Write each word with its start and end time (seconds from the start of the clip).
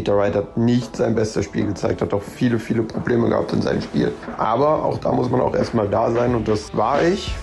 Peter 0.00 0.16
Wright 0.16 0.34
hat 0.34 0.56
nicht 0.56 0.96
sein 0.96 1.14
bestes 1.14 1.44
Spiel 1.44 1.66
gezeigt, 1.66 2.00
hat 2.00 2.14
auch 2.14 2.22
viele, 2.22 2.58
viele 2.58 2.82
Probleme 2.82 3.28
gehabt 3.28 3.52
in 3.52 3.60
seinem 3.60 3.82
Spiel. 3.82 4.10
Aber 4.38 4.82
auch 4.82 4.96
da 4.96 5.12
muss 5.12 5.28
man 5.28 5.42
auch 5.42 5.54
erstmal 5.54 5.88
da 5.88 6.10
sein 6.10 6.34
und 6.34 6.48
das 6.48 6.74
war 6.74 7.02
ich. 7.02 7.34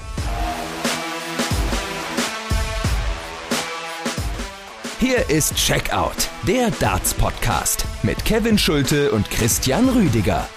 Hier 4.98 5.30
ist 5.30 5.54
Checkout, 5.54 6.30
der 6.48 6.72
Darts 6.80 7.14
Podcast 7.14 7.86
mit 8.02 8.26
Kevin 8.26 8.58
Schulte 8.58 9.12
und 9.12 9.30
Christian 9.30 9.90
Rüdiger. 9.90 10.48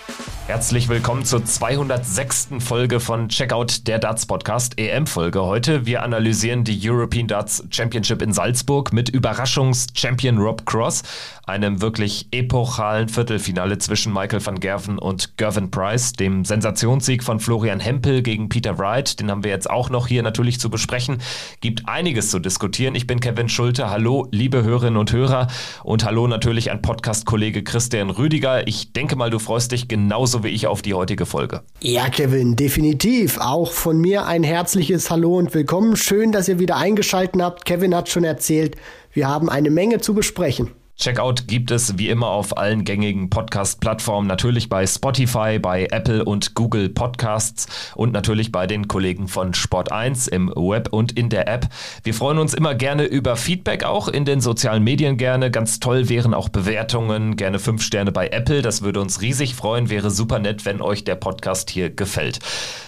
Herzlich 0.50 0.88
willkommen 0.88 1.24
zur 1.24 1.44
206. 1.44 2.48
Folge 2.58 2.98
von 2.98 3.28
Checkout 3.28 3.86
der 3.86 4.00
Darts 4.00 4.26
Podcast, 4.26 4.80
EM-Folge 4.80 5.44
heute. 5.44 5.86
Wir 5.86 6.02
analysieren 6.02 6.64
die 6.64 6.76
European 6.82 7.28
Darts 7.28 7.64
Championship 7.70 8.20
in 8.20 8.32
Salzburg 8.32 8.92
mit 8.92 9.08
Überraschungs-Champion 9.08 10.38
Rob 10.38 10.66
Cross, 10.66 11.05
einem 11.46 11.80
wirklich 11.80 12.27
epochalen 12.32 13.08
Viertelfinale 13.08 13.78
zwischen 13.78 14.12
Michael 14.12 14.44
van 14.44 14.58
Gerven 14.58 14.98
und 14.98 15.36
Gervin 15.36 15.70
Price, 15.70 16.14
dem 16.14 16.44
Sensationssieg 16.44 17.22
von 17.22 17.38
Florian 17.38 17.78
Hempel 17.78 18.20
gegen 18.20 18.48
Peter 18.48 18.77
Wright, 18.77 19.20
den 19.20 19.30
haben 19.30 19.44
wir 19.44 19.52
jetzt 19.52 19.70
auch 19.70 19.88
noch 19.88 20.08
hier 20.08 20.24
natürlich 20.24 20.58
zu 20.58 20.69
besprechen. 20.69 21.19
Gibt 21.60 21.88
einiges 21.88 22.30
zu 22.30 22.41
diskutieren. 22.41 22.96
Ich 22.96 23.06
bin 23.06 23.20
Kevin 23.20 23.48
Schulte. 23.48 23.88
Hallo, 23.88 24.27
liebe 24.32 24.64
Hörerinnen 24.64 24.96
und 24.96 25.12
Hörer 25.12 25.46
und 25.84 26.05
hallo 26.05 26.27
natürlich 26.27 26.72
an 26.72 26.82
Podcast-Kollege 26.82 27.62
Christian 27.62 28.10
Rüdiger. 28.10 28.66
Ich 28.66 28.92
denke 28.92 29.14
mal, 29.14 29.30
du 29.30 29.38
freust 29.38 29.70
dich 29.70 29.86
genauso 29.86 30.39
wie 30.44 30.48
ich 30.48 30.66
auf 30.66 30.82
die 30.82 30.94
heutige 30.94 31.26
Folge. 31.26 31.62
Ja, 31.80 32.08
Kevin, 32.08 32.56
definitiv. 32.56 33.38
Auch 33.38 33.72
von 33.72 33.98
mir 33.98 34.26
ein 34.26 34.42
herzliches 34.42 35.10
Hallo 35.10 35.36
und 35.36 35.54
willkommen. 35.54 35.96
Schön, 35.96 36.32
dass 36.32 36.48
ihr 36.48 36.58
wieder 36.58 36.76
eingeschaltet 36.76 37.40
habt. 37.42 37.64
Kevin 37.64 37.94
hat 37.94 38.08
schon 38.08 38.24
erzählt, 38.24 38.76
wir 39.12 39.28
haben 39.28 39.48
eine 39.48 39.70
Menge 39.70 40.00
zu 40.00 40.14
besprechen. 40.14 40.70
Checkout 41.00 41.48
gibt 41.48 41.70
es 41.70 41.96
wie 41.96 42.10
immer 42.10 42.27
auf 42.27 42.59
allen 42.59 42.84
gängigen 42.84 43.30
Podcast-Plattformen, 43.30 44.27
natürlich 44.28 44.69
bei 44.69 44.86
Spotify, 44.86 45.58
bei 45.58 45.88
Apple 45.91 46.22
und 46.22 46.55
Google 46.55 46.91
Podcasts 46.91 47.94
und 47.94 48.12
natürlich 48.12 48.52
bei 48.52 48.66
den 48.66 48.86
Kollegen 48.86 49.27
von 49.27 49.52
Sport1 49.52 50.28
im 50.28 50.48
Web 50.48 50.91
und 50.92 51.12
in 51.12 51.30
der 51.30 51.48
App. 51.48 51.69
Wir 52.05 52.12
freuen 52.12 52.36
uns 52.36 52.52
immer 52.52 52.75
gerne 52.75 53.05
über 53.05 53.36
Feedback 53.36 53.83
auch 53.83 54.08
in 54.08 54.27
den 54.27 54.42
sozialen 54.42 54.84
Medien 54.84 55.16
gerne. 55.16 55.50
Ganz 55.50 55.80
toll 55.80 56.10
wären 56.10 56.34
auch 56.34 56.50
Bewertungen, 56.50 57.36
gerne 57.36 57.60
fünf 57.60 57.82
Sterne 57.82 58.12
bei 58.12 58.28
Apple. 58.28 58.60
Das 58.60 58.82
würde 58.82 59.00
uns 59.00 59.22
riesig 59.22 59.55
freuen, 59.55 59.88
wäre 59.88 60.10
super 60.10 60.38
nett, 60.38 60.66
wenn 60.66 60.82
euch 60.82 61.05
der 61.05 61.14
Podcast 61.14 61.70
hier 61.70 61.88
gefällt. 61.88 62.41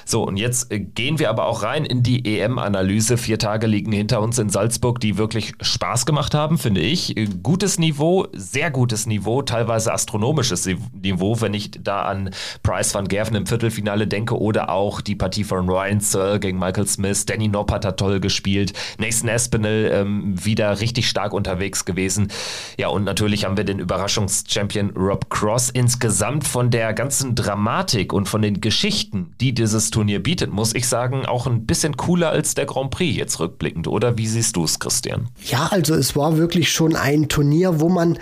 So, 0.04 0.26
und 0.26 0.36
jetzt 0.36 0.68
gehen 0.94 1.18
wir 1.18 1.30
aber 1.30 1.46
auch 1.46 1.62
rein 1.62 1.86
in 1.86 2.02
die 2.02 2.38
EM-Analyse. 2.38 3.16
Vier 3.16 3.38
Tage 3.38 3.66
liegen 3.66 3.92
hinter 3.92 4.20
uns 4.20 4.38
in 4.38 4.50
Salzburg, 4.50 5.00
die 5.00 5.16
wirklich 5.16 5.54
Spaß 5.62 6.04
gemacht 6.04 6.34
haben, 6.34 6.58
finde 6.58 6.82
ich. 6.82 7.14
Gutes 7.42 7.78
Niveau, 7.78 8.01
sehr 8.32 8.70
gutes 8.70 9.06
Niveau, 9.06 9.42
teilweise 9.42 9.92
astronomisches 9.92 10.68
Niveau, 10.92 11.40
wenn 11.40 11.54
ich 11.54 11.70
da 11.70 12.02
an 12.02 12.30
Price 12.62 12.94
van 12.94 13.06
Gerven 13.06 13.36
im 13.36 13.46
Viertelfinale 13.46 14.06
denke 14.06 14.38
oder 14.38 14.70
auch 14.70 15.00
die 15.00 15.14
Partie 15.14 15.44
von 15.44 15.68
Ryan 15.68 16.00
Searle 16.00 16.40
gegen 16.40 16.58
Michael 16.58 16.86
Smith. 16.86 17.26
Danny 17.26 17.48
Noppert 17.48 17.84
hat 17.84 17.98
toll 17.98 18.20
gespielt. 18.20 18.72
Nathan 18.98 19.28
Espinel 19.28 19.90
ähm, 19.92 20.34
wieder 20.44 20.80
richtig 20.80 21.08
stark 21.08 21.32
unterwegs 21.32 21.84
gewesen. 21.84 22.28
Ja, 22.76 22.88
und 22.88 23.04
natürlich 23.04 23.44
haben 23.44 23.56
wir 23.56 23.64
den 23.64 23.78
Überraschungschampion 23.78 24.90
Rob 24.96 25.30
Cross. 25.30 25.70
Insgesamt 25.70 26.46
von 26.46 26.70
der 26.70 26.92
ganzen 26.94 27.34
Dramatik 27.34 28.12
und 28.12 28.28
von 28.28 28.42
den 28.42 28.60
Geschichten, 28.60 29.34
die 29.40 29.54
dieses 29.54 29.90
Turnier 29.90 30.22
bietet, 30.22 30.52
muss 30.52 30.74
ich 30.74 30.88
sagen, 30.88 31.24
auch 31.26 31.46
ein 31.46 31.66
bisschen 31.66 31.96
cooler 31.96 32.30
als 32.30 32.54
der 32.54 32.66
Grand 32.66 32.90
Prix 32.90 33.16
jetzt 33.16 33.38
rückblickend. 33.38 33.86
Oder 33.86 34.18
wie 34.18 34.26
siehst 34.26 34.56
du 34.56 34.64
es, 34.64 34.78
Christian? 34.78 35.28
Ja, 35.44 35.68
also 35.70 35.94
es 35.94 36.16
war 36.16 36.36
wirklich 36.36 36.72
schon 36.72 36.96
ein 36.96 37.28
Turnier, 37.28 37.80
wo 37.80 37.88
man 37.92 38.18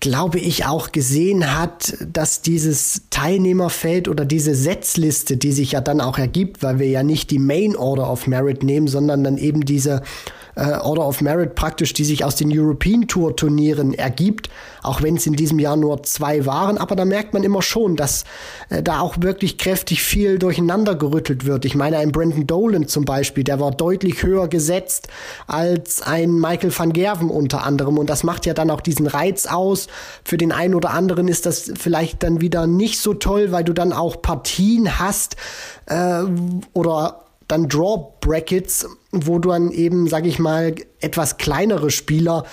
glaube 0.00 0.38
ich, 0.38 0.64
auch 0.64 0.92
gesehen 0.92 1.54
hat, 1.54 1.94
dass 2.10 2.40
dieses 2.40 3.02
Teilnehmerfeld 3.10 4.08
oder 4.08 4.24
diese 4.24 4.54
Setzliste, 4.54 5.36
die 5.36 5.52
sich 5.52 5.72
ja 5.72 5.82
dann 5.82 6.00
auch 6.00 6.16
ergibt, 6.16 6.62
weil 6.62 6.78
wir 6.78 6.88
ja 6.88 7.02
nicht 7.02 7.30
die 7.30 7.38
Main 7.38 7.76
Order 7.76 8.10
of 8.10 8.26
Merit 8.26 8.62
nehmen, 8.62 8.88
sondern 8.88 9.22
dann 9.22 9.36
eben 9.36 9.66
diese 9.66 10.02
äh, 10.56 10.72
Order 10.72 11.06
of 11.06 11.20
Merit 11.20 11.54
praktisch, 11.54 11.92
die 11.92 12.04
sich 12.04 12.24
aus 12.24 12.36
den 12.36 12.50
European 12.52 13.06
Tour 13.06 13.36
Turnieren 13.36 13.94
ergibt, 13.94 14.50
auch 14.82 15.02
wenn 15.02 15.16
es 15.16 15.26
in 15.26 15.34
diesem 15.34 15.58
Jahr 15.58 15.76
nur 15.76 16.02
zwei 16.02 16.46
waren. 16.46 16.78
Aber 16.78 16.96
da 16.96 17.04
merkt 17.04 17.34
man 17.34 17.42
immer 17.42 17.62
schon, 17.62 17.96
dass 17.96 18.24
äh, 18.68 18.82
da 18.82 19.00
auch 19.00 19.16
wirklich 19.20 19.58
kräftig 19.58 20.02
viel 20.02 20.38
durcheinander 20.38 20.94
gerüttelt 20.94 21.44
wird. 21.44 21.64
Ich 21.64 21.74
meine, 21.74 21.98
ein 21.98 22.12
Brandon 22.12 22.46
Dolan 22.46 22.88
zum 22.88 23.04
Beispiel, 23.04 23.44
der 23.44 23.60
war 23.60 23.70
deutlich 23.70 24.22
höher 24.22 24.48
gesetzt 24.48 25.08
als 25.46 26.02
ein 26.02 26.32
Michael 26.38 26.76
van 26.76 26.92
Gerven 26.92 27.30
unter 27.30 27.64
anderem. 27.64 27.98
Und 27.98 28.10
das 28.10 28.24
macht 28.24 28.46
ja 28.46 28.54
dann 28.54 28.70
auch 28.70 28.80
diesen 28.80 29.06
Reiz 29.06 29.46
aus. 29.46 29.88
Für 30.24 30.36
den 30.36 30.52
einen 30.52 30.74
oder 30.74 30.90
anderen 30.90 31.28
ist 31.28 31.46
das 31.46 31.72
vielleicht 31.78 32.22
dann 32.22 32.40
wieder 32.40 32.66
nicht 32.66 32.98
so 32.98 33.14
toll, 33.14 33.52
weil 33.52 33.64
du 33.64 33.72
dann 33.72 33.92
auch 33.92 34.22
Partien 34.22 34.98
hast 34.98 35.36
äh, 35.86 36.22
oder 36.72 37.24
dann 37.50 37.68
Draw 37.68 38.14
Brackets, 38.20 38.86
wo 39.10 39.38
dann 39.38 39.70
eben, 39.70 40.06
sag 40.06 40.26
ich 40.26 40.38
mal, 40.38 40.74
etwas 41.00 41.36
kleinere 41.36 41.90
Spieler 41.90 42.44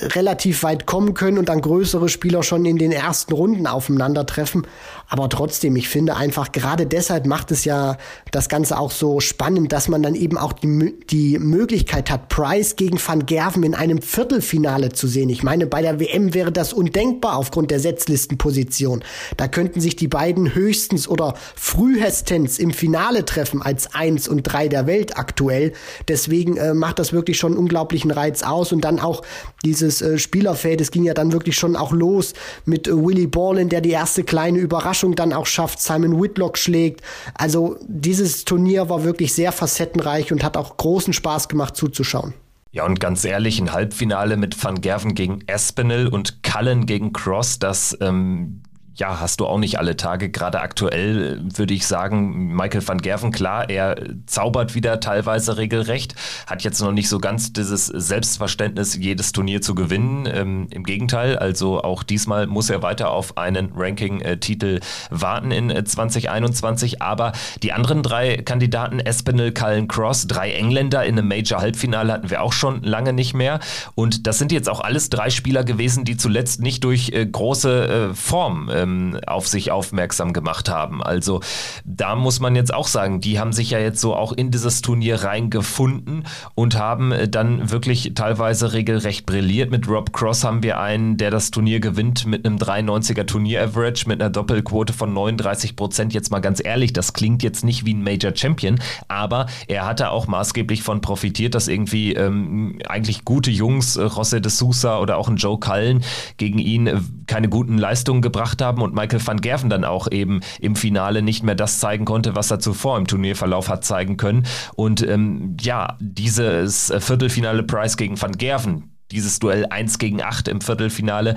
relativ 0.00 0.62
weit 0.62 0.86
kommen 0.86 1.14
können 1.14 1.38
und 1.38 1.48
dann 1.48 1.60
größere 1.60 2.08
Spieler 2.08 2.42
schon 2.42 2.64
in 2.64 2.76
den 2.76 2.92
ersten 2.92 3.32
Runden 3.32 3.66
aufeinandertreffen. 3.66 4.66
Aber 5.08 5.30
trotzdem, 5.30 5.74
ich 5.76 5.88
finde 5.88 6.16
einfach, 6.16 6.52
gerade 6.52 6.86
deshalb 6.86 7.26
macht 7.26 7.50
es 7.50 7.64
ja 7.64 7.96
das 8.30 8.50
Ganze 8.50 8.78
auch 8.78 8.90
so 8.90 9.20
spannend, 9.20 9.72
dass 9.72 9.88
man 9.88 10.02
dann 10.02 10.14
eben 10.14 10.36
auch 10.36 10.52
die, 10.52 10.98
die 11.08 11.38
Möglichkeit 11.38 12.10
hat, 12.10 12.28
Price 12.28 12.76
gegen 12.76 12.98
Van 13.04 13.24
Gerven 13.24 13.62
in 13.62 13.74
einem 13.74 14.02
Viertelfinale 14.02 14.90
zu 14.90 15.06
sehen. 15.06 15.30
Ich 15.30 15.42
meine, 15.42 15.66
bei 15.66 15.80
der 15.80 15.98
WM 15.98 16.34
wäre 16.34 16.52
das 16.52 16.74
undenkbar 16.74 17.36
aufgrund 17.36 17.70
der 17.70 17.80
Setzlistenposition. 17.80 19.02
Da 19.38 19.48
könnten 19.48 19.80
sich 19.80 19.96
die 19.96 20.08
beiden 20.08 20.54
höchstens 20.54 21.08
oder 21.08 21.34
frühestens 21.56 22.58
im 22.58 22.72
Finale 22.72 23.24
treffen 23.24 23.62
als 23.62 23.94
eins 23.94 24.28
und 24.28 24.42
drei 24.42 24.68
der 24.68 24.86
Welt 24.86 25.16
aktuell. 25.16 25.72
Deswegen 26.06 26.58
äh, 26.58 26.74
macht 26.74 26.98
das 26.98 27.14
wirklich 27.14 27.38
schon 27.38 27.56
unglaublichen 27.56 28.10
Reiz 28.10 28.42
aus 28.42 28.72
und 28.72 28.82
dann 28.82 29.00
auch 29.00 29.22
dieses 29.64 30.02
äh, 30.02 30.18
Spielerfeld. 30.18 30.82
Es 30.82 30.90
ging 30.90 31.04
ja 31.04 31.14
dann 31.14 31.32
wirklich 31.32 31.56
schon 31.56 31.76
auch 31.76 31.92
los 31.92 32.34
mit 32.66 32.86
äh, 32.86 32.94
Willie 32.94 33.28
Ballin, 33.28 33.70
der 33.70 33.80
die 33.80 33.90
erste 33.90 34.22
kleine 34.22 34.58
Überraschung 34.58 34.97
dann 35.04 35.32
auch 35.32 35.46
schafft, 35.46 35.80
Simon 35.80 36.20
Whitlock 36.20 36.58
schlägt. 36.58 37.02
Also 37.34 37.78
dieses 37.86 38.44
Turnier 38.44 38.88
war 38.88 39.04
wirklich 39.04 39.32
sehr 39.32 39.52
facettenreich 39.52 40.32
und 40.32 40.44
hat 40.44 40.56
auch 40.56 40.76
großen 40.76 41.12
Spaß 41.12 41.48
gemacht 41.48 41.76
zuzuschauen. 41.76 42.34
Ja, 42.70 42.84
und 42.84 43.00
ganz 43.00 43.24
ehrlich, 43.24 43.60
ein 43.60 43.72
Halbfinale 43.72 44.36
mit 44.36 44.62
Van 44.62 44.80
Gerven 44.80 45.14
gegen 45.14 45.40
Espinel 45.46 46.08
und 46.08 46.42
Cullen 46.42 46.86
gegen 46.86 47.12
Cross, 47.12 47.58
das 47.58 47.96
ähm, 48.00 48.62
ja, 48.98 49.20
hast 49.20 49.38
du 49.38 49.46
auch 49.46 49.58
nicht 49.58 49.78
alle 49.78 49.96
Tage. 49.96 50.28
Gerade 50.28 50.60
aktuell 50.60 51.40
würde 51.54 51.72
ich 51.72 51.86
sagen, 51.86 52.54
Michael 52.54 52.86
van 52.86 52.98
Gerven, 52.98 53.30
klar, 53.30 53.70
er 53.70 53.96
zaubert 54.26 54.74
wieder 54.74 54.98
teilweise 54.98 55.56
regelrecht, 55.56 56.16
hat 56.48 56.64
jetzt 56.64 56.80
noch 56.80 56.90
nicht 56.90 57.08
so 57.08 57.20
ganz 57.20 57.52
dieses 57.52 57.86
Selbstverständnis, 57.86 58.96
jedes 58.96 59.30
Turnier 59.30 59.62
zu 59.62 59.76
gewinnen. 59.76 60.28
Ähm, 60.32 60.66
Im 60.70 60.82
Gegenteil, 60.82 61.38
also 61.38 61.80
auch 61.82 62.02
diesmal 62.02 62.48
muss 62.48 62.70
er 62.70 62.82
weiter 62.82 63.10
auf 63.10 63.38
einen 63.38 63.70
Ranking-Titel 63.76 64.80
warten 65.10 65.52
in 65.52 65.70
2021. 65.86 67.00
Aber 67.00 67.32
die 67.62 67.72
anderen 67.72 68.02
drei 68.02 68.38
Kandidaten, 68.38 68.98
Espinel, 68.98 69.52
Cullen 69.52 69.86
Cross, 69.86 70.26
drei 70.26 70.50
Engländer 70.50 71.04
in 71.04 71.16
einem 71.16 71.28
Major-Halbfinale 71.28 72.12
hatten 72.12 72.30
wir 72.30 72.42
auch 72.42 72.52
schon 72.52 72.82
lange 72.82 73.12
nicht 73.12 73.32
mehr. 73.32 73.60
Und 73.94 74.26
das 74.26 74.38
sind 74.38 74.50
jetzt 74.50 74.68
auch 74.68 74.80
alles 74.80 75.08
drei 75.08 75.30
Spieler 75.30 75.62
gewesen, 75.62 76.04
die 76.04 76.16
zuletzt 76.16 76.60
nicht 76.60 76.82
durch 76.82 77.10
äh, 77.10 77.24
große 77.24 78.10
äh, 78.10 78.14
Form 78.14 78.68
äh, 78.68 78.87
ähm, 78.88 79.18
auf 79.26 79.48
sich 79.48 79.70
aufmerksam 79.70 80.32
gemacht 80.32 80.68
haben. 80.68 81.02
Also 81.02 81.40
da 81.84 82.14
muss 82.14 82.40
man 82.40 82.56
jetzt 82.56 82.72
auch 82.72 82.86
sagen, 82.86 83.20
die 83.20 83.38
haben 83.38 83.52
sich 83.52 83.70
ja 83.70 83.78
jetzt 83.78 84.00
so 84.00 84.14
auch 84.14 84.32
in 84.32 84.50
dieses 84.50 84.82
Turnier 84.82 85.22
reingefunden 85.24 86.24
und 86.54 86.78
haben 86.78 87.12
äh, 87.12 87.28
dann 87.28 87.70
wirklich 87.70 88.12
teilweise 88.14 88.72
regelrecht 88.72 89.26
brilliert. 89.26 89.70
Mit 89.70 89.88
Rob 89.88 90.12
Cross 90.12 90.44
haben 90.44 90.62
wir 90.62 90.80
einen, 90.80 91.16
der 91.16 91.30
das 91.30 91.50
Turnier 91.50 91.80
gewinnt 91.80 92.26
mit 92.26 92.46
einem 92.46 92.56
93er 92.56 93.26
Turnier-Average, 93.26 94.08
mit 94.08 94.20
einer 94.20 94.30
Doppelquote 94.30 94.92
von 94.92 95.12
39 95.12 95.76
Prozent. 95.76 96.14
Jetzt 96.14 96.30
mal 96.30 96.40
ganz 96.40 96.64
ehrlich, 96.64 96.92
das 96.92 97.12
klingt 97.12 97.42
jetzt 97.42 97.64
nicht 97.64 97.84
wie 97.84 97.94
ein 97.94 98.02
Major 98.02 98.34
Champion, 98.34 98.80
aber 99.08 99.46
er 99.66 99.86
hatte 99.86 100.10
auch 100.10 100.26
maßgeblich 100.26 100.82
von 100.82 101.00
profitiert, 101.00 101.54
dass 101.54 101.68
irgendwie 101.68 102.14
ähm, 102.14 102.78
eigentlich 102.88 103.24
gute 103.24 103.50
Jungs, 103.50 103.96
äh, 103.96 104.04
José 104.04 104.40
de 104.40 104.50
Sousa 104.50 104.98
oder 104.98 105.16
auch 105.16 105.28
ein 105.28 105.36
Joe 105.36 105.58
Cullen 105.58 106.02
gegen 106.36 106.58
ihn 106.58 106.86
äh, 106.86 107.00
keine 107.26 107.48
guten 107.48 107.78
Leistungen 107.78 108.22
gebracht 108.22 108.62
haben 108.62 108.77
haben 108.78 108.82
und 108.82 108.94
Michael 108.94 109.26
van 109.26 109.40
Gerven 109.40 109.70
dann 109.70 109.84
auch 109.84 110.10
eben 110.10 110.40
im 110.60 110.76
Finale 110.76 111.22
nicht 111.22 111.42
mehr 111.42 111.54
das 111.54 111.80
zeigen 111.80 112.04
konnte, 112.04 112.36
was 112.36 112.50
er 112.50 112.60
zuvor 112.60 112.96
im 112.96 113.06
Turnierverlauf 113.06 113.68
hat 113.68 113.84
zeigen 113.84 114.16
können. 114.16 114.46
Und 114.74 115.02
ähm, 115.02 115.56
ja, 115.60 115.96
dieses 116.00 116.92
Viertelfinale 116.98 117.62
Price 117.62 117.96
gegen 117.96 118.20
van 118.20 118.32
Gerven, 118.32 118.92
dieses 119.10 119.38
Duell 119.38 119.66
1 119.66 119.98
gegen 119.98 120.22
8 120.22 120.48
im 120.48 120.60
Viertelfinale, 120.60 121.34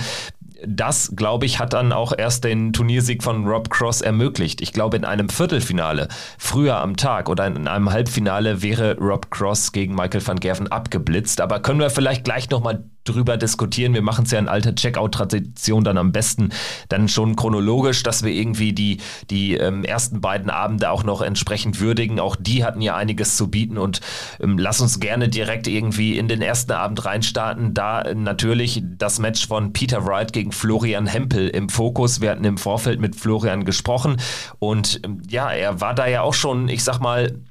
das, 0.64 1.14
glaube 1.16 1.48
ich, 1.48 1.58
hat 1.58 1.74
dann 1.74 1.92
auch 1.92 2.14
erst 2.16 2.44
den 2.44 2.72
Turniersieg 2.72 3.24
von 3.24 3.48
Rob 3.48 3.72
Cross 3.72 4.02
ermöglicht. 4.02 4.62
Ich 4.62 4.74
glaube, 4.74 4.96
in 4.96 5.06
einem 5.06 5.30
Viertelfinale, 5.30 6.08
früher 6.38 6.78
am 6.78 6.98
Tag 6.98 7.30
oder 7.30 7.48
in 7.48 7.68
einem 7.68 7.92
Halbfinale 7.92 8.62
wäre 8.62 8.96
Rob 9.00 9.32
Cross 9.32 9.72
gegen 9.72 9.96
Michael 9.96 10.26
van 10.26 10.40
Gerven 10.40 10.68
abgeblitzt. 10.68 11.42
Aber 11.42 11.62
können 11.62 11.80
wir 11.80 11.90
vielleicht 11.90 12.24
gleich 12.24 12.52
nochmal 12.52 12.84
drüber 13.04 13.38
diskutieren. 13.38 13.94
Wir 13.94 14.02
machen 14.02 14.26
es 14.26 14.32
ja 14.32 14.40
in 14.40 14.48
alter 14.48 14.76
Checkout-Tradition 14.76 15.84
dann 15.84 15.98
am 15.98 16.12
besten 16.12 16.50
dann 16.90 17.08
schon 17.08 17.36
chronologisch, 17.36 18.04
dass 18.04 18.24
wir 18.24 18.32
irgendwie 18.32 18.74
die, 18.74 18.98
die 19.30 19.56
ähm, 19.56 19.84
ersten 19.84 20.22
beiden 20.22 20.50
Abende 20.50 20.92
auch 20.92 21.04
noch 21.04 21.22
entsprechend 21.22 21.80
würdigen. 21.80 22.20
Auch 22.20 22.36
die 22.36 22.64
hatten 22.64 22.82
ja 22.82 22.96
einiges 22.96 23.38
zu 23.38 23.50
bieten 23.50 23.78
und 23.78 24.02
ähm, 24.40 24.58
lass 24.58 24.82
uns 24.82 25.00
gerne 25.00 25.30
direkt 25.30 25.68
irgendwie 25.68 26.18
in 26.18 26.28
den 26.28 26.42
ersten 26.42 26.72
Abend 26.72 27.04
reinstarten. 27.06 27.74
Da 27.74 28.02
äh, 28.02 28.16
natürlich 28.16 28.84
das 28.84 29.20
Match 29.20 29.48
von 29.48 29.74
Peter 29.74 30.06
Wright 30.06 30.34
gegen 30.34 30.52
Florian 30.52 31.08
Hempel 31.08 31.48
im 31.50 31.70
Fokus. 31.70 32.22
Wir 32.22 32.32
hatten 32.32 32.46
im 32.46 32.58
Vorfeld 32.58 33.00
mit 33.00 33.16
Florian 33.16 33.66
gesprochen 33.66 34.18
und 34.60 35.02
ähm, 35.04 35.22
ja, 35.30 35.52
er 35.52 35.82
war 35.82 35.96
da 35.96 36.08
ja 36.08 36.22
auch 36.22 36.34
schon, 36.34 36.70
ich 36.70 36.84
sag 36.84 37.00
mal, 37.00 37.42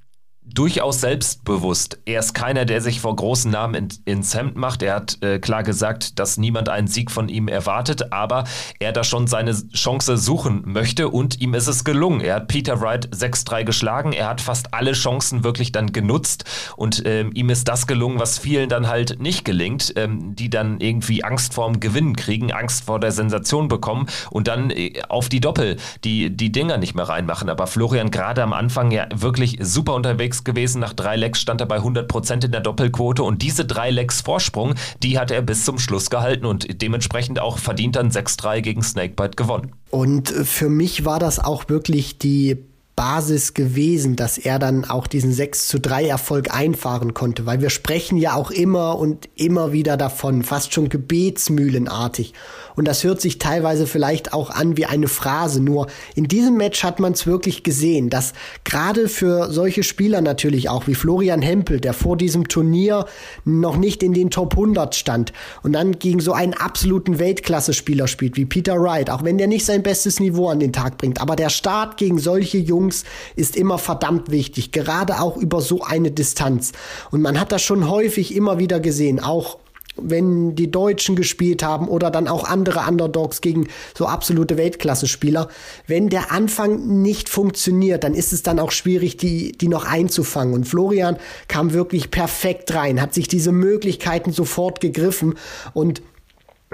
durchaus 0.54 1.00
selbstbewusst. 1.00 1.98
Er 2.04 2.20
ist 2.20 2.34
keiner, 2.34 2.64
der 2.64 2.80
sich 2.80 3.00
vor 3.00 3.14
großen 3.14 3.50
Namen 3.50 3.74
in, 3.74 3.88
ins 4.04 4.34
Hemd 4.34 4.56
macht. 4.56 4.82
Er 4.82 4.96
hat 4.96 5.18
äh, 5.22 5.38
klar 5.38 5.62
gesagt, 5.62 6.18
dass 6.18 6.36
niemand 6.36 6.68
einen 6.68 6.88
Sieg 6.88 7.10
von 7.10 7.28
ihm 7.28 7.48
erwartet, 7.48 8.12
aber 8.12 8.44
er 8.78 8.92
da 8.92 9.04
schon 9.04 9.26
seine 9.26 9.54
Chance 9.72 10.16
suchen 10.16 10.62
möchte 10.66 11.08
und 11.08 11.40
ihm 11.40 11.54
ist 11.54 11.66
es 11.66 11.84
gelungen. 11.84 12.20
Er 12.20 12.36
hat 12.36 12.48
Peter 12.48 12.80
Wright 12.80 13.08
6-3 13.14 13.64
geschlagen, 13.64 14.12
er 14.12 14.28
hat 14.28 14.40
fast 14.40 14.74
alle 14.74 14.92
Chancen 14.92 15.44
wirklich 15.44 15.72
dann 15.72 15.92
genutzt 15.92 16.44
und 16.76 17.02
ähm, 17.04 17.30
ihm 17.34 17.50
ist 17.50 17.68
das 17.68 17.86
gelungen, 17.86 18.18
was 18.18 18.38
vielen 18.38 18.68
dann 18.68 18.88
halt 18.88 19.20
nicht 19.20 19.44
gelingt, 19.44 19.92
ähm, 19.96 20.34
die 20.34 20.50
dann 20.50 20.80
irgendwie 20.80 21.24
Angst 21.24 21.54
vorm 21.54 21.80
Gewinnen 21.80 22.16
kriegen, 22.16 22.52
Angst 22.52 22.84
vor 22.84 23.00
der 23.00 23.12
Sensation 23.12 23.68
bekommen 23.68 24.06
und 24.30 24.48
dann 24.48 24.70
äh, 24.70 25.02
auf 25.08 25.28
die 25.28 25.40
Doppel 25.40 25.76
die, 26.04 26.30
die 26.34 26.52
Dinger 26.52 26.78
nicht 26.78 26.94
mehr 26.94 27.08
reinmachen. 27.08 27.48
Aber 27.48 27.66
Florian 27.66 28.10
gerade 28.10 28.42
am 28.42 28.52
Anfang 28.52 28.90
ja 28.90 29.06
wirklich 29.14 29.58
super 29.60 29.94
unterwegs 29.94 30.39
gewesen. 30.44 30.80
Nach 30.80 30.92
drei 30.92 31.16
Lecks 31.16 31.40
stand 31.40 31.60
er 31.60 31.66
bei 31.66 31.78
100% 31.78 32.44
in 32.44 32.52
der 32.52 32.60
Doppelquote 32.60 33.22
und 33.22 33.42
diese 33.42 33.64
drei 33.64 33.90
Lecks 33.90 34.20
Vorsprung, 34.20 34.74
die 35.02 35.18
hat 35.18 35.30
er 35.30 35.42
bis 35.42 35.64
zum 35.64 35.78
Schluss 35.78 36.10
gehalten 36.10 36.46
und 36.46 36.82
dementsprechend 36.82 37.40
auch 37.40 37.58
verdient 37.58 37.96
dann 37.96 38.10
6-3 38.10 38.60
gegen 38.60 38.82
Snakebite 38.82 39.36
gewonnen. 39.36 39.72
Und 39.90 40.28
für 40.28 40.68
mich 40.68 41.04
war 41.04 41.18
das 41.18 41.38
auch 41.38 41.68
wirklich 41.68 42.18
die 42.18 42.58
Basis 43.00 43.54
gewesen, 43.54 44.14
dass 44.14 44.36
er 44.36 44.58
dann 44.58 44.84
auch 44.84 45.06
diesen 45.06 45.32
6 45.32 45.68
zu 45.68 45.80
3 45.80 46.04
Erfolg 46.04 46.54
einfahren 46.54 47.14
konnte, 47.14 47.46
weil 47.46 47.62
wir 47.62 47.70
sprechen 47.70 48.18
ja 48.18 48.34
auch 48.34 48.50
immer 48.50 48.98
und 48.98 49.26
immer 49.36 49.72
wieder 49.72 49.96
davon, 49.96 50.42
fast 50.42 50.74
schon 50.74 50.90
gebetsmühlenartig. 50.90 52.34
Und 52.80 52.88
das 52.88 53.04
hört 53.04 53.20
sich 53.20 53.36
teilweise 53.36 53.86
vielleicht 53.86 54.32
auch 54.32 54.48
an 54.48 54.78
wie 54.78 54.86
eine 54.86 55.06
Phrase, 55.06 55.60
nur 55.60 55.88
in 56.14 56.28
diesem 56.28 56.56
Match 56.56 56.82
hat 56.82 56.98
man 56.98 57.12
es 57.12 57.26
wirklich 57.26 57.62
gesehen, 57.62 58.08
dass 58.08 58.32
gerade 58.64 59.06
für 59.08 59.52
solche 59.52 59.82
Spieler 59.82 60.22
natürlich 60.22 60.70
auch 60.70 60.86
wie 60.86 60.94
Florian 60.94 61.42
Hempel, 61.42 61.78
der 61.78 61.92
vor 61.92 62.16
diesem 62.16 62.48
Turnier 62.48 63.04
noch 63.44 63.76
nicht 63.76 64.02
in 64.02 64.14
den 64.14 64.30
Top 64.30 64.54
100 64.54 64.94
stand 64.94 65.34
und 65.62 65.74
dann 65.74 65.98
gegen 65.98 66.20
so 66.20 66.32
einen 66.32 66.54
absoluten 66.54 67.18
Weltklasse-Spieler 67.18 68.08
spielt 68.08 68.38
wie 68.38 68.46
Peter 68.46 68.80
Wright, 68.80 69.10
auch 69.10 69.24
wenn 69.24 69.36
der 69.36 69.46
nicht 69.46 69.66
sein 69.66 69.82
bestes 69.82 70.18
Niveau 70.18 70.48
an 70.48 70.58
den 70.58 70.72
Tag 70.72 70.96
bringt, 70.96 71.20
aber 71.20 71.36
der 71.36 71.50
Start 71.50 71.98
gegen 71.98 72.18
solche 72.18 72.56
Jungs 72.56 73.04
ist 73.36 73.56
immer 73.56 73.76
verdammt 73.76 74.30
wichtig, 74.30 74.72
gerade 74.72 75.20
auch 75.20 75.36
über 75.36 75.60
so 75.60 75.82
eine 75.82 76.12
Distanz. 76.12 76.72
Und 77.10 77.20
man 77.20 77.38
hat 77.38 77.52
das 77.52 77.60
schon 77.60 77.90
häufig 77.90 78.34
immer 78.34 78.58
wieder 78.58 78.80
gesehen, 78.80 79.20
auch 79.20 79.58
wenn 80.02 80.54
die 80.54 80.70
Deutschen 80.70 81.16
gespielt 81.16 81.62
haben 81.62 81.88
oder 81.88 82.10
dann 82.10 82.28
auch 82.28 82.44
andere 82.44 82.80
Underdogs 82.88 83.40
gegen 83.40 83.68
so 83.96 84.06
absolute 84.06 84.56
Weltklasse-Spieler. 84.56 85.48
Wenn 85.86 86.08
der 86.08 86.32
Anfang 86.32 87.02
nicht 87.02 87.28
funktioniert, 87.28 88.04
dann 88.04 88.14
ist 88.14 88.32
es 88.32 88.42
dann 88.42 88.58
auch 88.58 88.70
schwierig, 88.70 89.16
die, 89.16 89.52
die 89.52 89.68
noch 89.68 89.84
einzufangen. 89.84 90.54
Und 90.54 90.68
Florian 90.68 91.16
kam 91.48 91.72
wirklich 91.72 92.10
perfekt 92.10 92.74
rein, 92.74 93.00
hat 93.00 93.14
sich 93.14 93.28
diese 93.28 93.52
Möglichkeiten 93.52 94.32
sofort 94.32 94.80
gegriffen 94.80 95.34
und 95.74 96.02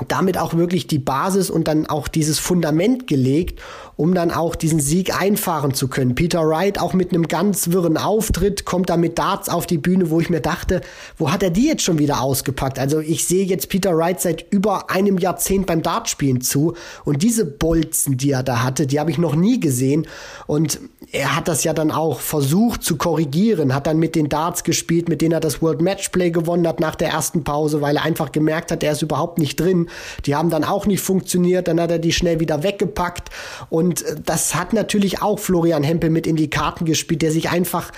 damit 0.09 0.37
auch 0.37 0.55
wirklich 0.55 0.87
die 0.87 0.99
Basis 0.99 1.49
und 1.49 1.69
dann 1.69 1.87
auch 1.87 2.07
dieses 2.07 2.39
Fundament 2.39 3.07
gelegt 3.07 3.61
um 3.97 4.15
dann 4.15 4.31
auch 4.31 4.55
diesen 4.55 4.79
Sieg 4.79 5.19
einfahren 5.19 5.75
zu 5.75 5.89
können. 5.89 6.15
Peter 6.15 6.47
Wright 6.47 6.79
auch 6.79 6.93
mit 6.93 7.13
einem 7.13 7.29
ganz 7.29 7.71
wirren 7.71 7.97
Auftritt 7.97 8.65
kommt 8.67 8.91
da 8.91 8.97
mit 8.97 9.19
Darts 9.19 9.49
auf 9.49 9.67
die 9.67 9.79
Bühne, 9.79 10.11
wo 10.11 10.21
ich 10.21 10.29
mir 10.29 10.41
dachte, 10.41 10.83
wo 11.17 11.33
hat 11.33 11.43
er 11.43 11.51
die 11.51 11.67
jetzt 11.67 11.83
schon 11.83 11.99
wieder 11.99 12.21
ausgepackt? 12.21 12.79
Also 12.79 13.01
ich 13.01 13.25
sehe 13.25 13.47
jetzt 13.47 13.71
Peter 13.71 13.97
Wright 13.97 14.21
seit 14.21 14.47
über 14.51 14.91
einem 14.91 15.19
Jahrzehnt 15.19 15.67
beim 15.67 15.83
Dartspielen 15.83 16.43
zu 16.43 16.75
und 17.05 17.23
diese 17.23 17.47
Bolzen, 17.47 18.19
die 18.19 18.33
er 18.33 18.43
da 18.43 18.63
hatte, 18.63 18.87
die 18.87 19.01
habe 19.01 19.11
ich 19.11 19.19
noch 19.19 19.35
nie 19.35 19.61
gesehen 19.61 20.07
und 20.47 20.79
er 21.13 21.37
hat 21.37 21.49
das 21.49 21.65
ja 21.65 21.73
dann 21.73 21.91
auch 21.91 22.21
versucht 22.21 22.83
zu 22.83 22.97
korrigieren, 22.97 23.75
hat 23.75 23.87
dann 23.87 23.99
mit 23.99 24.15
den 24.15 24.29
Darts 24.29 24.65
gespielt, 24.65 25.09
mit 25.09 25.23
denen 25.23 25.33
er 25.33 25.41
das 25.41 25.63
World 25.63 25.81
Matchplay 25.81 26.31
gewonnen 26.31 26.67
hat 26.67 26.81
nach 26.81 26.97
der 26.97 27.11
ersten 27.11 27.45
Pause, 27.45 27.81
weil 27.81 27.97
er 27.97 28.03
einfach 28.03 28.33
gemerkt 28.33 28.73
hat, 28.73 28.83
er 28.83 28.93
ist 28.93 29.03
überhaupt 29.03 29.39
nicht 29.39 29.59
drin. 29.59 29.86
Die 30.27 30.35
haben 30.35 30.51
dann 30.51 30.65
auch 30.65 30.87
nicht 30.87 31.01
funktioniert, 31.01 31.67
dann 31.69 31.81
hat 31.81 31.91
er 31.91 31.99
die 31.99 32.13
schnell 32.13 32.41
wieder 32.41 32.63
weggepackt. 32.63 33.31
Und 33.71 33.87
und 33.87 34.05
das 34.29 34.57
hat 34.57 34.73
natürlich 34.73 35.23
auch 35.23 35.39
Florian 35.39 35.85
Hempel 35.85 36.11
mit 36.11 36.27
in 36.27 36.35
die 36.35 36.51
Karten 36.51 36.85
gespielt, 36.85 37.23
der 37.23 37.31
sich 37.31 37.51
einfach 37.51 37.93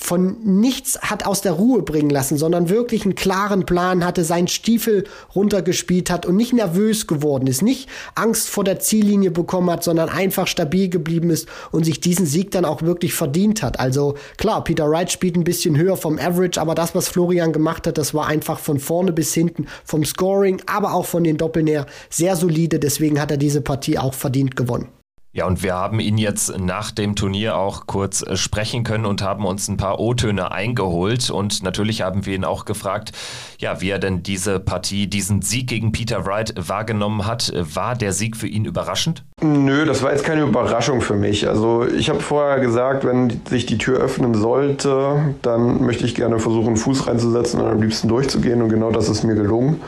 von 0.00 0.38
nichts 0.42 0.98
hat 1.02 1.26
aus 1.26 1.42
der 1.42 1.52
Ruhe 1.52 1.82
bringen 1.82 2.10
lassen, 2.10 2.38
sondern 2.38 2.70
wirklich 2.70 3.04
einen 3.04 3.14
klaren 3.14 3.66
Plan 3.66 4.04
hatte, 4.04 4.24
seinen 4.24 4.48
Stiefel 4.48 5.04
runtergespielt 5.34 6.10
hat 6.10 6.26
und 6.26 6.36
nicht 6.36 6.52
nervös 6.52 7.06
geworden 7.06 7.46
ist, 7.46 7.62
nicht 7.62 7.88
Angst 8.14 8.48
vor 8.48 8.64
der 8.64 8.80
Ziellinie 8.80 9.30
bekommen 9.30 9.70
hat, 9.70 9.84
sondern 9.84 10.08
einfach 10.08 10.46
stabil 10.46 10.88
geblieben 10.88 11.30
ist 11.30 11.48
und 11.70 11.84
sich 11.84 12.00
diesen 12.00 12.26
Sieg 12.26 12.50
dann 12.50 12.64
auch 12.64 12.82
wirklich 12.82 13.12
verdient 13.12 13.62
hat. 13.62 13.78
Also 13.78 14.14
klar, 14.38 14.64
Peter 14.64 14.90
Wright 14.90 15.12
spielt 15.12 15.36
ein 15.36 15.44
bisschen 15.44 15.76
höher 15.76 15.96
vom 15.96 16.18
Average, 16.18 16.60
aber 16.60 16.74
das, 16.74 16.94
was 16.94 17.08
Florian 17.08 17.52
gemacht 17.52 17.86
hat, 17.86 17.98
das 17.98 18.14
war 18.14 18.26
einfach 18.26 18.58
von 18.58 18.80
vorne 18.80 19.12
bis 19.12 19.34
hinten 19.34 19.66
vom 19.84 20.04
Scoring, 20.04 20.62
aber 20.66 20.94
auch 20.94 21.06
von 21.06 21.24
den 21.24 21.36
Doppeln 21.36 21.66
her 21.66 21.86
sehr 22.08 22.36
solide. 22.36 22.78
Deswegen 22.78 23.20
hat 23.20 23.30
er 23.30 23.36
diese 23.36 23.60
Partie 23.60 23.98
auch 23.98 24.14
verdient 24.14 24.56
gewonnen. 24.56 24.99
Ja, 25.32 25.46
und 25.46 25.62
wir 25.62 25.74
haben 25.74 26.00
ihn 26.00 26.18
jetzt 26.18 26.58
nach 26.58 26.90
dem 26.90 27.14
Turnier 27.14 27.56
auch 27.56 27.86
kurz 27.86 28.20
äh, 28.22 28.36
sprechen 28.36 28.82
können 28.82 29.06
und 29.06 29.22
haben 29.22 29.44
uns 29.44 29.68
ein 29.68 29.76
paar 29.76 30.00
O-Töne 30.00 30.50
eingeholt. 30.50 31.30
Und 31.30 31.62
natürlich 31.62 32.02
haben 32.02 32.26
wir 32.26 32.34
ihn 32.34 32.44
auch 32.44 32.64
gefragt, 32.64 33.12
ja, 33.60 33.80
wie 33.80 33.90
er 33.90 34.00
denn 34.00 34.24
diese 34.24 34.58
Partie, 34.58 35.06
diesen 35.06 35.40
Sieg 35.40 35.68
gegen 35.68 35.92
Peter 35.92 36.26
Wright 36.26 36.52
wahrgenommen 36.56 37.26
hat. 37.26 37.52
War 37.54 37.94
der 37.94 38.12
Sieg 38.12 38.36
für 38.36 38.48
ihn 38.48 38.64
überraschend? 38.64 39.22
Nö, 39.40 39.84
das 39.84 40.02
war 40.02 40.10
jetzt 40.10 40.24
keine 40.24 40.42
Überraschung 40.42 41.00
für 41.00 41.14
mich. 41.14 41.46
Also 41.46 41.86
ich 41.86 42.10
habe 42.10 42.18
vorher 42.18 42.58
gesagt, 42.58 43.04
wenn 43.04 43.40
sich 43.48 43.66
die 43.66 43.78
Tür 43.78 44.00
öffnen 44.00 44.34
sollte, 44.34 45.36
dann 45.42 45.84
möchte 45.84 46.06
ich 46.06 46.16
gerne 46.16 46.40
versuchen, 46.40 46.76
Fuß 46.76 47.06
reinzusetzen 47.06 47.60
und 47.60 47.70
am 47.70 47.80
liebsten 47.80 48.08
durchzugehen. 48.08 48.62
Und 48.62 48.68
genau 48.68 48.90
das 48.90 49.08
ist 49.08 49.22
mir 49.22 49.36
gelungen. 49.36 49.80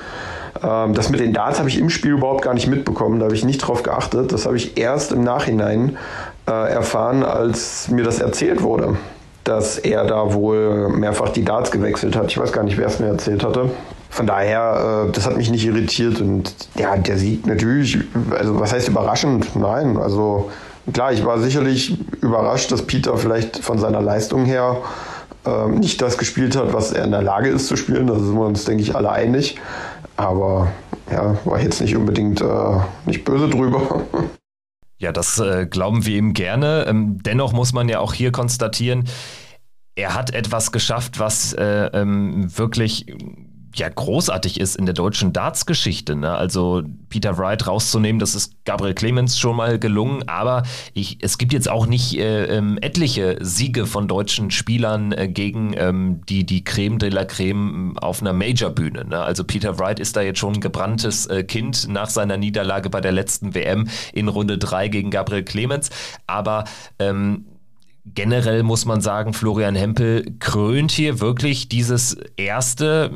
Ähm, 0.62 0.94
das 0.94 1.10
mit 1.10 1.20
den 1.20 1.32
Darts 1.32 1.58
habe 1.58 1.69
ich 1.69 1.79
im 1.79 1.91
Spiel 1.91 2.12
überhaupt 2.12 2.43
gar 2.43 2.55
nicht 2.55 2.67
mitbekommen, 2.67 3.19
da 3.19 3.26
habe 3.26 3.34
ich 3.34 3.44
nicht 3.44 3.58
drauf 3.58 3.82
geachtet. 3.82 4.32
Das 4.32 4.46
habe 4.46 4.56
ich 4.56 4.76
erst 4.76 5.12
im 5.12 5.24
Nachhinein 5.24 5.96
äh, 6.48 6.72
erfahren, 6.72 7.22
als 7.22 7.88
mir 7.88 8.05
das 8.05 8.20
erzählt 8.20 8.62
wurde, 8.62 8.96
dass 9.44 9.79
er 9.79 10.05
da 10.05 10.34
wohl 10.34 10.88
mehrfach 10.88 11.31
die 11.31 11.44
Darts 11.44 11.70
gewechselt 11.70 12.17
hat. 12.17 12.26
Ich 12.26 12.38
weiß 12.38 12.53
gar 12.53 12.65
nicht, 12.65 12.79
wer 12.79 12.86
es 12.86 13.00
mir 13.00 13.06
erzählt 13.06 13.44
hatte. 13.44 13.70
Von 14.10 14.26
daher, 14.26 15.06
äh, 15.08 15.12
das 15.12 15.26
hat 15.26 15.36
mich 15.36 15.50
nicht 15.50 15.65
irritiert 15.65 16.20
und 16.20 16.55
ja, 16.74 16.96
der 16.96 17.17
Sieg 17.17 17.46
natürlich, 17.46 17.98
also 18.38 18.60
was 18.60 18.72
heißt 18.72 18.88
überraschend? 18.88 19.56
Nein, 19.56 19.96
also 19.96 20.50
klar, 20.93 21.12
ich 21.12 21.24
war 21.24 21.38
sicherlich 21.38 21.96
überrascht, 22.20 22.70
dass 22.72 22.82
Peter 22.82 23.17
vielleicht 23.17 23.58
von 23.58 23.79
seiner 23.79 24.03
Leistung 24.03 24.44
her 24.44 24.76
ähm, 25.46 25.76
nicht 25.76 26.03
das 26.03 26.19
gespielt 26.19 26.56
hat, 26.56 26.72
was 26.72 26.93
er 26.93 27.05
in 27.05 27.10
der 27.10 27.22
Lage 27.22 27.48
ist 27.48 27.69
zu 27.69 27.76
spielen. 27.76 28.06
Da 28.06 28.15
sind 28.15 28.34
wir 28.34 28.44
uns, 28.44 28.65
denke 28.65 28.82
ich, 28.82 28.94
alle 28.94 29.10
einig. 29.10 29.56
Aber 30.22 30.72
ja, 31.10 31.36
war 31.44 31.60
jetzt 31.60 31.81
nicht 31.81 31.96
unbedingt 31.96 32.41
äh, 32.41 32.81
nicht 33.06 33.24
böse 33.24 33.48
drüber. 33.48 34.05
Ja, 34.98 35.10
das 35.10 35.41
äh, 35.41 35.67
glauben 35.67 36.06
wir 36.06 36.17
ihm 36.17 36.32
gerne. 36.32 36.86
Ähm, 36.86 37.20
dennoch 37.22 37.52
muss 37.52 37.72
man 37.72 37.88
ja 37.88 37.98
auch 37.98 38.14
hier 38.14 38.31
konstatieren, 38.31 39.08
er 39.94 40.14
hat 40.14 40.32
etwas 40.32 40.70
geschafft, 40.72 41.19
was 41.19 41.52
äh, 41.55 41.91
ähm, 41.93 42.56
wirklich 42.56 43.06
ja 43.74 43.88
großartig 43.88 44.60
ist 44.60 44.76
in 44.76 44.86
der 44.86 44.94
deutschen 44.94 45.32
Darts-Geschichte. 45.32 46.17
Ne? 46.17 46.34
Also 46.34 46.82
Peter 47.08 47.38
Wright 47.38 47.67
rauszunehmen, 47.67 48.19
das 48.19 48.34
ist 48.34 48.64
Gabriel 48.64 48.94
Clemens 48.94 49.38
schon 49.38 49.56
mal 49.56 49.79
gelungen, 49.79 50.29
aber 50.29 50.62
ich, 50.94 51.19
es 51.22 51.38
gibt 51.38 51.52
jetzt 51.52 51.69
auch 51.69 51.86
nicht 51.86 52.19
äh, 52.19 52.44
ähm, 52.46 52.79
etliche 52.81 53.38
Siege 53.41 53.86
von 53.86 54.08
deutschen 54.08 54.50
Spielern 54.50 55.12
äh, 55.12 55.29
gegen 55.29 55.74
ähm, 55.76 56.20
die, 56.29 56.44
die 56.44 56.64
Creme 56.64 56.98
de 56.98 57.10
la 57.10 57.24
Creme 57.24 57.96
auf 57.98 58.20
einer 58.20 58.32
Major-Bühne. 58.32 59.05
Ne? 59.06 59.19
Also 59.20 59.44
Peter 59.44 59.79
Wright 59.79 60.00
ist 60.00 60.17
da 60.17 60.22
jetzt 60.22 60.38
schon 60.38 60.55
ein 60.55 60.60
gebranntes 60.60 61.26
äh, 61.26 61.44
Kind 61.44 61.88
nach 61.88 62.10
seiner 62.10 62.36
Niederlage 62.36 62.91
bei 62.91 63.00
der 63.00 63.12
letzten 63.12 63.55
WM 63.55 63.88
in 64.12 64.29
Runde 64.29 64.58
3 64.58 64.88
gegen 64.88 65.10
Gabriel 65.10 65.44
Clemens, 65.44 65.91
aber 66.26 66.64
ähm, 66.98 67.46
Generell 68.05 68.64
muss 68.64 68.84
man 68.84 69.00
sagen, 69.00 69.32
Florian 69.32 69.76
Hempel 69.76 70.34
krönt 70.41 70.91
hier 70.91 71.20
wirklich 71.20 71.69
dieses 71.69 72.17
erste 72.36 73.12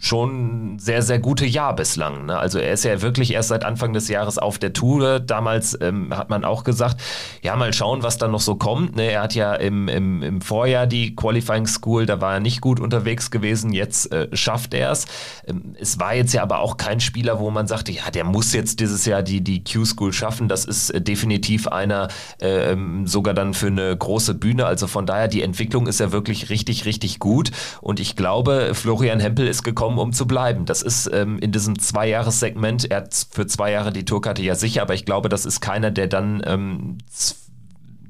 schon 0.00 0.78
sehr, 0.78 1.02
sehr 1.02 1.18
gute 1.18 1.46
Jahr 1.46 1.74
bislang. 1.74 2.26
Ne? 2.26 2.38
Also 2.38 2.58
er 2.58 2.72
ist 2.72 2.84
ja 2.84 3.02
wirklich 3.02 3.32
erst 3.32 3.48
seit 3.48 3.64
Anfang 3.64 3.92
des 3.92 4.08
Jahres 4.08 4.38
auf 4.38 4.58
der 4.58 4.72
Tour. 4.72 5.20
Damals 5.20 5.78
ähm, 5.80 6.16
hat 6.16 6.30
man 6.30 6.44
auch 6.44 6.64
gesagt, 6.64 7.00
ja, 7.42 7.56
mal 7.56 7.72
schauen, 7.72 8.02
was 8.02 8.18
da 8.18 8.28
noch 8.28 8.40
so 8.40 8.56
kommt. 8.56 8.96
Ne? 8.96 9.10
Er 9.10 9.22
hat 9.22 9.34
ja 9.34 9.54
im, 9.54 9.88
im, 9.88 10.22
im 10.22 10.40
Vorjahr 10.40 10.86
die 10.86 11.14
Qualifying 11.14 11.66
School, 11.66 12.06
da 12.06 12.20
war 12.20 12.34
er 12.34 12.40
nicht 12.40 12.60
gut 12.60 12.80
unterwegs 12.80 13.30
gewesen. 13.30 13.72
Jetzt 13.72 14.12
äh, 14.12 14.28
schafft 14.34 14.74
er 14.74 14.92
es. 14.92 15.06
Ähm, 15.46 15.74
es 15.80 15.98
war 15.98 16.14
jetzt 16.14 16.32
ja 16.32 16.42
aber 16.42 16.60
auch 16.60 16.76
kein 16.76 17.00
Spieler, 17.00 17.40
wo 17.40 17.50
man 17.50 17.66
sagte, 17.66 17.92
ja, 17.92 18.10
der 18.10 18.24
muss 18.24 18.52
jetzt 18.52 18.80
dieses 18.80 19.04
Jahr 19.04 19.22
die, 19.22 19.42
die 19.42 19.62
Q-School 19.64 20.12
schaffen. 20.12 20.48
Das 20.48 20.64
ist 20.64 20.90
äh, 20.90 21.00
definitiv 21.00 21.68
einer 21.68 22.08
äh, 22.38 22.76
sogar 23.04 23.34
dann 23.34 23.54
für 23.54 23.66
eine 23.66 23.96
große 23.96 24.34
Bühne. 24.34 24.66
Also 24.66 24.86
von 24.86 25.06
daher, 25.06 25.28
die 25.28 25.42
Entwicklung 25.42 25.86
ist 25.86 26.00
ja 26.00 26.12
wirklich 26.12 26.50
richtig, 26.50 26.84
richtig 26.84 27.18
gut. 27.18 27.50
Und 27.80 28.00
ich 28.00 28.16
glaube, 28.16 28.72
Florian 28.74 29.20
Hempel 29.20 29.46
ist 29.46 29.62
gekommen, 29.62 29.87
um 29.96 30.12
zu 30.12 30.26
bleiben. 30.26 30.66
Das 30.66 30.82
ist 30.82 31.08
ähm, 31.12 31.38
in 31.38 31.52
diesem 31.52 31.78
Zweijahressegment, 31.78 32.90
er 32.90 32.98
hat 32.98 33.26
für 33.30 33.46
zwei 33.46 33.70
Jahre 33.70 33.92
die 33.92 34.04
Tourkarte 34.04 34.42
ja 34.42 34.54
sicher, 34.54 34.82
aber 34.82 34.94
ich 34.94 35.06
glaube, 35.06 35.28
das 35.28 35.46
ist 35.46 35.60
keiner, 35.60 35.90
der 35.90 36.08
dann 36.08 36.42
ähm, 36.44 36.98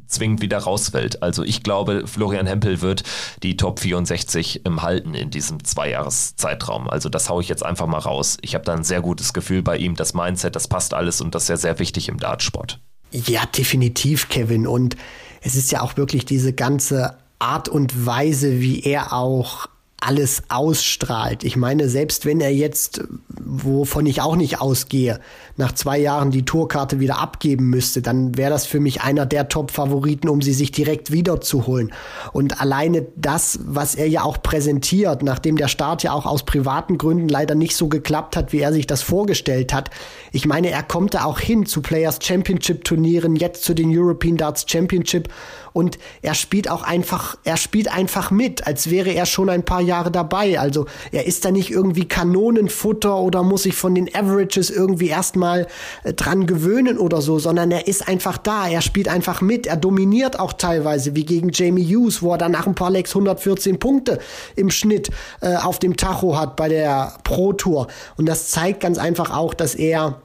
zwingend 0.08 0.40
wieder 0.40 0.58
rausfällt. 0.58 1.22
Also 1.22 1.44
ich 1.44 1.62
glaube, 1.62 2.06
Florian 2.06 2.46
Hempel 2.46 2.80
wird 2.80 3.04
die 3.42 3.56
Top 3.56 3.78
64 3.80 4.64
im 4.64 4.82
halten 4.82 5.14
in 5.14 5.30
diesem 5.30 5.62
Zweijahreszeitraum. 5.62 6.88
Also 6.88 7.08
das 7.08 7.28
haue 7.28 7.42
ich 7.42 7.48
jetzt 7.48 7.64
einfach 7.64 7.86
mal 7.86 7.98
raus. 7.98 8.38
Ich 8.40 8.54
habe 8.54 8.64
da 8.64 8.74
ein 8.74 8.84
sehr 8.84 9.02
gutes 9.02 9.32
Gefühl 9.32 9.62
bei 9.62 9.76
ihm. 9.76 9.94
Das 9.94 10.14
Mindset, 10.14 10.56
das 10.56 10.66
passt 10.66 10.94
alles 10.94 11.20
und 11.20 11.34
das 11.34 11.44
ist 11.44 11.48
ja 11.50 11.56
sehr 11.56 11.78
wichtig 11.78 12.08
im 12.08 12.18
Dartsport. 12.18 12.80
Ja, 13.10 13.46
definitiv, 13.46 14.28
Kevin. 14.28 14.66
Und 14.66 14.96
es 15.40 15.54
ist 15.54 15.70
ja 15.70 15.82
auch 15.82 15.96
wirklich 15.96 16.24
diese 16.24 16.52
ganze 16.52 17.16
Art 17.38 17.68
und 17.68 18.06
Weise, 18.06 18.60
wie 18.60 18.80
er 18.80 19.12
auch 19.12 19.68
alles 20.00 20.44
ausstrahlt. 20.48 21.42
Ich 21.42 21.56
meine, 21.56 21.88
selbst 21.88 22.24
wenn 22.24 22.40
er 22.40 22.54
jetzt, 22.54 23.02
wovon 23.28 24.06
ich 24.06 24.20
auch 24.20 24.36
nicht 24.36 24.60
ausgehe, 24.60 25.18
nach 25.56 25.72
zwei 25.72 25.98
Jahren 25.98 26.30
die 26.30 26.44
Tourkarte 26.44 27.00
wieder 27.00 27.18
abgeben 27.18 27.68
müsste, 27.68 28.00
dann 28.00 28.36
wäre 28.38 28.50
das 28.50 28.64
für 28.64 28.78
mich 28.78 29.02
einer 29.02 29.26
der 29.26 29.48
Top-Favoriten, 29.48 30.28
um 30.28 30.40
sie 30.40 30.52
sich 30.52 30.70
direkt 30.70 31.10
wiederzuholen. 31.10 31.92
Und 32.32 32.60
alleine 32.60 33.06
das, 33.16 33.58
was 33.64 33.96
er 33.96 34.08
ja 34.08 34.22
auch 34.22 34.40
präsentiert, 34.40 35.24
nachdem 35.24 35.56
der 35.56 35.66
Start 35.66 36.04
ja 36.04 36.12
auch 36.12 36.26
aus 36.26 36.44
privaten 36.44 36.96
Gründen 36.96 37.28
leider 37.28 37.56
nicht 37.56 37.74
so 37.74 37.88
geklappt 37.88 38.36
hat, 38.36 38.52
wie 38.52 38.60
er 38.60 38.72
sich 38.72 38.86
das 38.86 39.02
vorgestellt 39.02 39.74
hat. 39.74 39.90
Ich 40.30 40.46
meine, 40.46 40.70
er 40.70 40.84
kommt 40.84 41.14
da 41.14 41.24
auch 41.24 41.40
hin 41.40 41.66
zu 41.66 41.82
Players 41.82 42.20
Championship 42.22 42.84
Turnieren, 42.84 43.34
jetzt 43.34 43.64
zu 43.64 43.74
den 43.74 43.90
European 43.92 44.36
Darts 44.36 44.64
Championship 44.68 45.28
und 45.72 45.98
er 46.22 46.34
spielt 46.34 46.70
auch 46.70 46.82
einfach, 46.82 47.36
er 47.44 47.56
spielt 47.56 47.92
einfach 47.92 48.30
mit, 48.30 48.66
als 48.66 48.90
wäre 48.90 49.10
er 49.10 49.26
schon 49.26 49.48
ein 49.48 49.64
paar 49.64 49.80
Jahre 49.80 50.10
dabei. 50.10 50.58
Also 50.58 50.86
er 51.12 51.26
ist 51.26 51.44
da 51.44 51.50
nicht 51.50 51.70
irgendwie 51.70 52.06
Kanonenfutter 52.06 53.16
oder 53.16 53.42
muss 53.42 53.64
sich 53.64 53.74
von 53.74 53.94
den 53.94 54.14
Averages 54.14 54.70
irgendwie 54.70 55.08
erstmal 55.08 55.66
äh, 56.04 56.12
dran 56.12 56.46
gewöhnen 56.46 56.98
oder 56.98 57.20
so, 57.20 57.38
sondern 57.38 57.70
er 57.70 57.86
ist 57.86 58.08
einfach 58.08 58.38
da, 58.38 58.68
er 58.68 58.82
spielt 58.82 59.08
einfach 59.08 59.40
mit, 59.40 59.66
er 59.66 59.76
dominiert 59.76 60.38
auch 60.38 60.52
teilweise, 60.52 61.14
wie 61.14 61.24
gegen 61.24 61.50
Jamie 61.52 61.84
Hughes, 61.84 62.22
wo 62.22 62.32
er 62.32 62.38
dann 62.38 62.52
nach 62.52 62.66
ein 62.66 62.74
paar 62.74 62.90
Lecks 62.90 63.10
114 63.10 63.78
Punkte 63.78 64.18
im 64.56 64.70
Schnitt 64.70 65.10
äh, 65.40 65.56
auf 65.56 65.78
dem 65.78 65.96
Tacho 65.96 66.38
hat 66.38 66.56
bei 66.56 66.68
der 66.68 67.14
Pro 67.24 67.52
Tour. 67.52 67.88
Und 68.16 68.26
das 68.26 68.48
zeigt 68.48 68.80
ganz 68.80 68.98
einfach 68.98 69.30
auch, 69.36 69.54
dass 69.54 69.74
er 69.74 70.20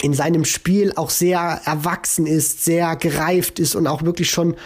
in 0.00 0.14
seinem 0.14 0.44
Spiel 0.44 0.92
auch 0.96 1.10
sehr 1.10 1.60
erwachsen 1.64 2.26
ist, 2.26 2.64
sehr 2.64 2.96
gereift 2.96 3.58
ist 3.58 3.74
und 3.74 3.86
auch 3.86 4.02
wirklich 4.02 4.30
schon 4.30 4.56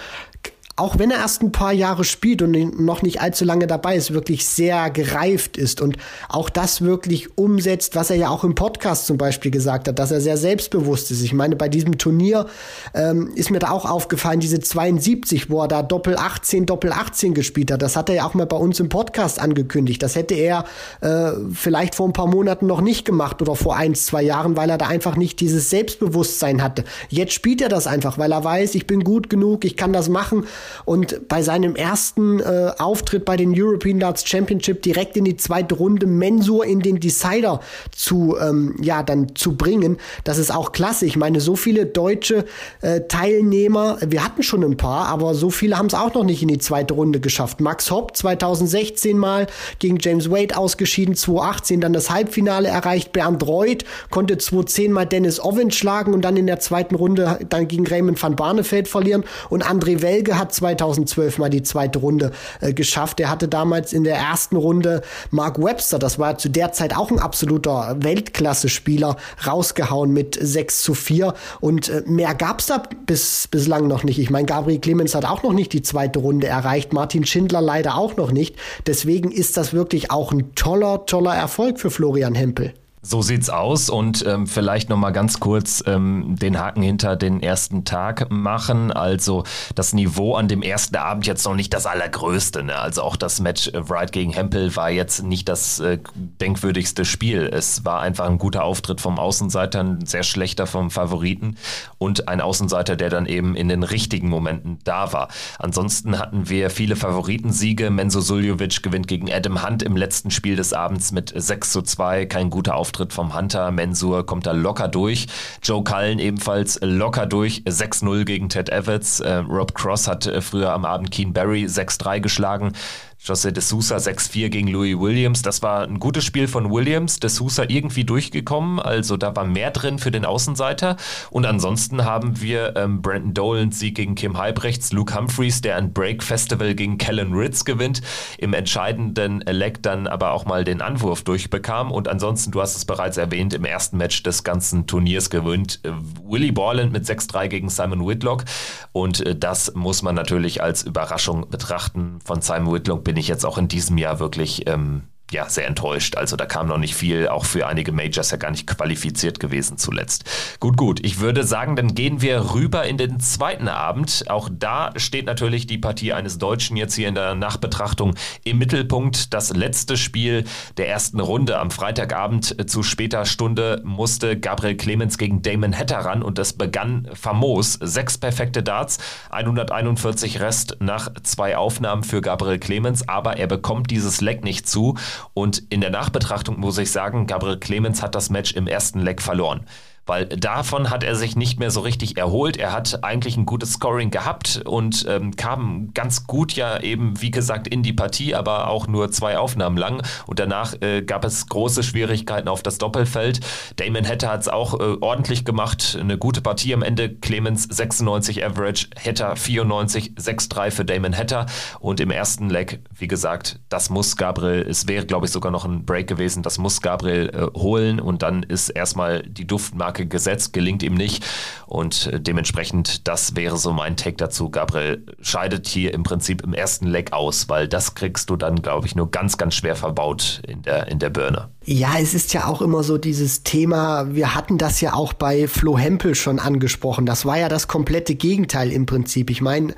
auch 0.78 0.98
wenn 0.98 1.10
er 1.10 1.20
erst 1.20 1.42
ein 1.42 1.52
paar 1.52 1.72
Jahre 1.72 2.04
spielt 2.04 2.42
und 2.42 2.78
noch 2.78 3.00
nicht 3.00 3.22
allzu 3.22 3.46
lange 3.46 3.66
dabei 3.66 3.96
ist, 3.96 4.12
wirklich 4.12 4.44
sehr 4.44 4.90
gereift 4.90 5.56
ist 5.56 5.80
und 5.80 5.96
auch 6.28 6.50
das 6.50 6.82
wirklich 6.82 7.38
umsetzt, 7.38 7.96
was 7.96 8.10
er 8.10 8.16
ja 8.16 8.28
auch 8.28 8.44
im 8.44 8.54
Podcast 8.54 9.06
zum 9.06 9.16
Beispiel 9.16 9.50
gesagt 9.50 9.88
hat, 9.88 9.98
dass 9.98 10.10
er 10.10 10.20
sehr 10.20 10.36
selbstbewusst 10.36 11.10
ist. 11.10 11.22
Ich 11.22 11.32
meine, 11.32 11.56
bei 11.56 11.70
diesem 11.70 11.96
Turnier 11.96 12.44
ähm, 12.92 13.32
ist 13.34 13.50
mir 13.50 13.58
da 13.58 13.70
auch 13.70 13.86
aufgefallen, 13.86 14.40
diese 14.40 14.60
72, 14.60 15.48
wo 15.48 15.62
er 15.62 15.68
da 15.68 15.82
Doppel 15.82 16.14
18, 16.14 16.66
Doppel 16.66 16.92
18 16.92 17.32
gespielt 17.32 17.72
hat, 17.72 17.80
das 17.80 17.96
hat 17.96 18.10
er 18.10 18.16
ja 18.16 18.26
auch 18.26 18.34
mal 18.34 18.46
bei 18.46 18.56
uns 18.56 18.78
im 18.78 18.90
Podcast 18.90 19.40
angekündigt. 19.40 20.02
Das 20.02 20.14
hätte 20.14 20.34
er 20.34 20.64
äh, 21.00 21.32
vielleicht 21.54 21.94
vor 21.94 22.06
ein 22.06 22.12
paar 22.12 22.26
Monaten 22.26 22.66
noch 22.66 22.82
nicht 22.82 23.06
gemacht 23.06 23.40
oder 23.40 23.56
vor 23.56 23.76
ein, 23.76 23.94
zwei 23.94 24.22
Jahren, 24.22 24.58
weil 24.58 24.68
er 24.68 24.76
da 24.76 24.88
einfach 24.88 25.16
nicht 25.16 25.40
dieses 25.40 25.70
Selbstbewusstsein 25.70 26.62
hatte. 26.62 26.84
Jetzt 27.08 27.32
spielt 27.32 27.62
er 27.62 27.70
das 27.70 27.86
einfach, 27.86 28.18
weil 28.18 28.32
er 28.32 28.44
weiß, 28.44 28.74
ich 28.74 28.86
bin 28.86 29.04
gut 29.04 29.30
genug, 29.30 29.64
ich 29.64 29.78
kann 29.78 29.94
das 29.94 30.10
machen 30.10 30.44
und 30.84 31.28
bei 31.28 31.42
seinem 31.42 31.76
ersten 31.76 32.40
äh, 32.40 32.72
Auftritt 32.78 33.24
bei 33.24 33.36
den 33.36 33.54
European 33.56 34.00
Darts 34.00 34.26
Championship 34.26 34.82
direkt 34.82 35.16
in 35.16 35.24
die 35.24 35.36
zweite 35.36 35.74
Runde 35.74 36.06
Mensur 36.06 36.64
in 36.64 36.80
den 36.80 37.00
Decider 37.00 37.60
zu, 37.94 38.36
ähm, 38.40 38.76
ja, 38.80 39.02
dann 39.02 39.34
zu 39.34 39.56
bringen, 39.56 39.98
das 40.24 40.38
ist 40.38 40.54
auch 40.54 40.72
klasse. 40.72 41.06
Ich 41.06 41.16
meine, 41.16 41.40
so 41.40 41.56
viele 41.56 41.86
deutsche 41.86 42.44
äh, 42.80 43.02
Teilnehmer, 43.08 43.98
wir 44.06 44.24
hatten 44.24 44.42
schon 44.42 44.62
ein 44.62 44.76
paar, 44.76 45.06
aber 45.06 45.34
so 45.34 45.50
viele 45.50 45.78
haben 45.78 45.86
es 45.86 45.94
auch 45.94 46.14
noch 46.14 46.24
nicht 46.24 46.42
in 46.42 46.48
die 46.48 46.58
zweite 46.58 46.94
Runde 46.94 47.20
geschafft. 47.20 47.60
Max 47.60 47.90
Hopp 47.90 48.16
2016 48.16 49.16
mal 49.16 49.46
gegen 49.78 49.98
James 50.00 50.30
Wade 50.30 50.56
ausgeschieden, 50.56 51.14
2018 51.14 51.80
dann 51.80 51.92
das 51.92 52.10
Halbfinale 52.10 52.68
erreicht. 52.68 53.12
Bernd 53.12 53.46
Reut 53.46 53.84
konnte 54.10 54.38
2010 54.38 54.92
mal 54.92 55.06
Dennis 55.06 55.42
Owen 55.42 55.70
schlagen 55.70 56.14
und 56.14 56.22
dann 56.22 56.36
in 56.36 56.46
der 56.46 56.60
zweiten 56.60 56.94
Runde 56.94 57.38
dann 57.48 57.68
gegen 57.68 57.86
Raymond 57.86 58.22
van 58.22 58.36
Barneveld 58.36 58.88
verlieren. 58.88 59.24
Und 59.48 59.64
André 59.64 60.02
Welge 60.02 60.38
hat 60.38 60.52
2012 60.56 61.38
mal 61.38 61.50
die 61.50 61.62
zweite 61.62 61.98
Runde 61.98 62.32
äh, 62.60 62.72
geschafft. 62.72 63.20
Er 63.20 63.30
hatte 63.30 63.48
damals 63.48 63.92
in 63.92 64.04
der 64.04 64.16
ersten 64.16 64.56
Runde 64.56 65.02
Mark 65.30 65.62
Webster, 65.62 65.98
das 65.98 66.18
war 66.18 66.38
zu 66.38 66.48
der 66.48 66.72
Zeit 66.72 66.96
auch 66.96 67.10
ein 67.10 67.18
absoluter 67.18 67.96
Weltklasse-Spieler, 68.00 69.16
rausgehauen 69.46 70.12
mit 70.12 70.38
6 70.40 70.82
zu 70.82 70.94
4. 70.94 71.34
Und 71.60 71.88
äh, 71.88 72.02
mehr 72.06 72.34
gab's 72.34 72.66
da 72.66 72.82
bis, 73.06 73.48
bislang 73.48 73.86
noch 73.86 74.04
nicht. 74.04 74.18
Ich 74.18 74.30
meine, 74.30 74.46
Gabriel 74.46 74.80
Clemens 74.80 75.14
hat 75.14 75.24
auch 75.24 75.42
noch 75.42 75.52
nicht 75.52 75.72
die 75.72 75.82
zweite 75.82 76.18
Runde 76.18 76.46
erreicht, 76.46 76.92
Martin 76.92 77.24
Schindler 77.24 77.60
leider 77.60 77.96
auch 77.96 78.16
noch 78.16 78.32
nicht. 78.32 78.56
Deswegen 78.86 79.30
ist 79.30 79.56
das 79.56 79.72
wirklich 79.72 80.10
auch 80.10 80.32
ein 80.32 80.54
toller, 80.54 81.06
toller 81.06 81.34
Erfolg 81.34 81.78
für 81.78 81.90
Florian 81.90 82.34
Hempel. 82.34 82.74
So 83.08 83.22
sieht's 83.22 83.50
aus 83.50 83.88
und 83.88 84.26
ähm, 84.26 84.48
vielleicht 84.48 84.88
noch 84.88 84.96
mal 84.96 85.12
ganz 85.12 85.38
kurz 85.38 85.80
ähm, 85.86 86.34
den 86.40 86.58
Haken 86.58 86.82
hinter 86.82 87.14
den 87.14 87.40
ersten 87.40 87.84
Tag 87.84 88.32
machen. 88.32 88.90
Also 88.90 89.44
das 89.76 89.92
Niveau 89.92 90.34
an 90.34 90.48
dem 90.48 90.60
ersten 90.60 90.96
Abend 90.96 91.24
jetzt 91.24 91.44
noch 91.44 91.54
nicht 91.54 91.72
das 91.72 91.86
allergrößte. 91.86 92.64
Ne? 92.64 92.74
Also 92.74 93.02
auch 93.02 93.14
das 93.14 93.40
Match 93.40 93.68
äh, 93.68 93.88
Wright 93.88 94.10
gegen 94.10 94.32
Hempel 94.32 94.74
war 94.74 94.90
jetzt 94.90 95.22
nicht 95.22 95.48
das 95.48 95.78
äh, 95.78 96.00
denkwürdigste 96.16 97.04
Spiel. 97.04 97.48
Es 97.52 97.84
war 97.84 98.00
einfach 98.00 98.26
ein 98.26 98.38
guter 98.38 98.64
Auftritt 98.64 99.00
vom 99.00 99.20
Außenseiter, 99.20 99.84
ein 99.84 100.04
sehr 100.04 100.24
schlechter 100.24 100.66
vom 100.66 100.90
Favoriten 100.90 101.58
und 101.98 102.26
ein 102.26 102.40
Außenseiter, 102.40 102.96
der 102.96 103.10
dann 103.10 103.26
eben 103.26 103.54
in 103.54 103.68
den 103.68 103.84
richtigen 103.84 104.28
Momenten 104.28 104.80
da 104.82 105.12
war. 105.12 105.28
Ansonsten 105.60 106.18
hatten 106.18 106.48
wir 106.48 106.70
viele 106.70 106.96
Favoritensiege. 106.96 107.90
Menzo 107.90 108.20
Suljovic 108.20 108.82
gewinnt 108.82 109.06
gegen 109.06 109.32
Adam 109.32 109.64
Hunt 109.64 109.84
im 109.84 109.96
letzten 109.96 110.32
Spiel 110.32 110.56
des 110.56 110.72
Abends 110.72 111.12
mit 111.12 111.32
6 111.32 111.70
zu 111.70 111.82
2. 111.82 112.26
Kein 112.26 112.50
guter 112.50 112.74
Auftritt 112.74 112.95
Auftritt 112.96 113.12
vom 113.12 113.36
Hunter. 113.36 113.70
Mensur 113.72 114.24
kommt 114.24 114.46
da 114.46 114.52
locker 114.52 114.88
durch. 114.88 115.26
Joe 115.62 115.84
Cullen 115.84 116.18
ebenfalls 116.18 116.78
locker 116.80 117.26
durch. 117.26 117.62
6-0 117.66 118.24
gegen 118.24 118.48
Ted 118.48 118.70
Evans. 118.70 119.20
Äh, 119.20 119.34
Rob 119.34 119.74
Cross 119.74 120.08
hat 120.08 120.26
äh, 120.26 120.40
früher 120.40 120.72
am 120.72 120.86
Abend 120.86 121.10
Keen 121.10 121.34
Barry 121.34 121.66
6-3 121.66 122.20
geschlagen. 122.20 122.72
José 123.18 123.50
de 123.50 123.62
Sousa 123.62 123.96
6-4 123.96 124.50
gegen 124.50 124.68
Louis 124.68 124.98
Williams. 124.98 125.42
Das 125.42 125.62
war 125.62 125.82
ein 125.82 125.98
gutes 125.98 126.24
Spiel 126.24 126.46
von 126.48 126.70
Williams. 126.70 127.18
De 127.18 127.30
Sousa 127.30 127.64
irgendwie 127.66 128.04
durchgekommen, 128.04 128.78
also 128.78 129.16
da 129.16 129.34
war 129.34 129.44
mehr 129.44 129.70
drin 129.70 129.98
für 129.98 130.10
den 130.10 130.24
Außenseiter. 130.24 130.96
Und 131.30 131.46
ansonsten 131.46 132.04
haben 132.04 132.40
wir 132.40 132.76
ähm, 132.76 133.02
Brandon 133.02 133.34
Dolans 133.34 133.78
Sieg 133.78 133.96
gegen 133.96 134.14
Kim 134.14 134.36
Halbrechts, 134.36 134.92
Luke 134.92 135.14
Humphreys, 135.16 135.60
der 135.60 135.76
ein 135.76 135.92
Break 135.92 136.22
Festival 136.22 136.74
gegen 136.74 136.98
Kellen 136.98 137.32
Ritz 137.32 137.64
gewinnt, 137.64 138.02
im 138.38 138.52
entscheidenden 138.52 139.40
Leg 139.40 139.82
dann 139.82 140.06
aber 140.06 140.32
auch 140.32 140.44
mal 140.44 140.64
den 140.64 140.82
Anwurf 140.82 141.22
durchbekam. 141.22 141.90
Und 141.90 142.08
ansonsten, 142.08 142.52
du 142.52 142.60
hast 142.60 142.76
es 142.76 142.84
bereits 142.84 143.16
erwähnt, 143.16 143.54
im 143.54 143.64
ersten 143.64 143.96
Match 143.96 144.22
des 144.22 144.44
ganzen 144.44 144.86
Turniers 144.86 145.30
gewinnt 145.30 145.80
äh, 145.84 145.92
Willie 146.22 146.52
Borland 146.52 146.92
mit 146.92 147.04
6-3 147.04 147.48
gegen 147.48 147.68
Simon 147.70 148.06
Whitlock. 148.06 148.44
Und 148.92 149.24
äh, 149.24 149.34
das 149.34 149.74
muss 149.74 150.02
man 150.02 150.14
natürlich 150.14 150.62
als 150.62 150.82
Überraschung 150.82 151.48
betrachten. 151.48 152.18
Von 152.24 152.42
Simon 152.42 152.74
Whitlock 152.74 153.05
bin 153.06 153.16
ich 153.16 153.28
jetzt 153.28 153.46
auch 153.46 153.56
in 153.56 153.68
diesem 153.68 153.98
Jahr 153.98 154.18
wirklich 154.18 154.68
ähm, 154.68 155.04
ja, 155.32 155.48
sehr 155.48 155.66
enttäuscht. 155.66 156.16
Also 156.16 156.36
da 156.36 156.46
kam 156.46 156.68
noch 156.68 156.78
nicht 156.78 156.94
viel, 156.94 157.28
auch 157.28 157.44
für 157.44 157.66
einige 157.66 157.90
Majors 157.90 158.30
ja 158.30 158.36
gar 158.36 158.52
nicht 158.52 158.66
qualifiziert 158.66 159.40
gewesen 159.40 159.76
zuletzt. 159.76 160.24
Gut, 160.60 160.76
gut. 160.76 161.04
Ich 161.04 161.18
würde 161.18 161.44
sagen, 161.44 161.74
dann 161.74 161.94
gehen 161.94 162.22
wir 162.22 162.54
rüber 162.54 162.84
in 162.84 162.96
den 162.96 163.18
zweiten 163.18 163.68
Abend. 163.68 164.24
Auch 164.28 164.48
da 164.52 164.92
steht 164.96 165.26
natürlich 165.26 165.66
die 165.66 165.78
Partie 165.78 166.12
eines 166.12 166.38
Deutschen 166.38 166.76
jetzt 166.76 166.94
hier 166.94 167.08
in 167.08 167.16
der 167.16 167.34
Nachbetrachtung 167.34 168.14
im 168.44 168.58
Mittelpunkt. 168.58 169.34
Das 169.34 169.50
letzte 169.54 169.96
Spiel 169.96 170.44
der 170.76 170.88
ersten 170.88 171.18
Runde 171.18 171.58
am 171.58 171.72
Freitagabend 171.72 172.70
zu 172.70 172.84
später 172.84 173.24
Stunde 173.24 173.82
musste 173.84 174.38
Gabriel 174.38 174.76
Clemens 174.76 175.18
gegen 175.18 175.42
Damon 175.42 175.76
Hatter 175.76 175.98
ran 175.98 176.22
und 176.22 176.38
es 176.38 176.52
begann 176.52 177.08
famos. 177.14 177.74
Sechs 177.74 178.16
perfekte 178.16 178.62
Darts, 178.62 178.98
141 179.30 180.40
Rest 180.40 180.76
nach 180.78 181.12
zwei 181.24 181.56
Aufnahmen 181.56 182.04
für 182.04 182.20
Gabriel 182.20 182.60
Clemens, 182.60 183.08
aber 183.08 183.38
er 183.38 183.48
bekommt 183.48 183.90
dieses 183.90 184.20
Leck 184.20 184.44
nicht 184.44 184.68
zu 184.68 184.96
Und 185.34 185.62
in 185.70 185.80
der 185.80 185.90
Nachbetrachtung 185.90 186.58
muss 186.58 186.78
ich 186.78 186.90
sagen, 186.90 187.26
Gabriel 187.26 187.58
Clemens 187.58 188.02
hat 188.02 188.14
das 188.14 188.30
Match 188.30 188.52
im 188.52 188.66
ersten 188.66 189.00
Leg 189.00 189.22
verloren 189.22 189.66
weil 190.06 190.26
davon 190.26 190.90
hat 190.90 191.02
er 191.02 191.16
sich 191.16 191.36
nicht 191.36 191.58
mehr 191.58 191.70
so 191.70 191.80
richtig 191.80 192.16
erholt. 192.16 192.56
Er 192.56 192.72
hat 192.72 193.02
eigentlich 193.02 193.36
ein 193.36 193.44
gutes 193.44 193.74
Scoring 193.74 194.10
gehabt 194.10 194.62
und 194.64 195.04
ähm, 195.08 195.34
kam 195.36 195.90
ganz 195.94 196.26
gut 196.26 196.52
ja 196.52 196.80
eben, 196.80 197.20
wie 197.20 197.32
gesagt, 197.32 197.66
in 197.66 197.82
die 197.82 197.92
Partie, 197.92 198.34
aber 198.34 198.68
auch 198.68 198.86
nur 198.86 199.10
zwei 199.10 199.36
Aufnahmen 199.36 199.76
lang. 199.76 200.02
Und 200.26 200.38
danach 200.38 200.74
äh, 200.80 201.02
gab 201.02 201.24
es 201.24 201.46
große 201.48 201.82
Schwierigkeiten 201.82 202.48
auf 202.48 202.62
das 202.62 202.78
Doppelfeld. 202.78 203.40
Damon 203.76 204.06
Hatter 204.06 204.30
hat 204.30 204.42
es 204.42 204.48
auch 204.48 204.74
äh, 204.74 204.96
ordentlich 205.00 205.44
gemacht. 205.44 205.98
Eine 206.00 206.18
gute 206.18 206.40
Partie 206.40 206.72
am 206.72 206.82
Ende. 206.82 207.08
Clemens 207.08 207.64
96 207.64 208.44
Average, 208.44 208.88
Hatter 209.04 209.34
94, 209.34 210.12
6-3 210.16 210.70
für 210.70 210.84
Damon 210.84 211.16
Hatter. 211.16 211.46
Und 211.80 212.00
im 212.00 212.10
ersten 212.10 212.48
Leg, 212.48 212.80
wie 212.94 213.08
gesagt, 213.08 213.58
das 213.68 213.90
muss 213.90 214.16
Gabriel, 214.16 214.64
es 214.68 214.86
wäre, 214.86 215.04
glaube 215.04 215.26
ich, 215.26 215.32
sogar 215.32 215.50
noch 215.50 215.64
ein 215.64 215.84
Break 215.84 216.06
gewesen, 216.06 216.42
das 216.42 216.58
muss 216.58 216.80
Gabriel 216.80 217.30
äh, 217.30 217.58
holen. 217.58 217.98
Und 217.98 218.22
dann 218.22 218.44
ist 218.44 218.68
erstmal 218.68 219.22
die 219.22 219.46
Duftmarke 219.46 219.95
Marke 219.96 220.06
gesetzt, 220.06 220.52
gelingt 220.52 220.82
ihm 220.82 220.94
nicht. 220.94 221.24
Und 221.66 222.08
äh, 222.08 222.20
dementsprechend, 222.20 223.08
das 223.08 223.34
wäre 223.34 223.56
so 223.56 223.72
mein 223.72 223.96
Take 223.96 224.16
dazu. 224.16 224.50
Gabriel 224.50 225.04
scheidet 225.20 225.66
hier 225.66 225.94
im 225.94 226.02
Prinzip 226.02 226.42
im 226.42 226.52
ersten 226.52 226.86
Leck 226.86 227.12
aus, 227.12 227.48
weil 227.48 227.66
das 227.66 227.94
kriegst 227.94 228.30
du 228.30 228.36
dann, 228.36 228.62
glaube 228.62 228.86
ich, 228.86 228.94
nur 228.94 229.10
ganz, 229.10 229.38
ganz 229.38 229.54
schwer 229.54 229.74
verbaut 229.74 230.42
in 230.46 230.62
der, 230.62 230.88
in 230.88 230.98
der 230.98 231.10
Birne. 231.10 231.48
Ja, 231.64 231.94
es 232.00 232.14
ist 232.14 232.32
ja 232.34 232.46
auch 232.46 232.62
immer 232.62 232.82
so 232.82 232.98
dieses 232.98 233.42
Thema, 233.42 234.14
wir 234.14 234.34
hatten 234.34 234.58
das 234.58 234.80
ja 234.80 234.92
auch 234.92 235.12
bei 235.12 235.48
Flo 235.48 235.76
Hempel 235.78 236.14
schon 236.14 236.38
angesprochen. 236.38 237.06
Das 237.06 237.24
war 237.24 237.38
ja 237.38 237.48
das 237.48 237.66
komplette 237.66 238.14
Gegenteil 238.14 238.70
im 238.70 238.86
Prinzip. 238.86 239.30
Ich 239.30 239.40
meine, 239.40 239.74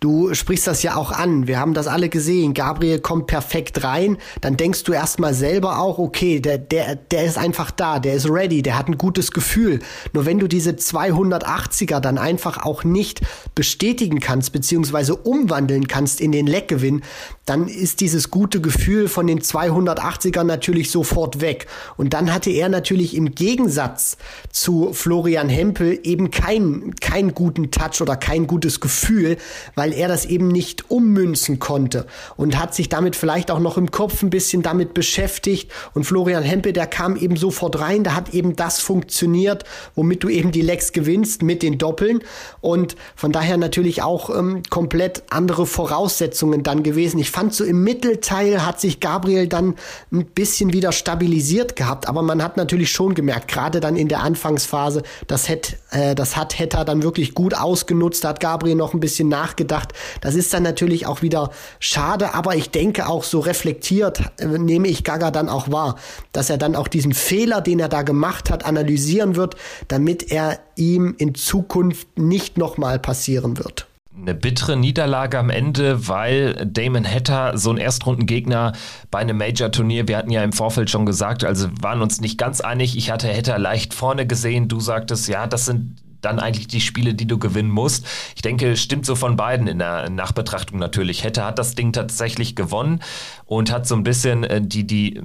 Du 0.00 0.32
sprichst 0.32 0.66
das 0.66 0.82
ja 0.82 0.96
auch 0.96 1.12
an. 1.12 1.46
Wir 1.46 1.58
haben 1.60 1.74
das 1.74 1.86
alle 1.86 2.08
gesehen. 2.08 2.54
Gabriel 2.54 3.00
kommt 3.00 3.26
perfekt 3.26 3.84
rein. 3.84 4.16
Dann 4.40 4.56
denkst 4.56 4.84
du 4.84 4.94
erstmal 4.94 5.34
selber 5.34 5.78
auch, 5.78 5.98
okay, 5.98 6.40
der, 6.40 6.56
der, 6.56 6.96
der 6.96 7.24
ist 7.24 7.36
einfach 7.36 7.70
da, 7.70 7.98
der 7.98 8.14
ist 8.14 8.26
ready, 8.30 8.62
der 8.62 8.78
hat 8.78 8.88
ein 8.88 8.96
gutes 8.96 9.30
Gefühl. 9.30 9.80
Nur 10.14 10.24
wenn 10.24 10.38
du 10.38 10.48
diese 10.48 10.70
280er 10.70 12.00
dann 12.00 12.16
einfach 12.16 12.64
auch 12.64 12.82
nicht 12.82 13.20
bestätigen 13.54 14.20
kannst, 14.20 14.54
beziehungsweise 14.54 15.14
umwandeln 15.16 15.86
kannst 15.86 16.22
in 16.22 16.32
den 16.32 16.46
Leckgewinn, 16.46 17.02
dann 17.44 17.68
ist 17.68 18.00
dieses 18.00 18.30
gute 18.30 18.62
Gefühl 18.62 19.06
von 19.06 19.26
den 19.26 19.40
280ern 19.40 20.44
natürlich 20.44 20.90
sofort 20.90 21.42
weg. 21.42 21.66
Und 21.98 22.14
dann 22.14 22.32
hatte 22.32 22.48
er 22.50 22.70
natürlich 22.70 23.14
im 23.14 23.34
Gegensatz 23.34 24.16
zu 24.50 24.94
Florian 24.94 25.50
Hempel 25.50 25.98
eben 26.04 26.30
keinen, 26.30 26.94
keinen 26.94 27.34
guten 27.34 27.70
Touch 27.70 28.00
oder 28.00 28.16
kein 28.16 28.46
gutes 28.46 28.80
Gefühl, 28.80 29.36
weil 29.74 29.89
weil 29.90 29.98
er 29.98 30.08
das 30.08 30.24
eben 30.26 30.48
nicht 30.48 30.90
ummünzen 30.90 31.58
konnte 31.58 32.06
und 32.36 32.58
hat 32.58 32.74
sich 32.74 32.88
damit 32.88 33.16
vielleicht 33.16 33.50
auch 33.50 33.58
noch 33.58 33.76
im 33.76 33.90
Kopf 33.90 34.22
ein 34.22 34.30
bisschen 34.30 34.62
damit 34.62 34.94
beschäftigt. 34.94 35.70
Und 35.94 36.04
Florian 36.04 36.42
Hempe, 36.42 36.72
der 36.72 36.86
kam 36.86 37.16
eben 37.16 37.36
sofort 37.36 37.80
rein, 37.80 38.04
da 38.04 38.14
hat 38.14 38.34
eben 38.34 38.56
das 38.56 38.78
funktioniert, 38.78 39.64
womit 39.94 40.22
du 40.22 40.28
eben 40.28 40.52
die 40.52 40.60
Lecks 40.60 40.92
gewinnst 40.92 41.42
mit 41.42 41.62
den 41.62 41.78
Doppeln. 41.78 42.20
Und 42.60 42.96
von 43.16 43.32
daher 43.32 43.56
natürlich 43.56 44.02
auch 44.02 44.30
ähm, 44.30 44.62
komplett 44.70 45.24
andere 45.30 45.66
Voraussetzungen 45.66 46.62
dann 46.62 46.82
gewesen. 46.82 47.18
Ich 47.18 47.30
fand 47.30 47.52
so 47.52 47.64
im 47.64 47.82
Mittelteil 47.82 48.64
hat 48.64 48.80
sich 48.80 49.00
Gabriel 49.00 49.48
dann 49.48 49.74
ein 50.12 50.26
bisschen 50.26 50.72
wieder 50.72 50.92
stabilisiert 50.92 51.74
gehabt, 51.76 52.08
aber 52.08 52.22
man 52.22 52.42
hat 52.42 52.56
natürlich 52.56 52.92
schon 52.92 53.14
gemerkt, 53.14 53.48
gerade 53.48 53.80
dann 53.80 53.96
in 53.96 54.08
der 54.08 54.22
Anfangsphase, 54.22 55.02
das, 55.26 55.48
hat, 55.48 55.76
äh, 55.90 56.14
das 56.14 56.36
hat 56.36 56.58
Hetter 56.58 56.84
dann 56.84 57.02
wirklich 57.02 57.34
gut 57.34 57.54
ausgenutzt, 57.54 58.24
da 58.24 58.30
hat 58.30 58.40
Gabriel 58.40 58.76
noch 58.76 58.94
ein 58.94 59.00
bisschen 59.00 59.28
nachgedacht 59.28 59.79
gemacht. 59.80 59.92
Das 60.20 60.34
ist 60.34 60.52
dann 60.52 60.62
natürlich 60.62 61.06
auch 61.06 61.22
wieder 61.22 61.50
schade, 61.78 62.34
aber 62.34 62.56
ich 62.56 62.70
denke 62.70 63.08
auch 63.08 63.24
so 63.24 63.40
reflektiert 63.40 64.22
äh, 64.38 64.46
nehme 64.46 64.88
ich 64.88 65.04
Gaga 65.04 65.30
dann 65.30 65.48
auch 65.48 65.70
wahr, 65.70 65.96
dass 66.32 66.50
er 66.50 66.58
dann 66.58 66.76
auch 66.76 66.88
diesen 66.88 67.12
Fehler, 67.14 67.60
den 67.60 67.80
er 67.80 67.88
da 67.88 68.02
gemacht 68.02 68.50
hat, 68.50 68.64
analysieren 68.64 69.36
wird, 69.36 69.56
damit 69.88 70.30
er 70.30 70.58
ihm 70.76 71.14
in 71.18 71.34
Zukunft 71.34 72.18
nicht 72.18 72.58
nochmal 72.58 72.98
passieren 72.98 73.58
wird 73.58 73.86
eine 74.12 74.34
bittere 74.34 74.76
Niederlage 74.76 75.38
am 75.38 75.48
Ende, 75.48 76.06
weil 76.06 76.66
Damon 76.66 77.06
Hatter, 77.06 77.56
so 77.56 77.70
ein 77.70 77.78
Erstrundengegner 77.78 78.72
bei 79.10 79.20
einem 79.20 79.38
Major-Turnier, 79.38 80.08
wir 80.08 80.18
hatten 80.18 80.30
ja 80.30 80.44
im 80.44 80.52
Vorfeld 80.52 80.90
schon 80.90 81.06
gesagt, 81.06 81.42
also 81.42 81.68
waren 81.80 82.02
uns 82.02 82.20
nicht 82.20 82.36
ganz 82.36 82.60
einig. 82.60 82.98
Ich 82.98 83.10
hatte 83.10 83.34
Hatter 83.34 83.58
leicht 83.58 83.94
vorne 83.94 84.26
gesehen. 84.26 84.68
Du 84.68 84.78
sagtest, 84.78 85.26
ja, 85.28 85.46
das 85.46 85.64
sind 85.64 85.96
dann 86.20 86.38
eigentlich 86.38 86.68
die 86.68 86.80
Spiele, 86.80 87.14
die 87.14 87.26
du 87.26 87.38
gewinnen 87.38 87.70
musst. 87.70 88.06
Ich 88.34 88.42
denke, 88.42 88.76
stimmt 88.76 89.06
so 89.06 89.14
von 89.14 89.36
beiden 89.36 89.66
in 89.66 89.78
der 89.78 90.10
Nachbetrachtung 90.10 90.78
natürlich. 90.78 91.24
Hätte 91.24 91.44
hat 91.44 91.58
das 91.58 91.74
Ding 91.74 91.92
tatsächlich 91.92 92.56
gewonnen 92.56 93.00
und 93.46 93.72
hat 93.72 93.86
so 93.86 93.94
ein 93.94 94.02
bisschen 94.02 94.44
äh, 94.44 94.60
die, 94.60 94.86
die 94.86 95.20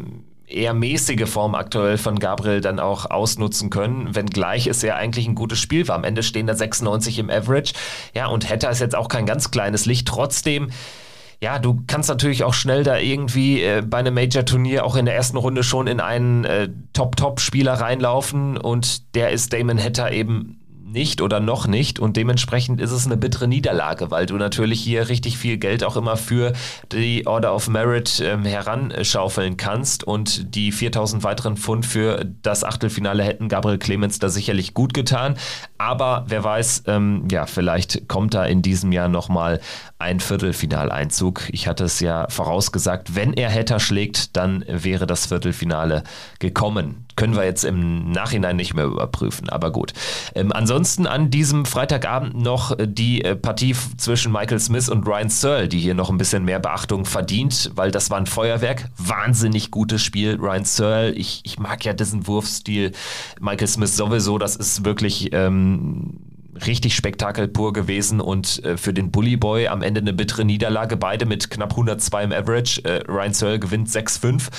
eher 0.47 0.73
mäßige 0.73 1.27
Form 1.29 1.55
aktuell 1.55 1.97
von 1.97 2.19
Gabriel 2.19 2.61
dann 2.61 2.79
auch 2.79 3.09
ausnutzen 3.09 3.69
können, 3.69 4.15
wenngleich 4.15 4.67
es 4.67 4.81
ja 4.81 4.95
eigentlich 4.95 5.27
ein 5.27 5.35
gutes 5.35 5.59
Spiel 5.59 5.87
war. 5.87 5.95
Am 5.95 6.03
Ende 6.03 6.23
stehen 6.23 6.47
da 6.47 6.55
96 6.55 7.19
im 7.19 7.29
Average. 7.29 7.73
Ja, 8.13 8.27
und 8.27 8.49
Hatter 8.49 8.69
ist 8.69 8.79
jetzt 8.79 8.95
auch 8.95 9.07
kein 9.07 9.25
ganz 9.25 9.51
kleines 9.51 9.85
Licht. 9.85 10.07
Trotzdem 10.07 10.69
ja, 11.41 11.59
du 11.59 11.83
kannst 11.85 12.09
natürlich 12.09 12.43
auch 12.43 12.53
schnell 12.53 12.83
da 12.83 12.97
irgendwie 12.97 13.61
äh, 13.61 13.83
bei 13.85 13.97
einem 13.97 14.13
Major-Turnier 14.13 14.85
auch 14.85 14.95
in 14.95 15.05
der 15.05 15.15
ersten 15.15 15.37
Runde 15.37 15.63
schon 15.63 15.87
in 15.87 15.99
einen 15.99 16.45
äh, 16.45 16.69
Top-Top-Spieler 16.93 17.73
reinlaufen 17.73 18.57
und 18.57 19.15
der 19.15 19.31
ist 19.31 19.51
Damon 19.53 19.77
Hatter 19.81 20.11
eben 20.11 20.64
nicht 20.95 21.21
oder 21.21 21.39
noch 21.39 21.67
nicht 21.67 21.99
und 21.99 22.17
dementsprechend 22.17 22.79
ist 22.81 22.91
es 22.91 23.05
eine 23.05 23.17
bittere 23.17 23.47
Niederlage, 23.47 24.09
weil 24.11 24.25
du 24.25 24.37
natürlich 24.37 24.81
hier 24.81 25.09
richtig 25.09 25.37
viel 25.37 25.57
Geld 25.57 25.83
auch 25.83 25.97
immer 25.97 26.15
für 26.15 26.53
die 26.91 27.27
Order 27.27 27.53
of 27.53 27.67
Merit 27.67 28.23
ähm, 28.25 28.45
heranschaufeln 28.45 29.57
kannst 29.57 30.05
und 30.05 30.55
die 30.55 30.71
4000 30.71 31.23
weiteren 31.23 31.57
Pfund 31.57 31.85
für 31.85 32.25
das 32.41 32.63
Achtelfinale 32.63 33.23
hätten 33.23 33.49
Gabriel 33.49 33.77
Clemens 33.77 34.19
da 34.19 34.29
sicherlich 34.29 34.73
gut 34.73 34.93
getan, 34.93 35.35
aber 35.77 36.23
wer 36.27 36.43
weiß, 36.43 36.83
ähm, 36.87 37.27
ja, 37.29 37.45
vielleicht 37.45 38.07
kommt 38.07 38.33
da 38.33 38.45
in 38.45 38.61
diesem 38.61 38.93
Jahr 38.93 39.09
nochmal 39.09 39.59
ein 39.99 40.21
Viertelfinaleinzug. 40.21 41.49
Ich 41.51 41.67
hatte 41.67 41.83
es 41.83 41.99
ja 41.99 42.27
vorausgesagt, 42.29 43.15
wenn 43.15 43.33
er 43.33 43.53
Hatter 43.53 43.81
schlägt, 43.81 44.37
dann 44.37 44.63
wäre 44.67 45.07
das 45.07 45.25
Viertelfinale 45.25 46.03
gekommen 46.39 47.05
können 47.15 47.35
wir 47.35 47.45
jetzt 47.45 47.63
im 47.63 48.11
Nachhinein 48.11 48.55
nicht 48.55 48.73
mehr 48.73 48.85
überprüfen, 48.85 49.49
aber 49.49 49.71
gut. 49.71 49.93
Ähm, 50.33 50.51
ansonsten 50.51 50.84
an 51.07 51.29
diesem 51.31 51.65
Freitagabend 51.65 52.35
noch 52.35 52.77
äh, 52.77 52.87
die 52.87 53.23
äh, 53.23 53.35
Partie 53.35 53.75
zwischen 53.97 54.31
Michael 54.31 54.59
Smith 54.59 54.87
und 54.89 55.07
Ryan 55.07 55.29
Searle, 55.29 55.67
die 55.67 55.79
hier 55.79 55.95
noch 55.95 56.09
ein 56.09 56.17
bisschen 56.17 56.45
mehr 56.45 56.59
Beachtung 56.59 57.05
verdient, 57.05 57.71
weil 57.75 57.91
das 57.91 58.09
war 58.09 58.17
ein 58.17 58.27
Feuerwerk. 58.27 58.89
Wahnsinnig 58.97 59.71
gutes 59.71 60.03
Spiel, 60.03 60.37
Ryan 60.39 60.65
Searle. 60.65 61.11
Ich, 61.11 61.41
ich 61.43 61.59
mag 61.59 61.83
ja 61.83 61.93
diesen 61.93 62.27
Wurfstil. 62.27 62.91
Michael 63.39 63.67
Smith 63.67 63.95
sowieso, 63.95 64.37
das 64.37 64.55
ist 64.55 64.85
wirklich. 64.85 65.29
Ähm, 65.33 66.19
richtig 66.65 66.95
Spektakel 66.95 67.49
pur 67.49 67.73
gewesen 67.73 68.21
und 68.21 68.63
äh, 68.63 68.77
für 68.77 68.93
den 68.93 69.11
Bully 69.11 69.35
Boy 69.35 69.67
am 69.67 69.81
Ende 69.81 69.99
eine 69.99 70.13
bittere 70.13 70.45
Niederlage. 70.45 70.95
Beide 70.95 71.25
mit 71.25 71.49
knapp 71.49 71.71
102 71.71 72.23
im 72.23 72.31
Average. 72.31 72.81
Äh, 72.85 73.03
Ryan 73.11 73.33
Searle 73.33 73.59
gewinnt 73.59 73.89
6-5 73.89 74.49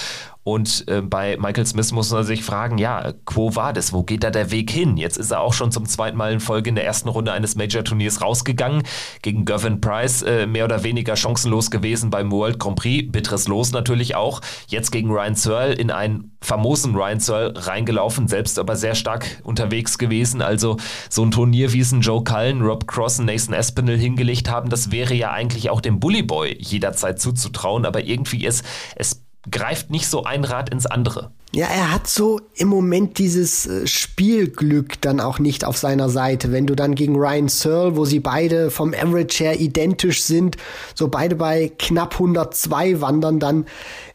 und 0.47 0.85
äh, 0.87 1.03
bei 1.03 1.37
Michael 1.41 1.67
Smith 1.67 1.91
muss 1.91 2.13
man 2.13 2.23
sich 2.23 2.45
fragen, 2.45 2.79
ja, 2.79 3.13
quo 3.25 3.57
war 3.57 3.73
das? 3.73 3.93
Wo 3.93 4.05
geht 4.05 4.23
da 4.23 4.31
der 4.31 4.53
Weg 4.53 4.71
hin? 4.71 4.97
Jetzt 4.97 5.17
ist 5.17 5.33
er 5.33 5.41
auch 5.41 5.53
schon 5.53 5.73
zum 5.73 5.87
zweiten 5.87 6.17
Mal 6.17 6.33
in 6.33 6.39
Folge 6.39 6.69
in 6.69 6.77
der 6.77 6.87
ersten 6.87 7.09
Runde 7.09 7.33
eines 7.33 7.57
Major-Turniers 7.57 8.23
rausgegangen. 8.23 8.85
Gegen 9.23 9.45
Gavin 9.45 9.81
Price 9.81 10.23
äh, 10.23 10.47
mehr 10.47 10.65
oder 10.65 10.85
weniger 10.85 11.17
chancenlos 11.17 11.73
gewesen 11.73 12.11
beim 12.11 12.31
World 12.31 12.61
Grand 12.61 12.77
Prix. 12.77 13.11
Bitteres 13.11 13.49
Los 13.49 13.73
natürlich 13.73 14.15
auch. 14.15 14.41
Jetzt 14.69 14.93
gegen 14.93 15.11
Ryan 15.11 15.35
Searle 15.35 15.73
in 15.73 15.91
einen 15.91 16.37
famosen 16.41 16.95
Ryan 16.95 17.19
Searle 17.19 17.67
reingelaufen, 17.67 18.29
selbst 18.29 18.61
aber 18.61 18.77
sehr 18.77 18.95
stark 18.95 19.27
unterwegs 19.43 19.99
gewesen. 19.99 20.43
Also 20.43 20.77
so 21.11 21.25
ein 21.25 21.33
Turnier, 21.33 21.73
wie 21.73 21.81
es 21.81 21.91
ein 21.91 22.03
Joe 22.03 22.23
Cullen, 22.23 22.63
Rob 22.63 22.87
Cross 22.87 23.19
und 23.19 23.25
Nathan 23.25 23.53
Espinel 23.53 23.99
hingelegt 23.99 24.49
haben, 24.49 24.71
das 24.71 24.93
wäre 24.93 25.15
ja 25.15 25.33
eigentlich 25.33 25.71
auch 25.71 25.81
dem 25.81 25.99
Bully 25.99 26.23
Boy 26.23 26.57
jederzeit 26.61 27.19
zuzutrauen. 27.21 27.85
Aber 27.85 28.05
irgendwie 28.05 28.47
ist 28.47 28.65
es 28.95 29.26
greift 29.51 29.91
nicht 29.91 30.09
so 30.09 30.25
ein 30.25 30.45
Rad 30.45 30.71
ins 30.71 30.87
andere. 30.87 31.31
Ja, 31.53 31.67
er 31.69 31.93
hat 31.93 32.07
so 32.07 32.41
im 32.55 32.69
Moment 32.69 33.19
dieses 33.19 33.67
äh, 33.67 33.87
Spielglück 33.87 35.01
dann 35.01 35.21
auch 35.21 35.39
nicht 35.39 35.65
auf 35.65 35.79
seiner 35.79 36.09
Seite. 36.09 36.53
Wenn 36.53 36.67
du 36.67 36.75
dann 36.75 36.95
gegen 36.95 37.17
Ryan 37.17 37.49
Searle, 37.49 37.97
wo 37.97 38.05
sie 38.05 38.21
beide 38.21 38.71
vom 38.71 38.93
Average 38.93 39.45
her 39.45 39.61
identisch 39.61 40.23
sind, 40.23 40.57
so 40.95 41.09
beide 41.09 41.37
bei 41.37 41.73
knapp 41.79 42.15
102 42.15 43.01
wandern, 43.01 43.39
dann 43.39 43.67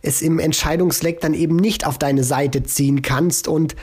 es 0.02 0.22
im 0.22 0.40
Entscheidungsleck 0.40 1.22
dann 1.22 1.34
eben 1.34 1.56
nicht 1.56 1.88
auf 1.88 1.98
deine 1.98 2.24
Seite 2.24 2.64
ziehen 2.64 3.02
kannst. 3.02 3.48
Und 3.48 3.76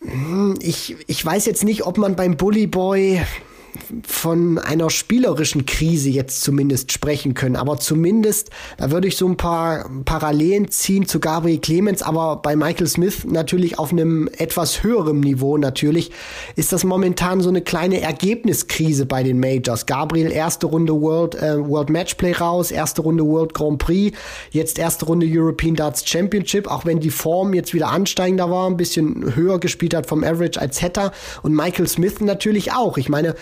hm, 0.00 0.54
ich, 0.60 0.96
ich 1.06 1.24
weiß 1.24 1.44
jetzt 1.46 1.64
nicht, 1.64 1.84
ob 1.84 1.98
man 1.98 2.16
beim 2.16 2.36
Bully 2.36 2.66
Boy 2.66 3.20
von 4.06 4.58
einer 4.58 4.90
spielerischen 4.90 5.66
Krise 5.66 6.10
jetzt 6.10 6.42
zumindest 6.42 6.92
sprechen 6.92 7.34
können. 7.34 7.56
Aber 7.56 7.78
zumindest, 7.78 8.50
da 8.78 8.90
würde 8.90 9.08
ich 9.08 9.16
so 9.16 9.26
ein 9.28 9.36
paar 9.36 9.90
Parallelen 10.04 10.70
ziehen 10.70 11.06
zu 11.06 11.20
Gabriel 11.20 11.58
Clemens, 11.58 12.02
aber 12.02 12.36
bei 12.36 12.56
Michael 12.56 12.86
Smith 12.86 13.24
natürlich 13.24 13.78
auf 13.78 13.92
einem 13.92 14.28
etwas 14.36 14.82
höherem 14.82 15.20
Niveau 15.20 15.56
natürlich, 15.56 16.10
ist 16.56 16.72
das 16.72 16.84
momentan 16.84 17.40
so 17.40 17.48
eine 17.48 17.62
kleine 17.62 18.00
Ergebniskrise 18.00 19.06
bei 19.06 19.22
den 19.22 19.40
Majors. 19.40 19.86
Gabriel 19.86 20.30
erste 20.30 20.66
Runde 20.66 21.00
World, 21.00 21.34
äh, 21.34 21.58
World 21.58 21.90
Matchplay 21.90 22.32
raus, 22.32 22.70
erste 22.70 23.02
Runde 23.02 23.24
World 23.24 23.54
Grand 23.54 23.78
Prix, 23.78 24.16
jetzt 24.50 24.78
erste 24.78 25.06
Runde 25.06 25.26
European 25.28 25.74
Darts 25.74 26.08
Championship, 26.08 26.66
auch 26.68 26.84
wenn 26.84 27.00
die 27.00 27.10
Form 27.10 27.54
jetzt 27.54 27.74
wieder 27.74 27.88
ansteigender 27.88 28.50
war, 28.50 28.68
ein 28.68 28.76
bisschen 28.76 29.34
höher 29.34 29.58
gespielt 29.58 29.94
hat 29.94 30.06
vom 30.06 30.24
Average 30.24 30.60
als 30.60 30.82
Hatter 30.82 31.12
und 31.42 31.54
Michael 31.54 31.88
Smith 31.88 32.20
natürlich 32.20 32.72
auch. 32.72 32.98
Ich 32.98 33.08
meine, 33.08 33.34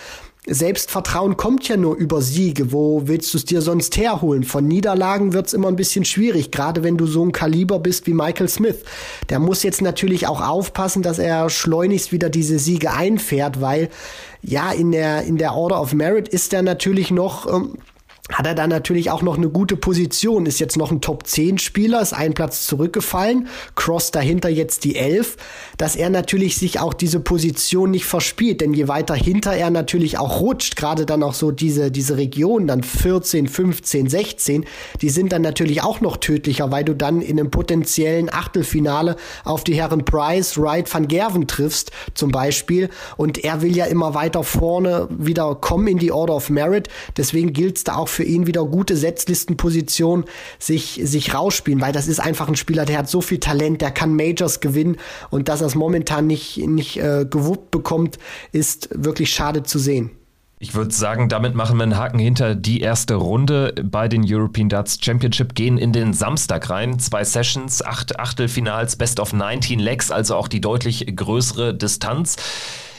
Selbstvertrauen 0.47 1.37
kommt 1.37 1.67
ja 1.67 1.77
nur 1.77 1.95
über 1.95 2.21
Siege. 2.21 2.71
Wo 2.71 3.07
willst 3.07 3.33
du 3.33 3.37
es 3.37 3.45
dir 3.45 3.61
sonst 3.61 3.97
herholen? 3.97 4.43
Von 4.43 4.67
Niederlagen 4.67 5.33
wird's 5.33 5.53
immer 5.53 5.69
ein 5.69 5.75
bisschen 5.75 6.05
schwierig, 6.05 6.51
gerade 6.51 6.83
wenn 6.83 6.97
du 6.97 7.07
so 7.07 7.25
ein 7.25 7.31
Kaliber 7.31 7.79
bist 7.79 8.05
wie 8.05 8.13
Michael 8.13 8.47
Smith. 8.47 8.83
Der 9.29 9.39
muss 9.39 9.63
jetzt 9.63 9.81
natürlich 9.81 10.27
auch 10.27 10.41
aufpassen, 10.41 11.01
dass 11.01 11.17
er 11.17 11.49
schleunigst 11.49 12.11
wieder 12.11 12.29
diese 12.29 12.59
Siege 12.59 12.91
einfährt, 12.91 13.59
weil 13.59 13.89
ja, 14.41 14.71
in 14.71 14.91
der, 14.91 15.23
in 15.23 15.37
der 15.37 15.55
Order 15.55 15.81
of 15.81 15.93
Merit 15.93 16.27
ist 16.27 16.53
er 16.53 16.61
natürlich 16.61 17.09
noch. 17.09 17.51
Ähm, 17.51 17.77
hat 18.31 18.47
er 18.47 18.55
dann 18.55 18.71
natürlich 18.71 19.11
auch 19.11 19.21
noch 19.21 19.37
eine 19.37 19.49
gute 19.49 19.77
Position, 19.77 20.47
ist 20.47 20.59
jetzt 20.59 20.77
noch 20.77 20.91
ein 20.91 20.99
Top-10-Spieler, 20.99 22.01
ist 22.01 22.13
ein 22.13 22.33
Platz 22.33 22.65
zurückgefallen, 22.65 23.47
Cross 23.75 24.09
dahinter 24.09 24.49
jetzt 24.49 24.83
die 24.83 24.95
11, 24.95 25.37
dass 25.77 25.95
er 25.95 26.09
natürlich 26.09 26.57
sich 26.57 26.79
auch 26.79 26.95
diese 26.95 27.19
Position 27.19 27.91
nicht 27.91 28.05
verspielt, 28.05 28.61
denn 28.61 28.73
je 28.73 28.87
weiter 28.87 29.13
hinter 29.13 29.53
er 29.53 29.69
natürlich 29.69 30.17
auch 30.17 30.41
rutscht, 30.41 30.75
gerade 30.75 31.05
dann 31.05 31.21
auch 31.21 31.35
so 31.35 31.51
diese, 31.51 31.91
diese 31.91 32.17
Region, 32.17 32.65
dann 32.65 32.81
14, 32.81 33.47
15, 33.47 34.09
16, 34.09 34.65
die 35.01 35.09
sind 35.09 35.31
dann 35.31 35.43
natürlich 35.43 35.83
auch 35.83 36.01
noch 36.01 36.17
tödlicher, 36.17 36.71
weil 36.71 36.83
du 36.83 36.95
dann 36.95 37.21
in 37.21 37.39
einem 37.39 37.51
potenziellen 37.51 38.33
Achtelfinale 38.33 39.17
auf 39.43 39.63
die 39.63 39.75
Herren 39.75 40.03
Price, 40.03 40.57
Wright, 40.57 40.91
Van 40.91 41.07
Gerven 41.07 41.45
triffst, 41.45 41.91
zum 42.15 42.31
Beispiel, 42.31 42.89
und 43.17 43.43
er 43.43 43.61
will 43.61 43.75
ja 43.75 43.85
immer 43.85 44.15
weiter 44.15 44.43
vorne 44.43 45.07
wieder 45.11 45.53
kommen 45.53 45.85
in 45.85 45.99
die 45.99 46.11
Order 46.11 46.35
of 46.35 46.49
Merit, 46.49 46.87
deswegen 47.17 47.53
gilt 47.53 47.77
es 47.77 47.83
da 47.83 47.97
auch 47.97 48.14
für 48.15 48.23
ihn 48.23 48.47
wieder 48.47 48.65
gute 48.65 48.95
Setzlistenposition 48.95 50.25
sich, 50.57 51.01
sich 51.03 51.33
rausspielen, 51.33 51.81
weil 51.81 51.93
das 51.93 52.07
ist 52.07 52.19
einfach 52.19 52.47
ein 52.47 52.55
Spieler, 52.55 52.85
der 52.85 52.97
hat 52.97 53.09
so 53.09 53.21
viel 53.21 53.39
Talent, 53.39 53.81
der 53.81 53.91
kann 53.91 54.15
Majors 54.15 54.61
gewinnen 54.61 54.97
und 55.29 55.49
dass 55.49 55.61
er 55.61 55.67
es 55.67 55.75
momentan 55.75 56.25
nicht, 56.25 56.57
nicht 56.65 56.97
äh, 56.97 57.25
gewuppt 57.29 57.71
bekommt, 57.71 58.17
ist 58.51 58.89
wirklich 58.91 59.31
schade 59.31 59.63
zu 59.63 59.77
sehen. 59.77 60.11
Ich 60.57 60.73
würde 60.73 60.93
sagen, 60.93 61.27
damit 61.27 61.53
machen 61.53 61.77
wir 61.77 61.83
einen 61.83 61.97
Haken 61.97 62.17
hinter 62.17 62.55
die 62.55 62.79
erste 62.79 63.15
Runde 63.15 63.75
bei 63.83 64.07
den 64.07 64.23
European 64.25 64.69
Darts 64.69 64.97
Championship, 65.01 65.53
gehen 65.53 65.77
in 65.77 65.91
den 65.91 66.13
Samstag 66.13 66.69
rein. 66.69 66.97
Zwei 66.97 67.25
Sessions, 67.25 67.83
acht 67.83 68.17
Achtelfinals, 68.19 68.95
Best 68.95 69.19
of 69.19 69.33
19 69.33 69.79
Legs, 69.79 70.11
also 70.11 70.35
auch 70.35 70.47
die 70.47 70.61
deutlich 70.61 71.13
größere 71.13 71.75
Distanz. 71.75 72.37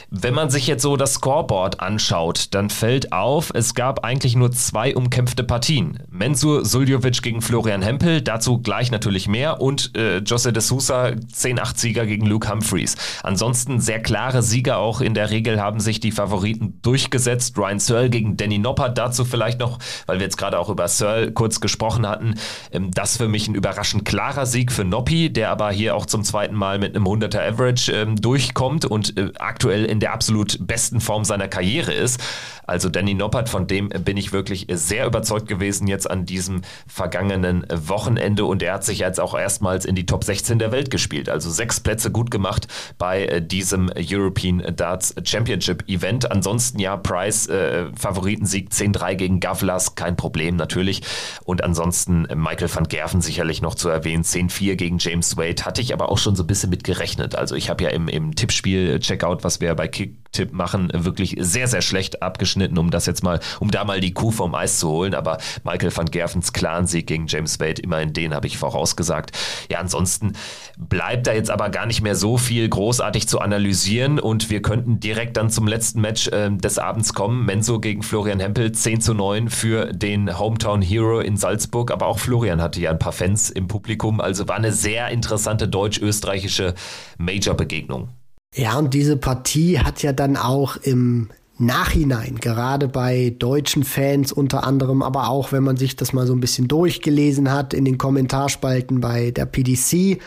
Wenn 0.09 0.33
man 0.33 0.49
sich 0.49 0.67
jetzt 0.67 0.83
so 0.83 0.95
das 0.95 1.15
Scoreboard 1.15 1.81
anschaut, 1.81 2.53
dann 2.53 2.69
fällt 2.69 3.11
auf, 3.11 3.51
es 3.53 3.73
gab 3.73 4.05
eigentlich 4.05 4.37
nur 4.37 4.53
zwei 4.53 4.95
umkämpfte 4.95 5.43
Partien. 5.43 5.99
Mensur 6.09 6.63
Suljovic 6.63 7.21
gegen 7.21 7.41
Florian 7.41 7.81
Hempel, 7.81 8.21
dazu 8.21 8.59
gleich 8.59 8.89
natürlich 8.89 9.27
mehr 9.27 9.59
und 9.59 9.97
äh, 9.97 10.19
Jose 10.19 10.53
de 10.53 10.61
Sousa 10.61 11.07
10-8-Sieger 11.07 12.05
gegen 12.05 12.25
Luke 12.25 12.49
Humphreys. 12.49 12.95
Ansonsten 13.21 13.81
sehr 13.81 14.01
klare 14.01 14.43
Sieger 14.43 14.77
auch 14.77 15.01
in 15.01 15.13
der 15.13 15.29
Regel 15.29 15.59
haben 15.59 15.81
sich 15.81 15.99
die 15.99 16.13
Favoriten 16.13 16.79
durchgesetzt. 16.83 17.57
Ryan 17.57 17.79
Searle 17.79 18.09
gegen 18.09 18.37
Danny 18.37 18.59
Noppert, 18.59 18.97
dazu 18.97 19.25
vielleicht 19.25 19.59
noch, 19.59 19.77
weil 20.05 20.19
wir 20.19 20.23
jetzt 20.23 20.37
gerade 20.37 20.57
auch 20.57 20.69
über 20.69 20.87
Searle 20.87 21.33
kurz 21.33 21.59
gesprochen 21.59 22.07
hatten, 22.07 22.35
ähm, 22.71 22.91
das 22.91 23.17
für 23.17 23.27
mich 23.27 23.49
ein 23.49 23.55
überraschend 23.55 24.05
klarer 24.05 24.45
Sieg 24.45 24.71
für 24.71 24.85
Noppi, 24.85 25.33
der 25.33 25.49
aber 25.49 25.69
hier 25.71 25.97
auch 25.97 26.05
zum 26.05 26.23
zweiten 26.23 26.55
Mal 26.55 26.79
mit 26.79 26.95
einem 26.95 27.05
100er 27.05 27.45
Average 27.45 27.91
ähm, 27.91 28.15
durchkommt 28.15 28.85
und 28.85 29.17
äh, 29.17 29.33
aktuell 29.37 29.83
in 29.83 29.96
in 29.97 30.01
der 30.01 30.13
absolut 30.13 30.59
besten 30.59 31.01
Form 31.01 31.25
seiner 31.25 31.47
Karriere 31.47 31.91
ist. 31.91 32.21
Also 32.67 32.89
Danny 32.89 33.15
Noppert, 33.15 33.49
von 33.49 33.65
dem 33.65 33.87
bin 33.87 34.15
ich 34.15 34.33
wirklich 34.33 34.67
sehr 34.69 35.07
überzeugt 35.07 35.47
gewesen 35.47 35.87
jetzt 35.87 36.07
an 36.07 36.25
diesem 36.25 36.61
vergangenen 36.85 37.65
Wochenende 37.71 38.43
und 38.45 38.61
er 38.61 38.73
hat 38.73 38.83
sich 38.83 38.99
jetzt 38.99 39.19
auch 39.19 39.39
erstmals 39.39 39.85
in 39.85 39.95
die 39.95 40.05
Top 40.05 40.25
16 40.25 40.59
der 40.59 40.71
Welt 40.71 40.91
gespielt. 40.91 41.29
Also 41.29 41.49
sechs 41.49 41.79
Plätze 41.79 42.11
gut 42.11 42.29
gemacht 42.29 42.67
bei 42.97 43.25
äh, 43.25 43.41
diesem 43.41 43.89
European 43.97 44.61
Darts 44.75 45.15
Championship 45.23 45.87
Event. 45.87 46.29
Ansonsten 46.29 46.79
ja, 46.79 46.97
Price 46.97 47.47
äh, 47.47 47.85
Favoritensieg 47.97 48.69
10-3 48.69 49.15
gegen 49.15 49.39
Gavlas, 49.39 49.95
kein 49.95 50.17
Problem 50.17 50.57
natürlich. 50.57 51.01
Und 51.45 51.63
ansonsten 51.63 52.27
Michael 52.35 52.69
van 52.71 52.89
Gerven 52.89 53.21
sicherlich 53.21 53.61
noch 53.61 53.75
zu 53.75 53.87
erwähnen, 53.87 54.23
10-4 54.23 54.75
gegen 54.75 54.97
James 54.99 55.37
Wade, 55.37 55.63
hatte 55.63 55.81
ich 55.81 55.93
aber 55.93 56.11
auch 56.11 56.17
schon 56.17 56.35
so 56.35 56.43
ein 56.43 56.47
bisschen 56.47 56.69
mit 56.69 56.83
gerechnet. 56.83 57.33
Also 57.35 57.55
ich 57.55 57.69
habe 57.69 57.85
ja 57.85 57.91
im, 57.91 58.09
im 58.09 58.35
Tippspiel 58.35 58.99
Checkout, 58.99 59.45
was 59.45 59.61
wir 59.61 59.73
bei 59.73 59.86
bei 59.87 59.89
Kicktipp 59.89 60.53
machen, 60.53 60.89
wirklich 60.93 61.35
sehr, 61.39 61.67
sehr 61.67 61.81
schlecht 61.81 62.21
abgeschnitten, 62.21 62.77
um 62.77 62.91
das 62.91 63.05
jetzt 63.05 63.23
mal, 63.23 63.39
um 63.59 63.71
da 63.71 63.85
mal 63.85 64.01
die 64.01 64.13
Kuh 64.13 64.31
vom 64.31 64.53
Eis 64.53 64.79
zu 64.79 64.89
holen. 64.89 65.15
Aber 65.15 65.37
Michael 65.63 65.95
van 65.95 66.05
Gervens 66.05 66.53
Clan-Sieg 66.53 67.07
gegen 67.07 67.27
James 67.27 67.59
Wade, 67.59 67.81
immerhin 67.81 68.13
den 68.13 68.33
habe 68.33 68.47
ich 68.47 68.57
vorausgesagt. 68.57 69.31
Ja, 69.71 69.79
ansonsten 69.79 70.33
bleibt 70.77 71.27
da 71.27 71.33
jetzt 71.33 71.49
aber 71.49 71.69
gar 71.69 71.85
nicht 71.85 72.01
mehr 72.01 72.15
so 72.15 72.37
viel 72.37 72.67
großartig 72.67 73.27
zu 73.27 73.39
analysieren 73.39 74.19
und 74.19 74.49
wir 74.49 74.61
könnten 74.61 74.99
direkt 74.99 75.37
dann 75.37 75.49
zum 75.49 75.67
letzten 75.67 76.01
Match 76.01 76.27
äh, 76.27 76.51
des 76.51 76.77
Abends 76.77 77.13
kommen. 77.13 77.45
Menso 77.45 77.79
gegen 77.79 78.03
Florian 78.03 78.39
Hempel, 78.39 78.71
10 78.71 79.01
zu 79.01 79.13
9 79.13 79.49
für 79.49 79.93
den 79.93 80.37
Hometown 80.37 80.81
Hero 80.81 81.19
in 81.19 81.37
Salzburg. 81.37 81.91
Aber 81.91 82.07
auch 82.07 82.19
Florian 82.19 82.61
hatte 82.61 82.81
ja 82.81 82.91
ein 82.91 82.99
paar 82.99 83.13
Fans 83.13 83.49
im 83.49 83.67
Publikum, 83.67 84.19
also 84.21 84.47
war 84.47 84.57
eine 84.57 84.71
sehr 84.71 85.09
interessante 85.09 85.67
deutsch-österreichische 85.67 86.75
Major-Begegnung. 87.17 88.09
Ja, 88.53 88.77
und 88.77 88.93
diese 88.93 89.17
Partie 89.17 89.79
hat 89.79 90.01
ja 90.01 90.13
dann 90.13 90.37
auch 90.37 90.77
im 90.77 91.29
Nachhinein, 91.59 92.35
gerade 92.39 92.87
bei 92.87 93.33
deutschen 93.37 93.83
Fans 93.83 94.31
unter 94.31 94.63
anderem, 94.63 95.01
aber 95.01 95.29
auch 95.29 95.51
wenn 95.51 95.63
man 95.63 95.75
sich 95.75 95.95
das 95.95 96.13
mal 96.13 96.27
so 96.27 96.33
ein 96.33 96.39
bisschen 96.39 96.67
durchgelesen 96.67 97.51
hat 97.51 97.73
in 97.73 97.83
den 97.83 97.97
Kommentarspalten 97.97 99.01
bei 99.01 99.31
der 99.31 99.47
PDC, 99.47 100.19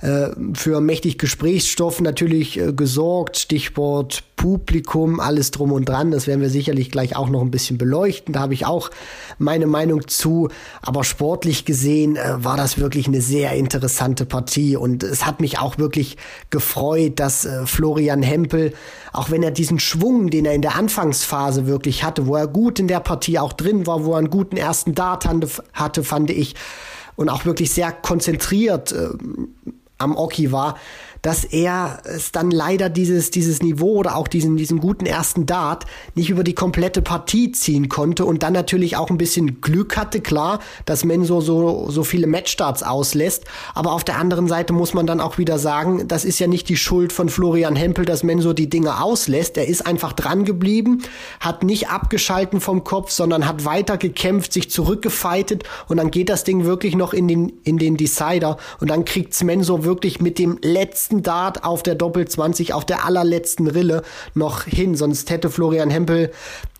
äh, 0.00 0.28
für 0.54 0.80
mächtig 0.80 1.18
Gesprächsstoff 1.18 2.00
natürlich 2.00 2.58
äh, 2.58 2.72
gesorgt. 2.72 3.36
Stichwort 3.36 4.22
Publikum, 4.36 5.18
alles 5.18 5.50
drum 5.50 5.72
und 5.72 5.88
dran. 5.88 6.12
Das 6.12 6.28
werden 6.28 6.40
wir 6.40 6.50
sicherlich 6.50 6.92
gleich 6.92 7.16
auch 7.16 7.28
noch 7.28 7.42
ein 7.42 7.50
bisschen 7.50 7.76
beleuchten. 7.76 8.32
Da 8.32 8.40
habe 8.40 8.54
ich 8.54 8.64
auch 8.64 8.90
meine 9.38 9.66
Meinung 9.66 10.06
zu. 10.06 10.48
Aber 10.80 11.02
sportlich 11.02 11.64
gesehen 11.64 12.14
äh, 12.14 12.44
war 12.44 12.56
das 12.56 12.78
wirklich 12.78 13.08
eine 13.08 13.20
sehr 13.20 13.52
interessante 13.54 14.24
Partie 14.24 14.76
und 14.76 15.02
es 15.02 15.26
hat 15.26 15.40
mich 15.40 15.58
auch 15.58 15.78
wirklich 15.78 16.16
gefreut, 16.50 17.18
dass 17.18 17.44
äh, 17.44 17.66
Florian 17.66 18.22
Hempel, 18.22 18.74
auch 19.12 19.32
wenn 19.32 19.42
er 19.42 19.50
diesen 19.50 19.80
Schwung, 19.80 20.30
den 20.30 20.44
er 20.44 20.54
in 20.54 20.62
der 20.62 20.76
Anfangsphase 20.76 21.66
wirklich 21.66 22.04
hatte, 22.04 22.28
wo 22.28 22.36
er 22.36 22.46
gut 22.46 22.78
in 22.78 22.86
der 22.86 23.00
Partie 23.00 23.40
auch 23.40 23.52
drin 23.52 23.88
war, 23.88 24.04
wo 24.04 24.12
er 24.12 24.18
einen 24.18 24.30
guten 24.30 24.56
ersten 24.56 24.94
Dart 24.94 25.26
hatte, 25.72 26.04
fand 26.04 26.30
ich, 26.30 26.54
und 27.16 27.28
auch 27.28 27.44
wirklich 27.44 27.72
sehr 27.72 27.90
konzentriert 27.90 28.92
äh, 28.92 29.08
am 29.98 30.16
Oki 30.16 30.52
war, 30.52 30.78
dass 31.22 31.44
er 31.44 32.02
es 32.04 32.32
dann 32.32 32.50
leider 32.50 32.88
dieses, 32.88 33.30
dieses 33.30 33.62
Niveau 33.62 33.96
oder 33.96 34.16
auch 34.16 34.28
diesen, 34.28 34.56
diesen 34.56 34.80
guten 34.80 35.06
ersten 35.06 35.46
Dart 35.46 35.86
nicht 36.14 36.30
über 36.30 36.44
die 36.44 36.54
komplette 36.54 37.02
Partie 37.02 37.52
ziehen 37.52 37.88
konnte 37.88 38.24
und 38.24 38.42
dann 38.42 38.52
natürlich 38.52 38.96
auch 38.96 39.10
ein 39.10 39.18
bisschen 39.18 39.60
Glück 39.60 39.96
hatte, 39.96 40.20
klar, 40.20 40.60
dass 40.84 41.04
Mensur 41.04 41.42
so, 41.42 41.90
so 41.90 42.04
viele 42.04 42.26
Matchstarts 42.26 42.82
auslässt. 42.82 43.44
Aber 43.74 43.92
auf 43.92 44.04
der 44.04 44.18
anderen 44.18 44.48
Seite 44.48 44.72
muss 44.72 44.94
man 44.94 45.06
dann 45.06 45.20
auch 45.20 45.38
wieder 45.38 45.58
sagen, 45.58 46.08
das 46.08 46.24
ist 46.24 46.38
ja 46.38 46.46
nicht 46.46 46.68
die 46.68 46.76
Schuld 46.76 47.12
von 47.12 47.28
Florian 47.28 47.76
Hempel, 47.76 48.04
dass 48.04 48.22
Mensur 48.22 48.54
die 48.54 48.70
Dinge 48.70 49.02
auslässt. 49.02 49.56
Er 49.56 49.68
ist 49.68 49.86
einfach 49.86 50.12
dran 50.12 50.44
geblieben, 50.44 51.02
hat 51.40 51.62
nicht 51.62 51.88
abgeschalten 51.88 52.60
vom 52.60 52.84
Kopf, 52.84 53.10
sondern 53.10 53.46
hat 53.46 53.64
weiter 53.64 53.96
gekämpft, 53.96 54.52
sich 54.52 54.70
zurückgefeitet 54.70 55.64
und 55.88 55.96
dann 55.96 56.10
geht 56.10 56.28
das 56.28 56.44
Ding 56.44 56.64
wirklich 56.64 56.94
noch 56.94 57.12
in 57.12 57.28
den, 57.28 57.52
in 57.64 57.78
den 57.78 57.96
Decider 57.96 58.58
und 58.80 58.88
dann 58.90 59.04
kriegt 59.04 59.38
Mensur 59.42 59.84
wirklich 59.84 60.20
mit 60.20 60.38
dem 60.38 60.58
letzten 60.62 61.07
letzten 61.08 61.22
Dart 61.22 61.64
auf 61.64 61.82
der 61.82 61.94
Doppel 61.94 62.28
20, 62.28 62.74
auf 62.74 62.84
der 62.84 63.06
allerletzten 63.06 63.66
Rille 63.66 64.02
noch 64.34 64.64
hin. 64.64 64.94
Sonst 64.94 65.30
hätte 65.30 65.48
Florian 65.48 65.88
Hempel 65.88 66.30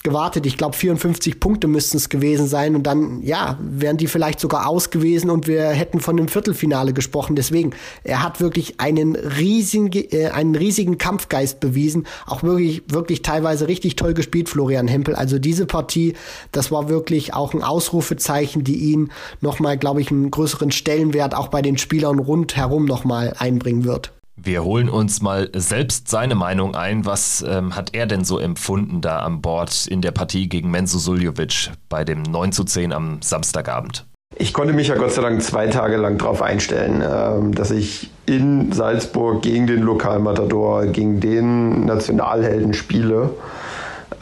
gewartet. 0.05 0.45
Ich 0.45 0.59
glaube, 0.59 0.77
54 0.77 1.41
Punkte 1.41 1.67
müssten 1.67 1.97
es 1.97 2.11
gewesen 2.11 2.47
sein. 2.47 2.77
Und 2.77 2.87
dann, 2.87 3.23
ja, 3.23 3.59
wären 3.61 3.97
die 3.97 4.07
vielleicht 4.07 4.38
sogar 4.38 4.69
aus 4.69 4.91
gewesen 4.91 5.31
und 5.31 5.47
wir 5.47 5.69
hätten 5.71 6.01
von 6.01 6.19
einem 6.19 6.29
Viertelfinale 6.29 6.93
gesprochen. 6.93 7.37
Deswegen, 7.37 7.73
er 8.05 8.23
hat 8.23 8.41
wirklich 8.41 8.81
einen 8.81 9.17
riesigen, 9.17 9.91
äh, 10.12 10.29
einen 10.29 10.55
riesigen 10.55 10.99
Kampfgeist 10.99 11.59
bewiesen. 11.59 12.07
Auch 12.27 12.43
wirklich, 12.43 12.83
wirklich 12.88 13.23
teilweise 13.23 13.67
richtig 13.67 13.97
toll 13.97 14.12
gespielt, 14.12 14.51
Florian 14.51 14.88
Hempel. 14.88 15.14
Also 15.14 15.38
diese 15.38 15.64
Partie, 15.64 16.14
das 16.53 16.71
war 16.71 16.91
wirklich 16.91 17.33
auch 17.33 17.55
ein 17.55 17.62
Ausrufezeichen, 17.62 18.62
die 18.62 18.77
ihn 18.77 19.11
nochmal, 19.41 19.79
glaube 19.79 20.03
ich, 20.03 20.11
einen 20.11 20.31
größeren 20.31 20.71
Stellenwert 20.71 21.35
auch 21.35 21.49
bei 21.49 21.62
den 21.62 21.79
Spielern 21.79 22.19
rundherum 22.19 22.85
nochmal 22.85 23.35
einbringen 23.38 23.85
wird. 23.85 24.12
Wir 24.40 24.62
holen 24.62 24.88
uns 24.88 25.20
mal 25.20 25.51
selbst 25.53 26.09
seine 26.09 26.37
Meinung 26.37 26.77
ein. 26.77 27.05
Was 27.05 27.44
ähm, 27.46 27.74
hat 27.74 27.94
er 27.94 28.07
denn 28.07 28.24
so 28.24 28.38
empfunden 28.38 29.01
da 29.01 29.18
an 29.18 29.42
Bord 29.42 29.88
in 29.88 30.01
der 30.01 30.12
Partie 30.12 30.48
gegen 30.48 30.70
Menzo 30.70 30.98
Suljovic 30.98 31.72
bei 31.88 32.05
dem 32.05 32.22
9 32.22 32.53
zu 32.53 32.62
10 32.62 32.92
am 32.92 33.20
Samstagabend? 33.20 34.07
Ich 34.37 34.55
konnte 34.55 34.72
mich 34.72 34.88
ja 34.88 34.94
Gott 34.94 35.12
sei 35.12 35.22
Dank 35.22 35.42
zwei 35.42 35.66
Tage 35.66 35.96
lang 35.96 36.18
darauf 36.18 36.40
einstellen, 36.40 37.03
ähm, 37.03 37.53
dass 37.53 37.72
ich 37.72 38.11
in 38.27 38.70
Salzburg 38.70 39.42
gegen 39.42 39.66
den 39.66 39.83
Lokalmatador, 39.83 40.87
gegen 40.87 41.18
den 41.18 41.85
Nationalhelden 41.87 42.74
spiele. 42.74 43.31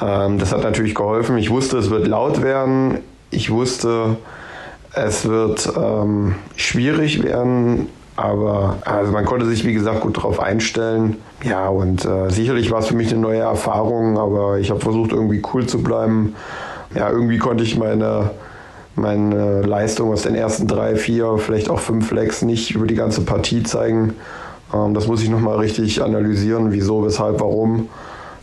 Ähm, 0.00 0.38
das 0.38 0.52
hat 0.52 0.62
natürlich 0.62 0.94
geholfen. 0.94 1.37
Ich 1.37 1.50
wusste, 1.50 1.76
es 1.76 1.90
wird 1.90 2.07
laut 2.07 2.42
werden. 2.42 2.98
Ich 3.31 3.50
wusste, 3.50 4.16
es 4.94 5.29
wird 5.29 5.70
ähm, 5.76 6.37
schwierig 6.57 7.22
werden. 7.22 7.88
Aber 8.16 8.79
also 8.85 9.12
man 9.12 9.24
konnte 9.24 9.46
sich, 9.46 9.64
wie 9.64 9.74
gesagt, 9.74 10.00
gut 10.00 10.16
darauf 10.16 10.40
einstellen. 10.40 11.18
Ja, 11.44 11.68
und 11.68 12.05
äh, 12.05 12.31
sicherlich 12.31 12.70
war 12.70 12.81
es 12.81 12.87
für 12.87 12.96
mich 12.96 13.12
eine 13.12 13.20
neue 13.20 13.40
Erfahrung, 13.40 14.18
aber 14.18 14.59
ich 14.59 14.70
habe 14.70 14.81
versucht, 14.81 15.12
irgendwie 15.12 15.42
cool 15.52 15.66
zu 15.66 15.83
bleiben. 15.83 16.35
Ja, 16.94 17.11
irgendwie 17.11 17.38
konnte 17.38 17.62
ich 17.62 17.76
meine 17.76 18.31
meine 18.96 19.61
Leistung 19.62 20.11
aus 20.11 20.22
den 20.22 20.35
ersten 20.35 20.66
drei, 20.66 20.96
vier, 20.96 21.37
vielleicht 21.38 21.68
auch 21.68 21.81
fünf 21.81 22.11
Legs 22.11 22.42
nicht 22.42 22.74
über 22.74 22.87
die 22.87 22.94
ganze 22.94 23.20
Partie 23.20 23.62
zeigen. 23.62 24.14
Ähm, 24.74 24.94
das 24.94 25.07
muss 25.07 25.22
ich 25.22 25.29
nochmal 25.29 25.59
richtig 25.59 26.02
analysieren, 26.02 26.72
wieso, 26.72 27.05
weshalb, 27.05 27.40
warum. 27.40 27.88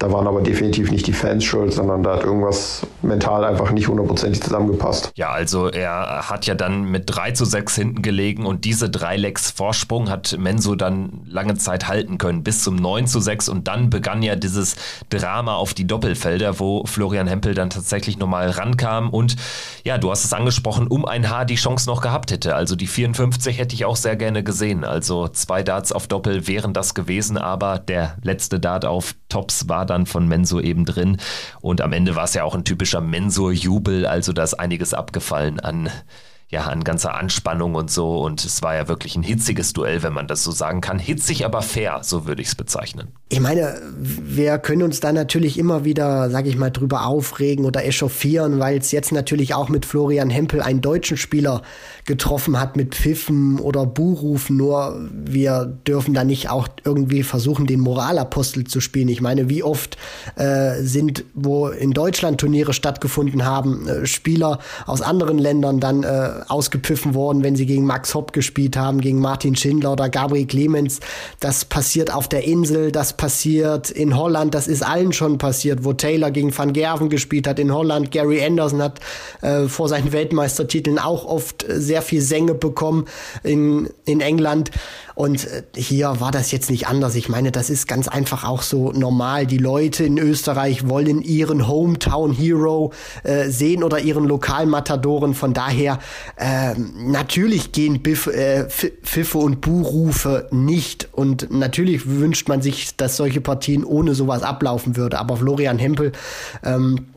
Da 0.03 0.11
waren 0.11 0.27
aber 0.27 0.41
definitiv 0.41 0.91
nicht 0.91 1.07
die 1.07 1.13
Fans 1.13 1.45
schuld, 1.45 1.71
sondern 1.71 2.03
da 2.03 2.15
hat 2.17 2.25
irgendwas 2.25 2.85
mental 3.03 3.45
einfach 3.45 3.71
nicht 3.71 3.87
hundertprozentig 3.87 4.43
zusammengepasst. 4.43 5.13
Ja, 5.15 5.29
also 5.29 5.69
er 5.69 6.29
hat 6.29 6.45
ja 6.45 6.55
dann 6.55 6.83
mit 6.83 7.03
3 7.05 7.31
zu 7.31 7.45
6 7.45 7.73
hinten 7.73 8.01
gelegen 8.01 8.45
und 8.45 8.65
diese 8.65 8.89
drei 8.89 9.15
Lecks 9.15 9.51
Vorsprung 9.51 10.09
hat 10.09 10.35
Menso 10.37 10.75
dann 10.75 11.21
lange 11.25 11.55
Zeit 11.55 11.87
halten 11.87 12.17
können, 12.17 12.43
bis 12.43 12.65
zum 12.65 12.75
9 12.75 13.07
zu 13.07 13.21
6 13.21 13.47
und 13.47 13.69
dann 13.69 13.89
begann 13.89 14.21
ja 14.23 14.35
dieses 14.35 14.75
Drama 15.09 15.55
auf 15.55 15.73
die 15.73 15.87
Doppelfelder, 15.87 16.59
wo 16.59 16.85
Florian 16.85 17.27
Hempel 17.27 17.53
dann 17.53 17.69
tatsächlich 17.69 18.17
nochmal 18.17 18.49
rankam 18.49 19.09
und 19.09 19.37
ja, 19.85 19.97
du 19.97 20.11
hast 20.11 20.25
es 20.25 20.33
angesprochen, 20.33 20.87
um 20.87 21.05
ein 21.05 21.29
Haar 21.29 21.45
die 21.45 21.55
Chance 21.55 21.89
noch 21.89 22.01
gehabt 22.01 22.29
hätte. 22.29 22.55
Also 22.55 22.75
die 22.75 22.87
54 22.87 23.57
hätte 23.57 23.73
ich 23.73 23.85
auch 23.85 23.95
sehr 23.95 24.17
gerne 24.17 24.43
gesehen. 24.43 24.83
Also 24.83 25.29
zwei 25.29 25.63
Darts 25.63 25.93
auf 25.93 26.07
Doppel 26.07 26.45
wären 26.45 26.73
das 26.73 26.93
gewesen, 26.93 27.37
aber 27.37 27.79
der 27.79 28.17
letzte 28.21 28.59
Dart 28.59 28.83
auf 28.83 29.15
Tops 29.29 29.69
war 29.69 29.85
dann 29.93 30.05
von 30.05 30.27
Mensur 30.27 30.63
eben 30.63 30.85
drin. 30.85 31.17
Und 31.61 31.81
am 31.81 31.93
Ende 31.93 32.15
war 32.15 32.25
es 32.25 32.33
ja 32.33 32.43
auch 32.43 32.55
ein 32.55 32.65
typischer 32.65 33.01
Mensur-Jubel, 33.01 34.05
also 34.05 34.33
da 34.33 34.43
ist 34.43 34.55
einiges 34.55 34.93
abgefallen 34.93 35.59
an 35.59 35.89
ja, 36.53 36.65
an 36.65 36.83
ganzer 36.83 37.15
Anspannung 37.15 37.73
und 37.73 37.89
so. 37.89 38.19
Und 38.19 38.45
es 38.45 38.61
war 38.61 38.75
ja 38.75 38.87
wirklich 38.87 39.15
ein 39.15 39.23
hitziges 39.23 39.73
Duell, 39.73 40.03
wenn 40.03 40.13
man 40.13 40.27
das 40.27 40.43
so 40.43 40.51
sagen 40.51 40.81
kann. 40.81 40.99
Hitzig, 40.99 41.45
aber 41.45 41.63
fair, 41.63 42.01
so 42.03 42.27
würde 42.27 42.43
ich 42.43 42.49
es 42.49 42.55
bezeichnen. 42.55 43.07
Ich 43.29 43.39
meine, 43.39 43.81
wir 43.97 44.59
können 44.59 44.83
uns 44.83 44.99
da 44.99 45.11
natürlich 45.11 45.57
immer 45.57 45.83
wieder, 45.83 46.29
sage 46.29 46.49
ich 46.49 46.55
mal, 46.55 46.69
drüber 46.69 47.07
aufregen 47.07 47.65
oder 47.65 47.83
echauffieren, 47.83 48.59
weil 48.59 48.77
es 48.77 48.91
jetzt 48.91 49.11
natürlich 49.11 49.55
auch 49.55 49.67
mit 49.67 49.87
Florian 49.87 50.29
Hempel 50.29 50.61
einen 50.61 50.81
deutschen 50.81 51.17
Spieler 51.17 51.63
getroffen 52.05 52.59
hat 52.59 52.77
mit 52.77 52.93
Pfiffen 52.93 53.59
oder 53.59 53.87
Buhrufen. 53.87 54.55
Nur 54.55 55.09
wir 55.11 55.65
dürfen 55.87 56.13
da 56.13 56.23
nicht 56.23 56.51
auch 56.51 56.67
irgendwie 56.83 57.23
versuchen, 57.23 57.65
den 57.65 57.79
Moralapostel 57.79 58.65
zu 58.65 58.79
spielen. 58.79 59.07
Ich 59.07 59.21
meine, 59.21 59.49
wie 59.49 59.63
oft 59.63 59.97
äh, 60.35 60.83
sind, 60.83 61.25
wo 61.33 61.69
in 61.69 61.91
Deutschland 61.91 62.39
Turniere 62.39 62.73
stattgefunden 62.73 63.43
haben, 63.43 63.87
äh, 63.87 64.05
Spieler 64.05 64.59
aus 64.85 65.01
anderen 65.01 65.39
Ländern 65.39 65.79
dann 65.79 66.03
äh, 66.03 66.42
ausgepfiffen 66.49 67.13
worden, 67.13 67.43
wenn 67.43 67.55
sie 67.55 67.65
gegen 67.65 67.85
Max 67.85 68.13
Hopp 68.13 68.33
gespielt 68.33 68.77
haben, 68.77 69.01
gegen 69.01 69.19
Martin 69.19 69.55
Schindler 69.55 69.93
oder 69.93 70.09
Gabriel 70.09 70.45
Clemens. 70.45 70.99
Das 71.39 71.65
passiert 71.65 72.13
auf 72.13 72.27
der 72.27 72.43
Insel, 72.43 72.91
das 72.91 73.13
passiert 73.13 73.89
in 73.89 74.17
Holland, 74.17 74.53
das 74.53 74.67
ist 74.67 74.83
allen 74.83 75.13
schon 75.13 75.37
passiert, 75.37 75.83
wo 75.83 75.93
Taylor 75.93 76.31
gegen 76.31 76.55
Van 76.55 76.73
Gerven 76.73 77.09
gespielt 77.09 77.47
hat 77.47 77.59
in 77.59 77.73
Holland. 77.73 78.11
Gary 78.11 78.43
Anderson 78.43 78.81
hat 78.81 78.99
äh, 79.41 79.67
vor 79.67 79.89
seinen 79.89 80.11
Weltmeistertiteln 80.11 80.99
auch 80.99 81.25
oft 81.25 81.65
sehr 81.67 82.01
viel 82.01 82.21
Sänge 82.21 82.53
bekommen 82.53 83.05
in, 83.43 83.89
in 84.05 84.21
England. 84.21 84.71
Und 85.15 85.45
äh, 85.45 85.63
hier 85.75 86.19
war 86.19 86.31
das 86.31 86.51
jetzt 86.51 86.69
nicht 86.69 86.87
anders. 86.87 87.15
Ich 87.15 87.29
meine, 87.29 87.51
das 87.51 87.69
ist 87.69 87.87
ganz 87.87 88.07
einfach 88.07 88.43
auch 88.43 88.61
so 88.61 88.91
normal. 88.91 89.45
Die 89.45 89.57
Leute 89.57 90.03
in 90.03 90.17
Österreich 90.17 90.89
wollen 90.89 91.21
ihren 91.21 91.67
Hometown 91.67 92.31
Hero 92.31 92.93
äh, 93.23 93.49
sehen 93.49 93.83
oder 93.83 93.99
ihren 93.99 94.25
Lokalmatadoren. 94.25 95.33
Von 95.33 95.53
daher, 95.53 95.99
äh, 96.37 96.73
natürlich 96.75 97.71
gehen 97.71 98.01
Biff, 98.01 98.27
äh, 98.27 98.67
Pfiffe 98.69 99.37
und 99.37 99.61
Buhrufe 99.61 100.47
nicht. 100.51 101.09
Und 101.11 101.51
natürlich 101.51 102.07
wünscht 102.07 102.47
man 102.47 102.61
sich, 102.61 102.95
dass 102.97 103.17
solche 103.17 103.41
Partien 103.41 103.83
ohne 103.83 104.15
sowas 104.15 104.43
ablaufen 104.43 104.97
würde. 104.97 105.19
Aber 105.19 105.37
Florian 105.37 105.79
Hempel, 105.79 106.11
ähm, 106.63 107.07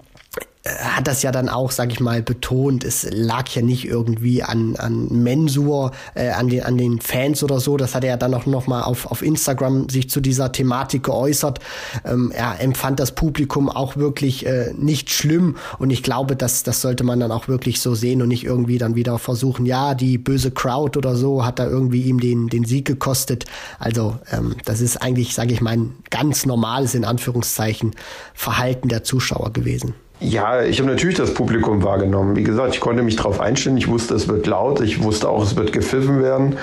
hat 0.66 1.06
das 1.06 1.22
ja 1.22 1.32
dann 1.32 1.48
auch, 1.48 1.70
sag 1.70 1.92
ich 1.92 2.00
mal, 2.00 2.22
betont. 2.22 2.84
Es 2.84 3.06
lag 3.10 3.48
ja 3.50 3.62
nicht 3.62 3.86
irgendwie 3.86 4.42
an, 4.42 4.76
an 4.76 5.08
Mensur, 5.22 5.92
äh, 6.14 6.30
an, 6.30 6.48
den, 6.48 6.62
an 6.62 6.76
den 6.78 7.00
Fans 7.00 7.42
oder 7.42 7.60
so. 7.60 7.76
Das 7.76 7.94
hat 7.94 8.04
er 8.04 8.10
ja 8.10 8.16
dann 8.16 8.34
auch 8.34 8.46
noch 8.46 8.66
mal 8.66 8.82
auf, 8.82 9.10
auf 9.10 9.22
Instagram 9.22 9.88
sich 9.88 10.10
zu 10.10 10.20
dieser 10.20 10.52
Thematik 10.52 11.04
geäußert. 11.04 11.60
Ähm, 12.04 12.32
er 12.34 12.60
empfand 12.60 13.00
das 13.00 13.12
Publikum 13.12 13.68
auch 13.68 13.96
wirklich 13.96 14.46
äh, 14.46 14.72
nicht 14.76 15.10
schlimm 15.10 15.56
und 15.78 15.90
ich 15.90 16.02
glaube, 16.02 16.36
dass 16.36 16.62
das 16.62 16.80
sollte 16.80 17.04
man 17.04 17.20
dann 17.20 17.32
auch 17.32 17.48
wirklich 17.48 17.80
so 17.80 17.94
sehen 17.94 18.22
und 18.22 18.28
nicht 18.28 18.44
irgendwie 18.44 18.78
dann 18.78 18.94
wieder 18.94 19.18
versuchen, 19.18 19.66
ja, 19.66 19.94
die 19.94 20.18
böse 20.18 20.50
Crowd 20.50 20.98
oder 20.98 21.16
so 21.16 21.44
hat 21.44 21.58
da 21.58 21.66
irgendwie 21.66 22.02
ihm 22.02 22.20
den, 22.20 22.48
den 22.48 22.64
Sieg 22.64 22.86
gekostet. 22.86 23.44
Also 23.78 24.18
ähm, 24.30 24.56
das 24.64 24.80
ist 24.80 25.02
eigentlich, 25.02 25.34
sage 25.34 25.52
ich 25.52 25.60
mal, 25.60 25.72
ein 25.72 25.94
ganz 26.10 26.46
normales, 26.46 26.94
in 26.94 27.04
Anführungszeichen, 27.04 27.92
Verhalten 28.34 28.88
der 28.88 29.04
Zuschauer 29.04 29.52
gewesen. 29.52 29.94
Ja, 30.18 30.62
ich 30.62 30.78
habe 30.78 30.88
natürlich 30.88 31.16
das 31.16 31.34
Publikum 31.34 31.82
wahrgenommen. 31.82 32.36
Wie 32.36 32.42
gesagt, 32.42 32.74
ich 32.74 32.80
konnte 32.80 33.02
mich 33.02 33.16
darauf 33.16 33.38
einstellen. 33.38 33.76
Ich 33.76 33.88
wusste, 33.88 34.14
es 34.14 34.28
wird 34.28 34.46
laut. 34.46 34.80
Ich 34.80 35.02
wusste 35.02 35.28
auch, 35.28 35.42
es 35.42 35.56
wird 35.56 35.74
gepfiffen 35.74 36.22
werden. 36.22 36.56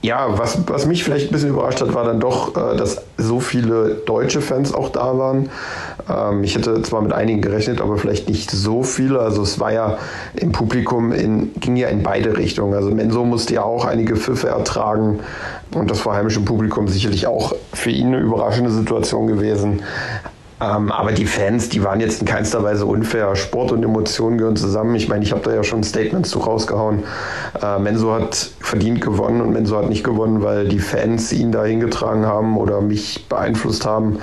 Ja, 0.00 0.38
was, 0.38 0.60
was 0.66 0.86
mich 0.86 1.04
vielleicht 1.04 1.28
ein 1.28 1.32
bisschen 1.32 1.50
überrascht 1.50 1.82
hat, 1.82 1.92
war 1.92 2.04
dann 2.04 2.20
doch, 2.20 2.56
äh, 2.56 2.76
dass 2.76 3.02
so 3.18 3.38
viele 3.38 3.96
deutsche 4.06 4.40
Fans 4.40 4.72
auch 4.72 4.88
da 4.88 5.18
waren. 5.18 5.50
Ähm, 6.08 6.42
ich 6.42 6.54
hätte 6.54 6.80
zwar 6.82 7.02
mit 7.02 7.12
einigen 7.12 7.42
gerechnet, 7.42 7.82
aber 7.82 7.98
vielleicht 7.98 8.30
nicht 8.30 8.50
so 8.50 8.82
viele. 8.82 9.20
Also 9.20 9.42
es 9.42 9.60
war 9.60 9.72
ja 9.72 9.98
im 10.34 10.52
Publikum, 10.52 11.12
in, 11.12 11.52
ging 11.60 11.76
ja 11.76 11.88
in 11.88 12.02
beide 12.02 12.38
Richtungen. 12.38 12.72
Also 12.72 12.90
Menso 12.90 13.24
musste 13.24 13.54
ja 13.54 13.62
auch 13.62 13.84
einige 13.84 14.16
Pfiffe 14.16 14.48
ertragen 14.48 15.20
und 15.74 15.90
das 15.90 16.00
vorheimische 16.00 16.40
Publikum 16.40 16.88
sicherlich 16.88 17.26
auch 17.26 17.54
für 17.74 17.90
ihn 17.90 18.08
eine 18.08 18.20
überraschende 18.20 18.70
Situation 18.70 19.26
gewesen. 19.26 19.82
Ähm, 20.60 20.90
aber 20.90 21.12
die 21.12 21.26
Fans, 21.26 21.68
die 21.68 21.84
waren 21.84 22.00
jetzt 22.00 22.20
in 22.20 22.26
keinster 22.26 22.62
Weise 22.62 22.86
unfair. 22.86 23.36
Sport 23.36 23.72
und 23.72 23.82
Emotionen 23.82 24.38
gehören 24.38 24.56
zusammen. 24.56 24.94
Ich 24.94 25.08
meine, 25.08 25.22
ich 25.22 25.32
habe 25.32 25.42
da 25.42 25.54
ja 25.54 25.62
schon 25.62 25.82
Statements 25.82 26.30
zu 26.30 26.38
rausgehauen. 26.38 27.02
Äh, 27.62 27.78
Menso 27.78 28.12
hat 28.14 28.50
verdient 28.60 29.00
gewonnen 29.02 29.42
und 29.42 29.52
Menso 29.52 29.76
hat 29.76 29.88
nicht 29.88 30.04
gewonnen, 30.04 30.42
weil 30.42 30.68
die 30.68 30.78
Fans 30.78 31.32
ihn 31.32 31.52
da 31.52 31.64
hingetragen 31.64 32.24
haben 32.24 32.56
oder 32.56 32.80
mich 32.80 33.26
beeinflusst 33.28 33.84
haben. 33.84 34.18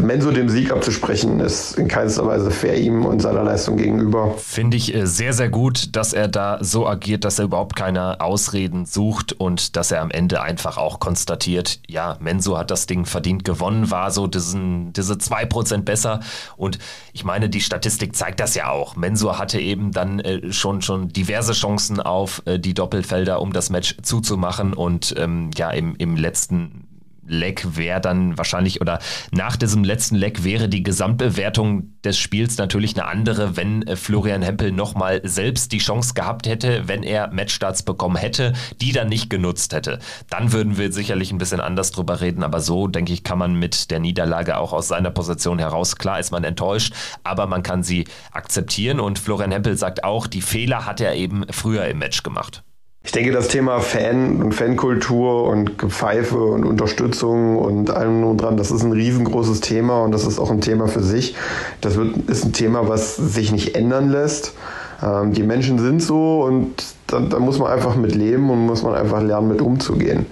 Menso 0.00 0.30
dem 0.30 0.48
Sieg 0.48 0.72
abzusprechen, 0.72 1.40
ist 1.40 1.78
in 1.78 1.88
keinster 1.88 2.26
Weise 2.26 2.50
fair 2.50 2.78
ihm 2.78 3.04
und 3.04 3.20
seiner 3.20 3.42
Leistung 3.44 3.76
gegenüber. 3.76 4.34
Finde 4.38 4.76
ich 4.76 4.94
äh, 4.94 5.06
sehr, 5.06 5.32
sehr 5.32 5.48
gut, 5.48 5.94
dass 5.96 6.12
er 6.12 6.28
da 6.28 6.58
so 6.60 6.86
agiert, 6.86 7.24
dass 7.24 7.38
er 7.38 7.46
überhaupt 7.46 7.76
keine 7.76 8.20
Ausreden 8.20 8.86
sucht 8.86 9.32
und 9.32 9.76
dass 9.76 9.90
er 9.90 10.00
am 10.00 10.10
Ende 10.10 10.42
einfach 10.42 10.76
auch 10.76 11.00
konstatiert, 11.00 11.80
ja, 11.88 12.16
Menso 12.20 12.58
hat 12.58 12.70
das 12.70 12.86
Ding 12.86 13.04
verdient 13.04 13.44
gewonnen, 13.44 13.90
war 13.90 14.10
so 14.10 14.26
diesen, 14.26 14.92
diese 14.92 15.14
2% 15.14 15.82
besser. 15.82 16.20
Und 16.56 16.78
ich 17.12 17.24
meine, 17.24 17.48
die 17.48 17.60
Statistik 17.60 18.16
zeigt 18.16 18.40
das 18.40 18.54
ja 18.54 18.70
auch. 18.70 18.96
Mensur 18.96 19.38
hatte 19.38 19.60
eben 19.60 19.92
dann 19.92 20.20
äh, 20.20 20.52
schon, 20.52 20.82
schon 20.82 21.08
diverse 21.08 21.52
Chancen 21.52 22.00
auf 22.00 22.42
äh, 22.46 22.58
die 22.58 22.74
Doppelfelder, 22.74 23.40
um 23.40 23.52
das 23.52 23.70
Match 23.70 23.96
zuzumachen. 24.02 24.72
Und 24.74 25.14
ähm, 25.18 25.50
ja, 25.56 25.70
im, 25.70 25.94
im 25.96 26.16
letzten 26.16 26.86
Leck 27.32 27.76
wäre 27.76 28.00
dann 28.00 28.36
wahrscheinlich 28.38 28.80
oder 28.80 28.98
nach 29.30 29.56
diesem 29.56 29.84
letzten 29.84 30.14
Leck 30.14 30.44
wäre 30.44 30.68
die 30.68 30.82
Gesamtbewertung 30.82 32.00
des 32.04 32.18
Spiels 32.18 32.58
natürlich 32.58 32.96
eine 32.96 33.06
andere, 33.06 33.56
wenn 33.56 33.82
äh, 33.82 33.96
Florian 33.96 34.42
Hempel 34.42 34.72
nochmal 34.72 35.20
selbst 35.24 35.72
die 35.72 35.78
Chance 35.78 36.14
gehabt 36.14 36.46
hätte, 36.46 36.88
wenn 36.88 37.02
er 37.02 37.32
Matchstarts 37.32 37.82
bekommen 37.82 38.16
hätte, 38.16 38.52
die 38.80 38.92
dann 38.92 39.08
nicht 39.08 39.30
genutzt 39.30 39.72
hätte. 39.72 39.98
Dann 40.28 40.52
würden 40.52 40.78
wir 40.78 40.92
sicherlich 40.92 41.32
ein 41.32 41.38
bisschen 41.38 41.60
anders 41.60 41.90
drüber 41.92 42.20
reden, 42.20 42.42
aber 42.42 42.60
so 42.60 42.88
denke 42.88 43.12
ich, 43.12 43.24
kann 43.24 43.38
man 43.38 43.54
mit 43.54 43.90
der 43.90 44.00
Niederlage 44.00 44.56
auch 44.58 44.72
aus 44.72 44.88
seiner 44.88 45.10
Position 45.10 45.58
heraus, 45.58 45.96
klar 45.96 46.20
ist 46.20 46.32
man 46.32 46.44
enttäuscht, 46.44 46.94
aber 47.24 47.46
man 47.46 47.62
kann 47.62 47.82
sie 47.82 48.06
akzeptieren 48.32 49.00
und 49.00 49.18
Florian 49.18 49.52
Hempel 49.52 49.76
sagt 49.76 50.04
auch, 50.04 50.26
die 50.26 50.42
Fehler 50.42 50.86
hat 50.86 51.00
er 51.00 51.14
eben 51.14 51.44
früher 51.50 51.86
im 51.86 51.98
Match 51.98 52.22
gemacht. 52.22 52.62
Ich 53.04 53.10
denke, 53.10 53.32
das 53.32 53.48
Thema 53.48 53.80
Fan 53.80 54.40
und 54.40 54.54
Fankultur 54.54 55.44
und 55.48 55.76
Gepfeife 55.76 56.38
und 56.38 56.64
Unterstützung 56.64 57.58
und 57.58 57.90
allem 57.90 58.22
und 58.24 58.36
dran, 58.36 58.56
das 58.56 58.70
ist 58.70 58.84
ein 58.84 58.92
riesengroßes 58.92 59.60
Thema 59.60 60.04
und 60.04 60.12
das 60.12 60.24
ist 60.24 60.38
auch 60.38 60.52
ein 60.52 60.60
Thema 60.60 60.86
für 60.86 61.02
sich. 61.02 61.34
Das 61.80 61.96
wird, 61.96 62.16
ist 62.30 62.44
ein 62.44 62.52
Thema, 62.52 62.88
was 62.88 63.16
sich 63.16 63.50
nicht 63.50 63.74
ändern 63.74 64.08
lässt. 64.08 64.54
Ähm, 65.02 65.32
die 65.32 65.42
Menschen 65.42 65.80
sind 65.80 66.00
so 66.00 66.42
und 66.42 66.84
da, 67.08 67.18
da 67.18 67.40
muss 67.40 67.58
man 67.58 67.72
einfach 67.72 67.96
mit 67.96 68.14
leben 68.14 68.48
und 68.50 68.66
muss 68.66 68.84
man 68.84 68.94
einfach 68.94 69.20
lernen, 69.20 69.48
mit 69.48 69.60
umzugehen. 69.60 70.26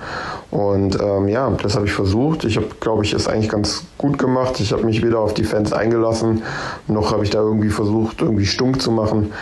Und 0.51 1.01
ähm, 1.01 1.29
ja, 1.29 1.49
das 1.63 1.77
habe 1.77 1.87
ich 1.87 1.93
versucht. 1.93 2.45
Ich 2.45 2.57
habe, 2.57 2.67
glaube 2.81 3.05
ich, 3.05 3.13
es 3.13 3.29
eigentlich 3.29 3.49
ganz 3.49 3.85
gut 3.99 4.19
gemacht. 4.19 4.59
Ich 4.61 4.73
habe 4.73 4.85
mich 4.85 5.03
weder 5.03 5.21
auf 5.21 5.35
die 5.35 5.45
Fans 5.45 5.73
eingelassen, 5.73 6.43
noch 6.89 7.13
habe 7.13 7.23
ich 7.23 7.31
da 7.31 7.39
irgendwie 7.41 7.69
versucht, 7.69 8.21
irgendwie 8.23 8.47
stunk 8.47 8.83
zu 8.83 8.91
machen. 8.91 9.33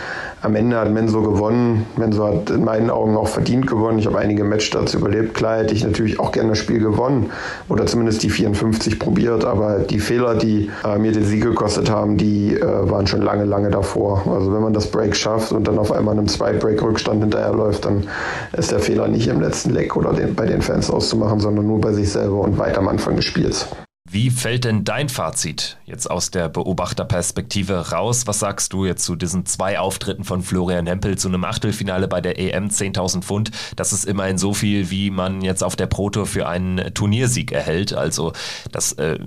Am 0.41 0.55
Ende 0.55 0.77
hat 0.77 0.89
Menso 0.91 1.21
gewonnen. 1.21 1.85
Menso 1.97 2.25
hat 2.25 2.49
in 2.49 2.63
meinen 2.63 2.89
Augen 2.89 3.17
auch 3.17 3.27
verdient 3.27 3.67
gewonnen. 3.67 3.99
Ich 3.99 4.05
habe 4.05 4.17
einige 4.19 4.45
Matchstarts 4.45 4.93
überlebt. 4.93 5.33
Klar 5.33 5.57
hätte 5.57 5.73
ich 5.73 5.83
natürlich 5.83 6.19
auch 6.19 6.31
gerne 6.31 6.49
das 6.49 6.59
Spiel 6.59 6.79
gewonnen 6.79 7.31
oder 7.67 7.85
zumindest 7.85 8.23
die 8.23 8.29
54 8.29 8.99
probiert, 8.99 9.43
aber 9.43 9.79
die 9.79 9.99
Fehler, 9.99 10.35
die 10.35 10.69
äh, 10.85 10.97
mir 10.97 11.11
den 11.11 11.25
Sieg 11.25 11.43
gekostet 11.43 11.91
haben, 11.91 12.15
die 12.15 12.55
äh, 12.55 12.61
waren 12.89 13.05
schon 13.05 13.21
lange, 13.21 13.43
lange 13.43 13.69
davor. 13.69 14.23
Also 14.33 14.53
wenn 14.53 14.61
man 14.61 14.71
das 14.71 14.87
Break 14.87 15.13
schafft 15.13 15.51
und 15.51 15.67
dann 15.67 15.77
auf 15.77 15.91
einmal 15.91 16.17
einem 16.17 16.29
Zwei-Break-Rückstand 16.29 17.21
hinterherläuft, 17.21 17.83
dann 17.83 18.07
ist 18.53 18.71
der 18.71 18.79
Fehler 18.79 19.09
nicht 19.09 19.27
im 19.27 19.41
letzten 19.41 19.71
Leck 19.71 19.97
oder 19.97 20.13
den, 20.13 20.35
bei 20.35 20.45
den 20.45 20.61
Fans 20.61 20.89
auszumachen, 20.99 21.39
sondern 21.39 21.65
nur 21.65 21.79
bei 21.79 21.93
sich 21.93 22.11
selber 22.11 22.41
und 22.41 22.57
weit 22.57 22.77
am 22.77 22.89
Anfang 22.89 23.15
des 23.15 23.25
Spiels. 23.25 23.67
Wie 24.11 24.31
fällt 24.31 24.65
denn 24.65 24.83
dein 24.83 25.07
Fazit 25.07 25.77
jetzt 25.85 26.09
aus 26.09 26.31
der 26.31 26.49
Beobachterperspektive 26.49 27.91
raus? 27.91 28.25
Was 28.25 28.39
sagst 28.39 28.73
du 28.73 28.85
jetzt 28.85 29.05
zu 29.05 29.15
diesen 29.15 29.45
zwei 29.45 29.77
Auftritten 29.77 30.23
von 30.23 30.41
Florian 30.41 30.87
Hempel 30.87 31.15
zu 31.15 31.27
einem 31.27 31.45
Achtelfinale 31.45 32.07
bei 32.07 32.19
der 32.19 32.39
EM 32.39 32.69
10.000 32.69 33.21
Pfund? 33.21 33.51
Das 33.75 33.93
ist 33.93 34.05
immerhin 34.05 34.39
so 34.39 34.55
viel, 34.55 34.89
wie 34.89 35.11
man 35.11 35.41
jetzt 35.41 35.63
auf 35.63 35.75
der 35.75 35.85
Proto 35.85 36.25
für 36.25 36.47
einen 36.47 36.91
Turniersieg 36.95 37.51
erhält. 37.51 37.93
Also 37.93 38.33
das 38.71 38.93
äh, 38.93 39.19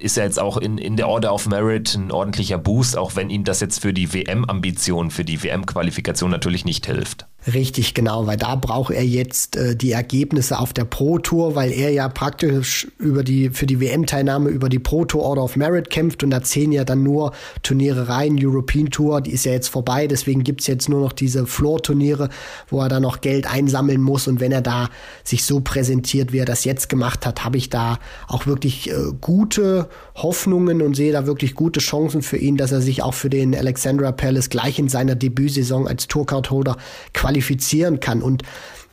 ist 0.00 0.16
ja 0.16 0.24
jetzt 0.24 0.40
auch 0.40 0.56
in, 0.56 0.78
in 0.78 0.96
der 0.96 1.08
Order 1.08 1.32
of 1.32 1.46
Merit 1.46 1.94
ein 1.94 2.10
ordentlicher 2.10 2.58
Boost, 2.58 2.98
auch 2.98 3.14
wenn 3.14 3.30
ihm 3.30 3.44
das 3.44 3.60
jetzt 3.60 3.82
für 3.82 3.92
die 3.92 4.12
WM-Ambition, 4.12 5.12
für 5.12 5.24
die 5.24 5.44
WM-Qualifikation 5.44 6.30
natürlich 6.30 6.64
nicht 6.64 6.86
hilft. 6.86 7.28
Richtig, 7.52 7.92
genau, 7.92 8.26
weil 8.26 8.38
da 8.38 8.54
braucht 8.54 8.94
er 8.94 9.04
jetzt 9.04 9.56
äh, 9.56 9.76
die 9.76 9.92
Ergebnisse 9.92 10.58
auf 10.58 10.72
der 10.72 10.86
Pro 10.86 11.18
Tour, 11.18 11.54
weil 11.54 11.72
er 11.72 11.90
ja 11.90 12.08
praktisch 12.08 12.88
über 12.98 13.22
die 13.22 13.50
für 13.50 13.66
die 13.66 13.80
WM-Teilnahme 13.80 14.48
über 14.48 14.70
die 14.70 14.78
Pro 14.78 15.04
Tour 15.04 15.22
Order 15.22 15.44
of 15.44 15.56
Merit 15.56 15.90
kämpft 15.90 16.22
und 16.22 16.30
da 16.30 16.42
zählen 16.42 16.72
ja 16.72 16.84
dann 16.84 17.02
nur 17.02 17.32
Turniere 17.62 18.08
rein. 18.08 18.38
European 18.40 18.88
Tour, 18.88 19.20
die 19.20 19.32
ist 19.32 19.44
ja 19.44 19.52
jetzt 19.52 19.68
vorbei, 19.68 20.06
deswegen 20.06 20.42
gibt's 20.42 20.66
jetzt 20.66 20.88
nur 20.88 21.00
noch 21.00 21.12
diese 21.12 21.46
Floor-Turniere, 21.46 22.30
wo 22.68 22.80
er 22.80 22.88
dann 22.88 23.02
noch 23.02 23.20
Geld 23.20 23.46
einsammeln 23.46 24.00
muss 24.00 24.26
und 24.26 24.40
wenn 24.40 24.52
er 24.52 24.62
da 24.62 24.88
sich 25.22 25.44
so 25.44 25.60
präsentiert, 25.60 26.32
wie 26.32 26.38
er 26.38 26.46
das 26.46 26.64
jetzt 26.64 26.88
gemacht 26.88 27.26
hat, 27.26 27.44
habe 27.44 27.58
ich 27.58 27.68
da 27.68 27.98
auch 28.26 28.46
wirklich 28.46 28.90
äh, 28.90 28.94
gute 29.20 29.90
Hoffnungen 30.14 30.80
und 30.80 30.94
sehe 30.94 31.12
da 31.12 31.26
wirklich 31.26 31.54
gute 31.54 31.80
Chancen 31.80 32.22
für 32.22 32.36
ihn, 32.36 32.56
dass 32.56 32.72
er 32.72 32.80
sich 32.80 33.02
auch 33.02 33.14
für 33.14 33.30
den 33.30 33.54
Alexandra 33.54 34.12
Palace 34.12 34.48
gleich 34.48 34.78
in 34.78 34.88
seiner 34.88 35.16
Debütsaison 35.16 35.88
als 35.88 36.06
Tourcard-Holder 36.06 36.76
qualifizieren 37.12 38.00
kann. 38.00 38.22
Und 38.22 38.42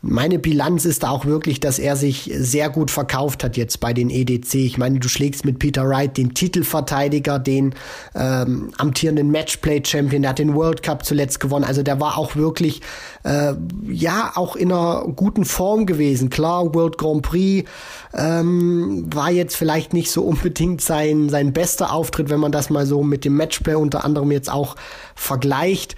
meine 0.04 0.40
Bilanz 0.40 0.86
ist 0.86 1.06
auch 1.06 1.26
wirklich, 1.26 1.60
dass 1.60 1.78
er 1.78 1.96
sich 1.96 2.32
sehr 2.36 2.72
gut 2.72 2.90
verkauft 2.90 3.44
hat 3.44 3.56
jetzt 3.56 3.80
bei 3.80 3.94
den 3.94 4.10
EDC. 4.10 4.56
Ich 4.56 4.80
meine, 4.80 5.00
du 5.00 5.08
schlägst 5.08 5.46
mit 5.46 5.60
Peter 5.60 5.88
Wright 5.88 6.18
den 6.18 6.34
Titelverteidiger, 6.34 7.38
den 7.38 7.76
ähm, 8.16 8.72
amtierenden 8.78 9.30
Matchplay-Champion, 9.30 10.24
der 10.24 10.32
hat 10.32 10.40
den 10.40 10.56
World 10.56 10.82
Cup 10.82 11.06
zuletzt 11.06 11.40
gewonnen. 11.40 11.66
Also 11.66 11.84
der 11.84 12.00
war 12.00 12.18
auch 12.18 12.36
wirklich, 12.36 12.82
äh, 13.24 13.54
ja, 13.88 14.32
auch 14.34 14.56
in 14.56 14.72
einer 14.72 15.04
guten 15.16 15.46
Form 15.46 15.86
gewesen. 15.86 16.32
Klar, 16.32 16.74
World 16.74 16.98
Grand 16.98 17.22
Prix 17.22 17.70
ähm, 18.16 19.06
war 19.14 19.30
jetzt 19.30 19.56
vielleicht 19.56 19.94
nicht 19.94 20.10
so 20.10 20.24
unbedingt 20.24 20.82
sein, 20.82 21.30
sein 21.30 21.54
bester 21.54 21.94
Auftritt, 21.94 22.32
wenn 22.32 22.40
man 22.40 22.52
das 22.52 22.72
mal 22.72 22.88
so 22.88 23.04
mit 23.04 23.24
dem 23.24 23.38
Matchplay 23.38 23.76
unter 23.76 24.04
anderem 24.04 24.32
jetzt 24.32 24.52
auch 24.52 24.76
vergleicht. 25.14 25.96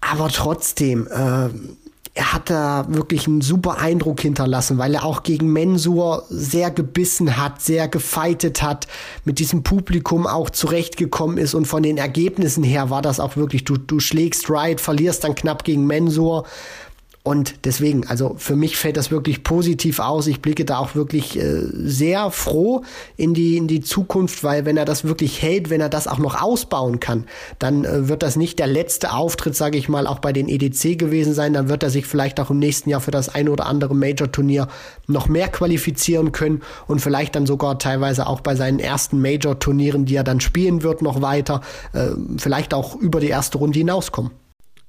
Aber 0.00 0.28
trotzdem, 0.30 1.06
äh, 1.08 1.50
er 2.14 2.34
hat 2.34 2.50
da 2.50 2.84
wirklich 2.88 3.26
einen 3.26 3.40
super 3.40 3.78
Eindruck 3.78 4.20
hinterlassen, 4.20 4.76
weil 4.76 4.94
er 4.94 5.04
auch 5.04 5.22
gegen 5.22 5.50
Mensur 5.50 6.24
sehr 6.28 6.70
gebissen 6.70 7.38
hat, 7.38 7.62
sehr 7.62 7.88
gefeitet 7.88 8.62
hat, 8.62 8.86
mit 9.24 9.38
diesem 9.38 9.62
Publikum 9.62 10.26
auch 10.26 10.50
zurechtgekommen 10.50 11.38
ist. 11.38 11.54
Und 11.54 11.64
von 11.64 11.82
den 11.82 11.96
Ergebnissen 11.96 12.64
her 12.64 12.90
war 12.90 13.00
das 13.00 13.18
auch 13.18 13.36
wirklich, 13.36 13.64
du, 13.64 13.78
du 13.78 13.98
schlägst 13.98 14.50
right, 14.50 14.78
verlierst 14.78 15.24
dann 15.24 15.34
knapp 15.34 15.64
gegen 15.64 15.86
Mensur, 15.86 16.44
und 17.24 17.66
deswegen, 17.66 18.04
also 18.08 18.34
für 18.36 18.56
mich 18.56 18.76
fällt 18.76 18.96
das 18.96 19.12
wirklich 19.12 19.44
positiv 19.44 20.00
aus. 20.00 20.26
Ich 20.26 20.42
blicke 20.42 20.64
da 20.64 20.78
auch 20.78 20.96
wirklich 20.96 21.38
äh, 21.38 21.62
sehr 21.72 22.32
froh 22.32 22.82
in 23.16 23.32
die, 23.32 23.56
in 23.56 23.68
die 23.68 23.80
Zukunft, 23.80 24.42
weil 24.42 24.64
wenn 24.66 24.76
er 24.76 24.84
das 24.84 25.04
wirklich 25.04 25.40
hält, 25.40 25.70
wenn 25.70 25.80
er 25.80 25.88
das 25.88 26.08
auch 26.08 26.18
noch 26.18 26.42
ausbauen 26.42 26.98
kann, 26.98 27.26
dann 27.60 27.84
äh, 27.84 28.08
wird 28.08 28.24
das 28.24 28.34
nicht 28.34 28.58
der 28.58 28.66
letzte 28.66 29.12
Auftritt, 29.12 29.54
sage 29.54 29.78
ich 29.78 29.88
mal, 29.88 30.08
auch 30.08 30.18
bei 30.18 30.32
den 30.32 30.48
EDC 30.48 30.98
gewesen 30.98 31.32
sein. 31.32 31.52
Dann 31.52 31.68
wird 31.68 31.84
er 31.84 31.90
sich 31.90 32.06
vielleicht 32.06 32.40
auch 32.40 32.50
im 32.50 32.58
nächsten 32.58 32.90
Jahr 32.90 33.00
für 33.00 33.12
das 33.12 33.28
ein 33.28 33.48
oder 33.48 33.66
andere 33.66 33.94
Major-Turnier 33.94 34.66
noch 35.06 35.28
mehr 35.28 35.48
qualifizieren 35.48 36.32
können 36.32 36.62
und 36.88 36.98
vielleicht 36.98 37.36
dann 37.36 37.46
sogar 37.46 37.78
teilweise 37.78 38.26
auch 38.26 38.40
bei 38.40 38.56
seinen 38.56 38.80
ersten 38.80 39.22
Major-Turnieren, 39.22 40.06
die 40.06 40.16
er 40.16 40.24
dann 40.24 40.40
spielen 40.40 40.82
wird, 40.82 41.02
noch 41.02 41.22
weiter, 41.22 41.60
äh, 41.92 42.08
vielleicht 42.36 42.74
auch 42.74 42.96
über 42.96 43.20
die 43.20 43.28
erste 43.28 43.58
Runde 43.58 43.78
hinauskommen. 43.78 44.41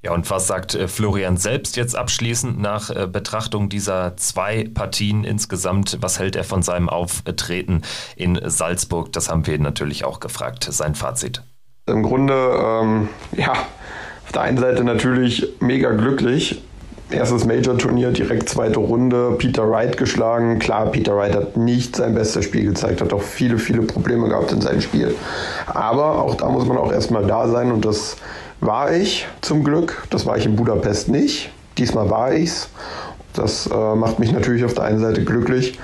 Ja, 0.03 0.11
und 0.13 0.29
was 0.29 0.47
sagt 0.47 0.75
äh, 0.75 0.89
Florian 0.89 1.37
selbst 1.37 1.77
jetzt 1.77 1.95
abschließend 1.95 2.59
nach 2.59 2.89
äh, 2.89 3.07
Betrachtung 3.07 3.69
dieser 3.69 4.17
zwei 4.17 4.69
Partien 4.73 5.23
insgesamt? 5.23 5.97
Was 6.01 6.19
hält 6.19 6.35
er 6.35 6.43
von 6.43 6.61
seinem 6.61 6.89
Auftreten 6.89 7.83
in 8.17 8.37
Salzburg? 8.43 9.13
Das 9.13 9.29
haben 9.29 9.47
wir 9.47 9.57
natürlich 9.59 10.03
auch 10.03 10.19
gefragt, 10.19 10.67
sein 10.69 10.95
Fazit. 10.95 11.41
Im 11.85 12.03
Grunde, 12.03 12.33
ähm, 12.33 13.07
ja, 13.37 13.53
auf 14.25 14.31
der 14.33 14.41
einen 14.41 14.57
Seite 14.57 14.83
natürlich 14.83 15.47
mega 15.61 15.91
glücklich. 15.91 16.61
Erstes 17.09 17.45
Major-Turnier, 17.45 18.11
direkt 18.11 18.49
zweite 18.49 18.79
Runde, 18.79 19.35
Peter 19.37 19.69
Wright 19.69 19.97
geschlagen. 19.97 20.59
Klar, 20.59 20.87
Peter 20.87 21.15
Wright 21.15 21.35
hat 21.35 21.55
nicht 21.55 21.95
sein 21.95 22.15
bestes 22.15 22.45
Spiel 22.45 22.65
gezeigt, 22.65 23.01
hat 23.01 23.13
auch 23.13 23.21
viele, 23.21 23.57
viele 23.57 23.83
Probleme 23.83 24.27
gehabt 24.27 24.51
in 24.51 24.61
seinem 24.61 24.81
Spiel. 24.81 25.15
Aber 25.67 26.21
auch 26.21 26.35
da 26.35 26.49
muss 26.49 26.65
man 26.65 26.77
auch 26.77 26.91
erstmal 26.91 27.25
da 27.25 27.47
sein 27.47 27.71
und 27.71 27.85
das 27.85 28.17
war 28.65 28.91
ich 28.91 29.27
zum 29.41 29.63
Glück. 29.63 30.03
Das 30.09 30.25
war 30.25 30.37
ich 30.37 30.45
in 30.45 30.55
Budapest 30.55 31.09
nicht. 31.09 31.51
Diesmal 31.77 32.09
war 32.09 32.33
ich's. 32.33 32.69
Das 33.33 33.67
äh, 33.67 33.95
macht 33.95 34.19
mich 34.19 34.31
natürlich 34.31 34.63
auf 34.63 34.73
der 34.73 34.83
einen 34.83 34.99
Seite 34.99 35.23
glücklich 35.23 35.79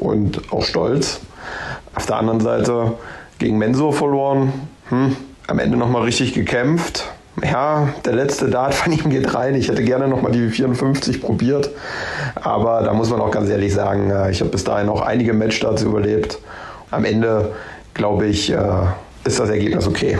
und 0.00 0.52
auch 0.52 0.64
stolz. 0.64 1.20
Auf 1.94 2.06
der 2.06 2.16
anderen 2.16 2.40
Seite 2.40 2.94
gegen 3.38 3.56
Mensur 3.58 3.92
verloren. 3.92 4.52
Hm, 4.88 5.16
am 5.46 5.58
Ende 5.58 5.78
nochmal 5.78 6.02
richtig 6.02 6.34
gekämpft. 6.34 7.04
Ja, 7.42 7.88
der 8.04 8.14
letzte 8.14 8.50
Dart 8.50 8.74
von 8.74 8.92
ihm 8.92 9.10
geht 9.10 9.32
rein. 9.34 9.54
Ich 9.54 9.68
hätte 9.68 9.84
gerne 9.84 10.08
nochmal 10.08 10.32
die 10.32 10.48
54 10.48 11.22
probiert. 11.22 11.70
Aber 12.34 12.82
da 12.82 12.92
muss 12.92 13.10
man 13.10 13.20
auch 13.20 13.30
ganz 13.30 13.48
ehrlich 13.48 13.72
sagen, 13.72 14.10
äh, 14.10 14.30
ich 14.30 14.40
habe 14.40 14.50
bis 14.50 14.64
dahin 14.64 14.88
auch 14.88 15.00
einige 15.00 15.32
Matchstarts 15.32 15.82
überlebt. 15.82 16.38
Am 16.90 17.04
Ende, 17.04 17.52
glaube 17.94 18.26
ich, 18.26 18.50
äh, 18.50 18.58
ist 19.24 19.38
das 19.38 19.50
Ergebnis 19.50 19.86
okay. 19.86 20.18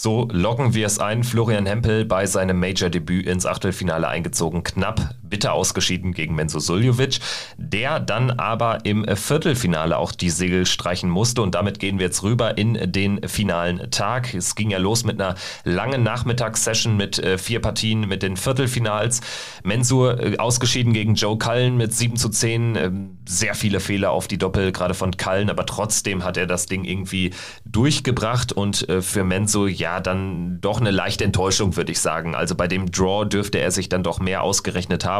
So 0.00 0.28
loggen 0.30 0.74
wir 0.74 0.86
es 0.86 1.00
ein. 1.00 1.24
Florian 1.24 1.66
Hempel 1.66 2.04
bei 2.04 2.24
seinem 2.26 2.60
Major-Debüt 2.60 3.26
ins 3.26 3.46
Achtelfinale 3.46 4.06
eingezogen. 4.06 4.62
Knapp 4.62 5.16
bitter 5.28 5.52
ausgeschieden 5.52 6.12
gegen 6.12 6.34
Menzo 6.34 6.58
Suljovic, 6.58 7.18
der 7.56 8.00
dann 8.00 8.30
aber 8.30 8.84
im 8.84 9.04
Viertelfinale 9.04 9.96
auch 9.96 10.12
die 10.12 10.30
Segel 10.30 10.66
streichen 10.66 11.10
musste. 11.10 11.42
Und 11.42 11.54
damit 11.54 11.78
gehen 11.78 11.98
wir 11.98 12.06
jetzt 12.06 12.22
rüber 12.22 12.58
in 12.58 12.92
den 12.92 13.26
finalen 13.28 13.90
Tag. 13.90 14.34
Es 14.34 14.54
ging 14.54 14.70
ja 14.70 14.78
los 14.78 15.04
mit 15.04 15.20
einer 15.20 15.34
langen 15.64 16.02
Nachmittagssession 16.02 16.96
mit 16.96 17.18
äh, 17.18 17.38
vier 17.38 17.60
Partien 17.60 18.08
mit 18.08 18.22
den 18.22 18.36
Viertelfinals. 18.36 19.20
Mensur 19.62 20.20
äh, 20.20 20.36
ausgeschieden 20.38 20.92
gegen 20.92 21.14
Joe 21.14 21.38
Cullen 21.38 21.76
mit 21.76 21.92
7 21.94 22.16
zu 22.16 22.28
10. 22.28 22.76
Äh, 22.76 22.90
sehr 23.26 23.54
viele 23.54 23.80
Fehler 23.80 24.10
auf 24.10 24.28
die 24.28 24.38
Doppel, 24.38 24.72
gerade 24.72 24.94
von 24.94 25.16
Cullen, 25.16 25.50
aber 25.50 25.66
trotzdem 25.66 26.24
hat 26.24 26.36
er 26.36 26.46
das 26.46 26.66
Ding 26.66 26.84
irgendwie 26.84 27.32
durchgebracht 27.64 28.52
und 28.52 28.88
äh, 28.88 29.02
für 29.02 29.24
Mensur 29.24 29.68
ja, 29.68 30.00
dann 30.00 30.60
doch 30.60 30.80
eine 30.80 30.90
leichte 30.90 31.24
Enttäuschung, 31.24 31.76
würde 31.76 31.92
ich 31.92 32.00
sagen. 32.00 32.34
Also 32.34 32.54
bei 32.54 32.68
dem 32.68 32.90
Draw 32.90 33.26
dürfte 33.26 33.58
er 33.58 33.70
sich 33.70 33.88
dann 33.88 34.02
doch 34.02 34.20
mehr 34.20 34.42
ausgerechnet 34.42 35.04
haben. 35.04 35.17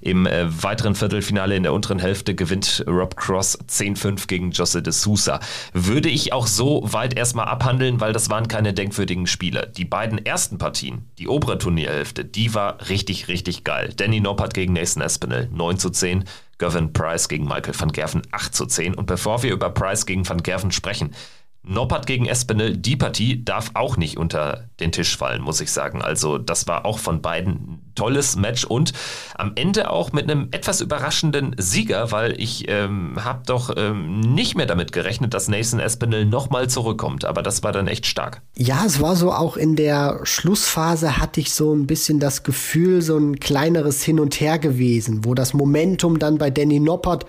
Im 0.00 0.26
äh, 0.26 0.46
weiteren 0.62 0.94
Viertelfinale 0.94 1.56
in 1.56 1.62
der 1.62 1.72
unteren 1.72 1.98
Hälfte 1.98 2.34
gewinnt 2.34 2.84
Rob 2.86 3.16
Cross 3.16 3.58
10-5 3.68 4.26
gegen 4.26 4.50
Josse 4.50 4.82
de 4.82 4.92
Sousa. 4.92 5.40
Würde 5.72 6.08
ich 6.08 6.32
auch 6.32 6.46
so 6.46 6.82
weit 6.84 7.16
erstmal 7.16 7.46
abhandeln, 7.46 8.00
weil 8.00 8.12
das 8.12 8.30
waren 8.30 8.48
keine 8.48 8.72
denkwürdigen 8.74 9.26
Spiele. 9.26 9.72
Die 9.76 9.84
beiden 9.84 10.24
ersten 10.24 10.58
Partien, 10.58 11.10
die 11.18 11.28
obere 11.28 11.58
Turnierhälfte, 11.58 12.24
die 12.24 12.54
war 12.54 12.88
richtig, 12.88 13.28
richtig 13.28 13.64
geil. 13.64 13.92
Danny 13.96 14.20
Noppert 14.20 14.54
gegen 14.54 14.72
Nathan 14.72 15.02
Espinel 15.02 15.48
9 15.52 15.78
zu 15.78 15.90
10. 15.90 16.24
Gavin 16.58 16.92
Price 16.92 17.28
gegen 17.28 17.44
Michael 17.44 17.78
van 17.78 17.92
Gerven 17.92 18.22
8 18.32 18.54
zu 18.54 18.66
10. 18.66 18.94
Und 18.94 19.06
bevor 19.06 19.42
wir 19.42 19.52
über 19.52 19.70
Price 19.70 20.06
gegen 20.06 20.28
van 20.28 20.42
Gerven 20.42 20.72
sprechen, 20.72 21.12
Noppert 21.62 22.06
gegen 22.06 22.26
Espinel, 22.26 22.76
die 22.76 22.96
Partie 22.96 23.44
darf 23.44 23.72
auch 23.74 23.96
nicht 23.96 24.16
unter 24.16 24.68
den 24.80 24.90
Tisch 24.90 25.16
fallen, 25.16 25.42
muss 25.42 25.60
ich 25.60 25.70
sagen. 25.70 26.00
Also 26.00 26.38
das 26.38 26.66
war 26.66 26.86
auch 26.86 26.98
von 26.98 27.20
beiden 27.20 27.52
ein 27.52 27.92
tolles 27.94 28.36
Match 28.36 28.64
und 28.64 28.92
am 29.34 29.52
Ende 29.56 29.90
auch 29.90 30.12
mit 30.12 30.30
einem 30.30 30.48
etwas 30.52 30.80
überraschenden 30.80 31.56
Sieger, 31.58 32.10
weil 32.12 32.40
ich 32.40 32.68
ähm, 32.68 33.22
habe 33.22 33.42
doch 33.44 33.74
ähm, 33.76 34.20
nicht 34.20 34.56
mehr 34.56 34.66
damit 34.66 34.92
gerechnet, 34.92 35.34
dass 35.34 35.48
Nathan 35.48 35.80
Espinel 35.80 36.24
nochmal 36.24 36.70
zurückkommt. 36.70 37.24
Aber 37.24 37.42
das 37.42 37.62
war 37.62 37.72
dann 37.72 37.88
echt 37.88 38.06
stark. 38.06 38.40
Ja, 38.56 38.84
es 38.86 39.00
war 39.00 39.16
so 39.16 39.32
auch 39.32 39.56
in 39.56 39.76
der 39.76 40.20
Schlussphase 40.22 41.18
hatte 41.18 41.40
ich 41.40 41.52
so 41.52 41.74
ein 41.74 41.86
bisschen 41.86 42.20
das 42.20 42.44
Gefühl, 42.44 43.02
so 43.02 43.18
ein 43.18 43.40
kleineres 43.40 44.02
Hin 44.02 44.20
und 44.20 44.40
Her 44.40 44.58
gewesen, 44.58 45.24
wo 45.24 45.34
das 45.34 45.52
Momentum 45.52 46.18
dann 46.18 46.38
bei 46.38 46.50
Danny 46.50 46.80
Noppert 46.80 47.26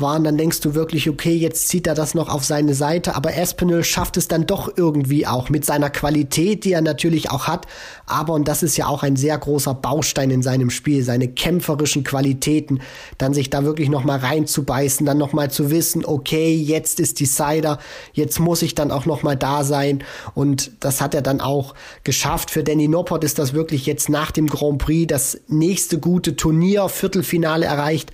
waren, 0.00 0.24
dann 0.24 0.36
denkst 0.36 0.60
du 0.60 0.74
wirklich, 0.74 1.08
okay, 1.08 1.34
jetzt 1.34 1.68
zieht 1.68 1.86
er 1.86 1.94
das 1.94 2.14
noch 2.14 2.28
auf 2.28 2.44
seine 2.44 2.74
Seite, 2.74 3.14
aber 3.14 3.34
Espinel 3.36 3.84
schafft 3.84 4.16
es 4.16 4.28
dann 4.28 4.46
doch 4.46 4.76
irgendwie 4.76 5.26
auch 5.26 5.48
mit 5.48 5.64
seiner 5.64 5.90
Qualität, 5.90 6.64
die 6.64 6.72
er 6.72 6.82
natürlich 6.82 7.30
auch 7.30 7.46
hat, 7.46 7.66
aber 8.06 8.34
und 8.34 8.48
das 8.48 8.62
ist 8.62 8.76
ja 8.76 8.86
auch 8.86 9.02
ein 9.02 9.16
sehr 9.16 9.36
großer 9.38 9.74
Baustein 9.74 10.30
in 10.30 10.42
seinem 10.42 10.70
Spiel, 10.70 11.02
seine 11.02 11.28
kämpferischen 11.28 12.04
Qualitäten, 12.04 12.80
dann 13.18 13.34
sich 13.34 13.50
da 13.50 13.64
wirklich 13.64 13.88
noch 13.88 14.04
mal 14.04 14.18
reinzubeißen, 14.18 15.06
dann 15.06 15.18
noch 15.18 15.32
mal 15.32 15.50
zu 15.50 15.70
wissen, 15.70 16.04
okay, 16.04 16.54
jetzt 16.54 17.00
ist 17.00 17.20
die 17.20 17.26
Cider, 17.26 17.78
jetzt 18.12 18.40
muss 18.40 18.62
ich 18.62 18.74
dann 18.74 18.90
auch 18.90 19.06
noch 19.06 19.22
mal 19.22 19.36
da 19.36 19.64
sein 19.64 20.04
und 20.34 20.72
das 20.80 21.00
hat 21.00 21.14
er 21.14 21.22
dann 21.22 21.40
auch 21.40 21.74
geschafft. 22.04 22.50
Für 22.50 22.64
Danny 22.64 22.88
Noppert 22.88 23.24
ist 23.24 23.38
das 23.38 23.52
wirklich 23.52 23.86
jetzt 23.86 24.08
nach 24.08 24.30
dem 24.30 24.46
Grand 24.46 24.78
Prix 24.78 25.06
das 25.08 25.40
nächste 25.48 25.98
gute 25.98 26.36
Turnier, 26.36 26.88
Viertelfinale 26.88 27.66
erreicht. 27.66 28.12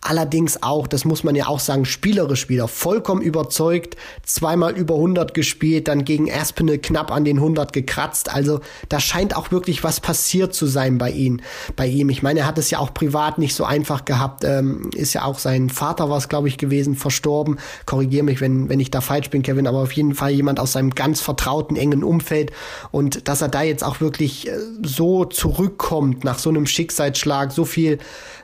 Allerdings 0.00 0.62
auch, 0.62 0.86
das 0.86 1.04
muss 1.04 1.24
man 1.24 1.34
ja 1.34 1.48
auch 1.48 1.58
sagen, 1.58 1.84
spielerisch 1.84 2.48
wieder 2.48 2.68
vollkommen 2.68 3.20
überzeugt, 3.20 3.96
zweimal 4.24 4.76
über 4.76 4.94
100 4.94 5.34
gespielt, 5.34 5.88
dann 5.88 6.04
gegen 6.04 6.30
Aspinall 6.32 6.78
knapp 6.78 7.10
an 7.10 7.24
den 7.24 7.38
100 7.38 7.72
gekratzt. 7.72 8.32
Also 8.32 8.60
da 8.88 9.00
scheint 9.00 9.36
auch 9.36 9.50
wirklich 9.50 9.82
was 9.82 10.00
passiert 10.00 10.54
zu 10.54 10.66
sein 10.66 10.98
bei 10.98 11.10
ihm. 11.10 11.40
Bei 11.74 11.86
ihm. 11.86 12.10
Ich 12.10 12.22
meine, 12.22 12.40
er 12.40 12.46
hat 12.46 12.58
es 12.58 12.70
ja 12.70 12.78
auch 12.78 12.94
privat 12.94 13.38
nicht 13.38 13.54
so 13.54 13.64
einfach 13.64 14.04
gehabt. 14.04 14.44
Ähm, 14.44 14.90
ist 14.94 15.14
ja 15.14 15.24
auch 15.24 15.38
sein 15.38 15.68
Vater 15.68 16.08
war 16.08 16.18
es, 16.18 16.28
glaube 16.28 16.48
ich, 16.48 16.58
gewesen, 16.58 16.94
verstorben. 16.94 17.58
Korrigiere 17.84 18.24
mich, 18.24 18.40
wenn 18.40 18.68
wenn 18.68 18.80
ich 18.80 18.90
da 18.90 19.00
falsch 19.00 19.30
bin, 19.30 19.42
Kevin. 19.42 19.66
Aber 19.66 19.78
auf 19.78 19.92
jeden 19.92 20.14
Fall 20.14 20.30
jemand 20.30 20.60
aus 20.60 20.72
seinem 20.72 20.94
ganz 20.94 21.20
vertrauten 21.20 21.76
engen 21.76 22.04
Umfeld 22.04 22.52
und 22.92 23.28
dass 23.28 23.42
er 23.42 23.48
da 23.48 23.62
jetzt 23.62 23.82
auch 23.82 24.00
wirklich 24.00 24.48
äh, 24.48 24.52
so 24.82 25.24
zurückkommt 25.24 26.24
nach 26.24 26.38
so 26.38 26.50
einem 26.50 26.66
Schicksalsschlag, 26.66 27.52
so 27.52 27.64
viel 27.64 27.98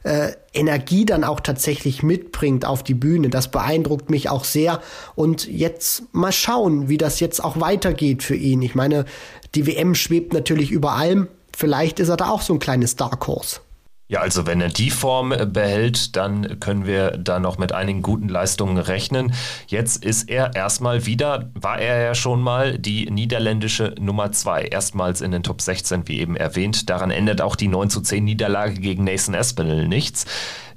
äh, 0.05 0.33
Energie 0.53 1.05
dann 1.05 1.25
auch 1.25 1.41
tatsächlich 1.41 2.03
mitbringt 2.03 2.65
auf 2.65 2.83
die 2.83 2.95
Bühne. 2.95 3.31
Das 3.31 3.51
beeindruckt 3.51 4.11
mich 4.11 4.29
auch 4.31 4.45
sehr. 4.45 4.81
Und 5.15 5.49
jetzt 5.49 6.05
mal 6.13 6.33
schauen, 6.33 6.89
wie 6.89 6.99
das 6.99 7.21
jetzt 7.21 7.43
auch 7.43 7.61
weitergeht 7.61 8.23
für 8.23 8.37
ihn. 8.37 8.63
Ich 8.63 8.75
meine, 8.75 9.07
die 9.55 9.67
WM 9.67 9.95
schwebt 9.95 10.33
natürlich 10.33 10.71
über 10.71 10.93
allem. 10.93 11.29
Vielleicht 11.57 12.01
ist 12.01 12.09
er 12.09 12.17
da 12.17 12.29
auch 12.29 12.43
so 12.43 12.53
ein 12.53 12.59
kleines 12.59 12.97
Dark 12.97 13.27
Horse. 13.27 13.61
Ja, 14.07 14.21
also 14.21 14.47
wenn 14.47 14.61
er 14.61 14.69
die 14.69 14.91
Form 14.91 15.33
äh, 15.33 15.47
behält, 15.47 16.15
dann 16.15 16.61
können 16.61 16.87
wir 16.87 17.13
da 17.13 17.41
noch 17.41 17.57
mit 17.57 17.73
einigen 17.73 18.03
guten 18.03 18.29
Leistungen 18.29 18.77
rechnen. 18.77 19.33
Jetzt 19.67 20.05
ist 20.05 20.29
er 20.29 20.55
erstmal 20.55 21.07
wieder, 21.07 21.51
war 21.55 21.79
er 21.79 22.03
ja 22.03 22.15
schon 22.15 22.43
mal 22.43 22.79
die 22.79 23.11
niederländische 23.11 23.95
Nummer 23.99 24.31
2, 24.31 24.65
erstmals 24.65 25.23
in 25.23 25.31
den 25.31 25.43
Top 25.43 25.63
16, 25.63 26.07
wie 26.07 26.21
eben 26.21 26.37
erwähnt. 26.37 26.91
Daran 26.91 27.11
ändert 27.11 27.41
auch 27.41 27.57
die 27.57 27.69
9 27.69 27.89
zu 27.89 28.03
10 28.03 28.25
Niederlage 28.25 28.75
gegen 28.75 29.05
Nathan 29.05 29.35
Espinel 29.35 29.89
nichts. 29.89 30.27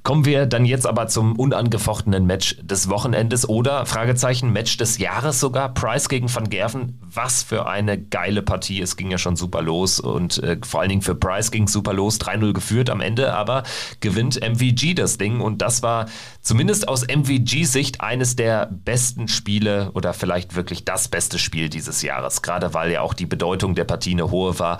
Kommen 0.07 0.23
wir 0.23 0.45
dann 0.45 0.63
jetzt 0.63 0.87
aber 0.87 1.07
zum 1.07 1.37
unangefochtenen 1.37 2.25
Match 2.25 2.55
des 2.61 2.87
Wochenendes 2.87 3.49
oder 3.49 3.85
Fragezeichen 3.85 4.53
Match 4.53 4.77
des 4.77 4.99
Jahres 4.99 5.41
sogar. 5.41 5.73
Price 5.73 6.07
gegen 6.07 6.33
Van 6.33 6.49
Gerven. 6.49 6.97
Was 7.01 7.43
für 7.43 7.67
eine 7.67 8.01
geile 8.01 8.41
Partie. 8.41 8.79
Es 8.79 8.95
ging 8.95 9.11
ja 9.11 9.17
schon 9.17 9.35
super 9.35 9.61
los 9.61 9.99
und 9.99 10.41
äh, 10.41 10.59
vor 10.65 10.79
allen 10.79 10.87
Dingen 10.87 11.01
für 11.01 11.13
Price 11.13 11.51
ging 11.51 11.67
super 11.67 11.91
los. 11.91 12.21
3-0 12.21 12.53
geführt 12.53 12.89
am 12.89 13.01
Ende, 13.01 13.33
aber 13.33 13.63
gewinnt 13.99 14.39
MVG 14.39 14.93
das 14.93 15.17
Ding 15.17 15.41
und 15.41 15.61
das 15.61 15.83
war 15.83 16.05
zumindest 16.39 16.87
aus 16.87 17.05
MVG-Sicht 17.05 17.99
eines 17.99 18.37
der 18.37 18.67
besten 18.67 19.27
Spiele 19.27 19.91
oder 19.93 20.13
vielleicht 20.13 20.55
wirklich 20.55 20.85
das 20.85 21.09
beste 21.09 21.37
Spiel 21.37 21.67
dieses 21.67 22.01
Jahres. 22.01 22.41
Gerade 22.41 22.73
weil 22.73 22.93
ja 22.93 23.01
auch 23.01 23.13
die 23.13 23.25
Bedeutung 23.25 23.75
der 23.75 23.83
Partie 23.83 24.11
eine 24.11 24.31
hohe 24.31 24.57
war. 24.57 24.77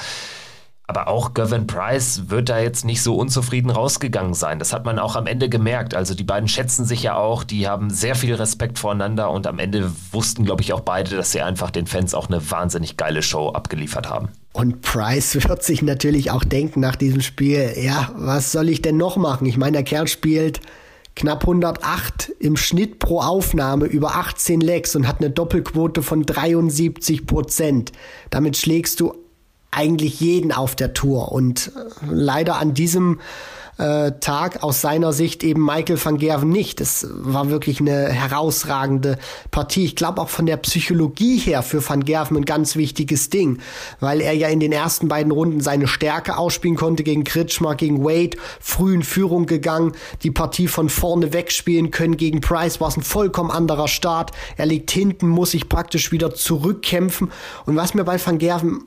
Aber 0.90 1.10
auch 1.10 1.34
Gavin 1.34 1.68
Price 1.68 2.30
wird 2.30 2.48
da 2.48 2.60
jetzt 2.60 2.86
nicht 2.86 3.04
so 3.04 3.18
unzufrieden 3.18 3.70
rausgegangen 3.70 4.34
sein. 4.34 4.58
Das 4.58 4.72
hat 4.72 4.86
man 4.86 5.00
auch 5.00 5.18
am 5.18 5.28
Ende 5.28 5.50
gemerkt. 5.50 5.94
Also 5.94 6.16
die 6.16 6.24
beiden 6.24 6.48
schätzen 6.48 6.86
sich 6.86 7.04
ja 7.04 7.18
auch, 7.18 7.44
die 7.44 7.68
haben 7.68 7.90
sehr 7.90 8.16
viel 8.16 8.34
Respekt 8.36 8.80
voreinander 8.80 9.30
und 9.30 9.48
am 9.48 9.60
Ende 9.60 9.92
wussten, 10.14 10.46
glaube 10.46 10.62
ich, 10.62 10.72
auch 10.72 10.80
beide, 10.80 11.18
dass 11.18 11.34
sie 11.34 11.42
einfach 11.42 11.72
den 11.72 11.88
Fans 11.88 12.16
auch 12.16 12.30
eine 12.30 12.50
wahnsinnig 12.50 12.96
geile 12.96 13.22
Show 13.22 13.50
abgeliefert 13.50 14.10
haben. 14.10 14.30
Und 14.54 14.82
Price 14.82 15.36
wird 15.36 15.62
sich 15.62 15.82
natürlich 15.82 16.32
auch 16.32 16.46
denken 16.46 16.80
nach 16.80 16.96
diesem 16.96 17.22
Spiel, 17.22 17.74
ja, 17.76 18.10
was 18.16 18.54
soll 18.54 18.70
ich 18.70 18.82
denn 18.82 18.96
noch 18.96 19.18
machen? 19.18 19.46
Ich 19.46 19.58
meine, 19.58 19.74
der 19.74 19.84
Kerl 19.84 20.08
spielt 20.08 20.62
knapp 21.18 21.42
108 21.42 22.32
im 22.40 22.56
Schnitt 22.56 23.00
pro 23.00 23.20
Aufnahme 23.20 23.88
über 23.88 24.16
18 24.16 24.62
Lecks 24.62 24.96
und 24.96 25.06
hat 25.06 25.20
eine 25.20 25.32
Doppelquote 25.32 26.02
von 26.02 26.24
73 26.24 27.28
Prozent. 27.28 27.92
Damit 28.30 28.56
schlägst 28.56 29.02
du 29.02 29.14
eigentlich 29.72 30.20
jeden 30.20 30.52
auf 30.52 30.76
der 30.76 30.94
Tour. 30.94 31.32
Und 31.32 31.72
äh, 31.76 32.06
leider 32.10 32.58
an 32.58 32.74
diesem 32.74 33.20
äh, 33.78 34.14
Tag 34.20 34.64
aus 34.64 34.82
seiner 34.82 35.14
Sicht 35.14 35.44
eben 35.44 35.64
Michael 35.64 36.04
van 36.04 36.18
Gerven 36.18 36.50
nicht. 36.50 36.82
Es 36.82 37.08
war 37.12 37.50
wirklich 37.50 37.80
eine 37.80 38.10
herausragende 38.10 39.18
Partie. 39.52 39.86
Ich 39.86 39.96
glaube 39.96 40.22
auch 40.22 40.30
von 40.30 40.46
der 40.46 40.58
Psychologie 40.58 41.38
her 41.38 41.62
für 41.62 41.88
van 41.88 42.04
Gerven 42.04 42.38
ein 42.38 42.46
ganz 42.46 42.76
wichtiges 42.76 43.30
Ding, 43.30 43.60
weil 44.00 44.22
er 44.22 44.34
ja 44.34 44.48
in 44.48 44.60
den 44.60 44.72
ersten 44.72 45.08
beiden 45.08 45.32
Runden 45.32 45.62
seine 45.62 45.88
Stärke 45.88 46.38
ausspielen 46.38 46.76
konnte 46.76 47.04
gegen 47.04 47.24
Kritschmer, 47.24 47.76
gegen 47.76 48.04
Wade, 48.04 48.38
früh 48.60 48.96
in 48.96 49.04
Führung 49.04 49.46
gegangen, 49.46 49.94
die 50.24 50.32
Partie 50.32 50.68
von 50.68 50.90
vorne 50.90 51.34
wegspielen 51.34 51.92
können. 51.92 52.18
Gegen 52.18 52.42
Price 52.42 52.82
war 52.82 52.88
es 52.88 52.98
ein 52.98 53.04
vollkommen 53.04 53.52
anderer 53.52 53.88
Start. 53.88 54.32
Er 54.56 54.66
liegt 54.66 54.90
hinten, 54.92 55.28
muss 55.28 55.52
sich 55.52 55.70
praktisch 55.70 56.12
wieder 56.12 56.34
zurückkämpfen. 56.34 57.32
Und 57.66 57.76
was 57.76 57.94
mir 57.94 58.04
bei 58.04 58.20
van 58.24 58.40
Gerven 58.40 58.86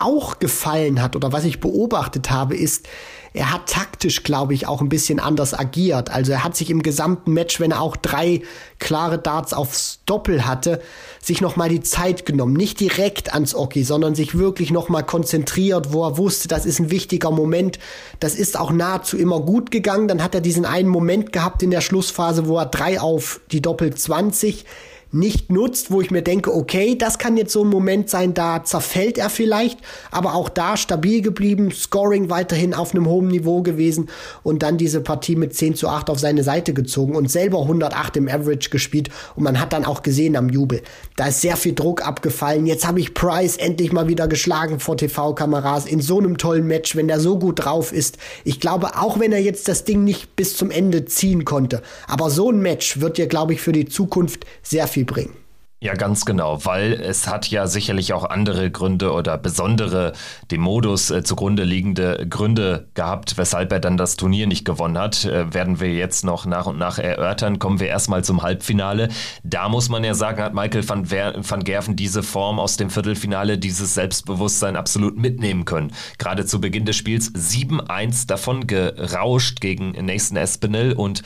auch 0.00 0.38
gefallen 0.38 1.02
hat 1.02 1.16
oder 1.16 1.32
was 1.32 1.44
ich 1.44 1.60
beobachtet 1.60 2.30
habe, 2.30 2.56
ist, 2.56 2.88
er 3.32 3.52
hat 3.52 3.68
taktisch, 3.68 4.24
glaube 4.24 4.54
ich, 4.54 4.66
auch 4.66 4.80
ein 4.80 4.88
bisschen 4.88 5.20
anders 5.20 5.56
agiert. 5.56 6.10
Also 6.10 6.32
er 6.32 6.42
hat 6.42 6.56
sich 6.56 6.68
im 6.68 6.82
gesamten 6.82 7.32
Match, 7.32 7.60
wenn 7.60 7.70
er 7.70 7.80
auch 7.80 7.96
drei 7.96 8.42
klare 8.80 9.18
Darts 9.18 9.52
aufs 9.52 10.00
Doppel 10.04 10.46
hatte, 10.46 10.82
sich 11.22 11.40
nochmal 11.40 11.68
die 11.68 11.80
Zeit 11.80 12.26
genommen. 12.26 12.54
Nicht 12.54 12.80
direkt 12.80 13.32
ans 13.32 13.54
Oki, 13.54 13.84
sondern 13.84 14.16
sich 14.16 14.36
wirklich 14.36 14.72
nochmal 14.72 15.04
konzentriert, 15.04 15.92
wo 15.92 16.04
er 16.04 16.18
wusste, 16.18 16.48
das 16.48 16.66
ist 16.66 16.80
ein 16.80 16.90
wichtiger 16.90 17.30
Moment. 17.30 17.78
Das 18.18 18.34
ist 18.34 18.58
auch 18.58 18.72
nahezu 18.72 19.16
immer 19.16 19.40
gut 19.40 19.70
gegangen. 19.70 20.08
Dann 20.08 20.24
hat 20.24 20.34
er 20.34 20.40
diesen 20.40 20.64
einen 20.64 20.88
Moment 20.88 21.32
gehabt 21.32 21.62
in 21.62 21.70
der 21.70 21.82
Schlussphase, 21.82 22.48
wo 22.48 22.58
er 22.58 22.66
drei 22.66 23.00
auf 23.00 23.40
die 23.52 23.62
Doppel 23.62 23.94
20 23.94 24.64
nicht 25.12 25.50
nutzt, 25.50 25.90
wo 25.90 26.00
ich 26.00 26.10
mir 26.10 26.22
denke, 26.22 26.54
okay, 26.54 26.96
das 26.96 27.18
kann 27.18 27.36
jetzt 27.36 27.52
so 27.52 27.64
ein 27.64 27.68
Moment 27.68 28.08
sein, 28.08 28.32
da 28.32 28.62
zerfällt 28.62 29.18
er 29.18 29.28
vielleicht, 29.28 29.78
aber 30.10 30.34
auch 30.34 30.48
da 30.48 30.76
stabil 30.76 31.20
geblieben, 31.20 31.72
Scoring 31.72 32.30
weiterhin 32.30 32.74
auf 32.74 32.94
einem 32.94 33.06
hohen 33.06 33.28
Niveau 33.28 33.62
gewesen 33.62 34.08
und 34.42 34.62
dann 34.62 34.78
diese 34.78 35.00
Partie 35.00 35.34
mit 35.34 35.54
10 35.54 35.74
zu 35.74 35.88
8 35.88 36.10
auf 36.10 36.20
seine 36.20 36.44
Seite 36.44 36.74
gezogen 36.74 37.16
und 37.16 37.30
selber 37.30 37.60
108 37.62 38.18
im 38.18 38.28
Average 38.28 38.70
gespielt 38.70 39.10
und 39.34 39.42
man 39.42 39.60
hat 39.60 39.72
dann 39.72 39.84
auch 39.84 40.02
gesehen 40.02 40.36
am 40.36 40.48
Jubel, 40.48 40.82
da 41.16 41.26
ist 41.26 41.40
sehr 41.40 41.56
viel 41.56 41.74
Druck 41.74 42.06
abgefallen. 42.06 42.66
Jetzt 42.66 42.86
habe 42.86 43.00
ich 43.00 43.14
Price 43.14 43.56
endlich 43.56 43.92
mal 43.92 44.08
wieder 44.08 44.28
geschlagen 44.28 44.78
vor 44.78 44.96
TV-Kameras 44.96 45.86
in 45.86 46.00
so 46.00 46.18
einem 46.18 46.38
tollen 46.38 46.66
Match, 46.66 46.94
wenn 46.94 47.08
der 47.08 47.20
so 47.20 47.38
gut 47.38 47.64
drauf 47.64 47.92
ist. 47.92 48.18
Ich 48.44 48.60
glaube, 48.60 48.96
auch 48.96 49.18
wenn 49.18 49.32
er 49.32 49.40
jetzt 49.40 49.66
das 49.66 49.84
Ding 49.84 50.04
nicht 50.04 50.36
bis 50.36 50.56
zum 50.56 50.70
Ende 50.70 51.04
ziehen 51.04 51.44
konnte, 51.44 51.82
aber 52.06 52.30
so 52.30 52.50
ein 52.50 52.60
Match 52.60 53.00
wird 53.00 53.18
dir, 53.18 53.26
glaube 53.26 53.54
ich, 53.54 53.60
für 53.60 53.72
die 53.72 53.86
Zukunft 53.86 54.46
sehr 54.62 54.86
viel 54.86 54.99
viel 55.00 55.04
bringen. 55.04 55.34
Ja, 55.82 55.94
ganz 55.94 56.26
genau, 56.26 56.62
weil 56.66 56.92
es 56.92 57.26
hat 57.26 57.48
ja 57.48 57.66
sicherlich 57.66 58.12
auch 58.12 58.24
andere 58.24 58.70
Gründe 58.70 59.12
oder 59.14 59.38
besondere 59.38 60.12
dem 60.50 60.60
Modus 60.60 61.10
äh, 61.10 61.22
zugrunde 61.22 61.64
liegende 61.64 62.26
Gründe 62.28 62.88
gehabt, 62.92 63.38
weshalb 63.38 63.72
er 63.72 63.80
dann 63.80 63.96
das 63.96 64.16
Turnier 64.16 64.46
nicht 64.46 64.66
gewonnen 64.66 64.98
hat. 64.98 65.24
Äh, 65.24 65.54
werden 65.54 65.80
wir 65.80 65.94
jetzt 65.94 66.22
noch 66.22 66.44
nach 66.44 66.66
und 66.66 66.76
nach 66.76 66.98
erörtern. 66.98 67.58
Kommen 67.58 67.80
wir 67.80 67.86
erstmal 67.86 68.22
zum 68.22 68.42
Halbfinale. 68.42 69.08
Da 69.42 69.70
muss 69.70 69.88
man 69.88 70.04
ja 70.04 70.12
sagen, 70.12 70.42
hat 70.42 70.52
Michael 70.52 70.86
van, 70.86 71.06
Ver 71.06 71.32
van 71.38 71.64
Gerven 71.64 71.96
diese 71.96 72.22
Form 72.22 72.60
aus 72.60 72.76
dem 72.76 72.90
Viertelfinale, 72.90 73.56
dieses 73.56 73.94
Selbstbewusstsein 73.94 74.76
absolut 74.76 75.16
mitnehmen 75.16 75.64
können. 75.64 75.94
Gerade 76.18 76.44
zu 76.44 76.60
Beginn 76.60 76.84
des 76.84 76.96
Spiels 76.96 77.32
7-1 77.32 78.26
davon 78.26 78.66
gerauscht 78.66 79.62
gegen 79.62 79.92
Nathan 79.92 80.36
Espinel 80.36 80.92
und 80.92 81.22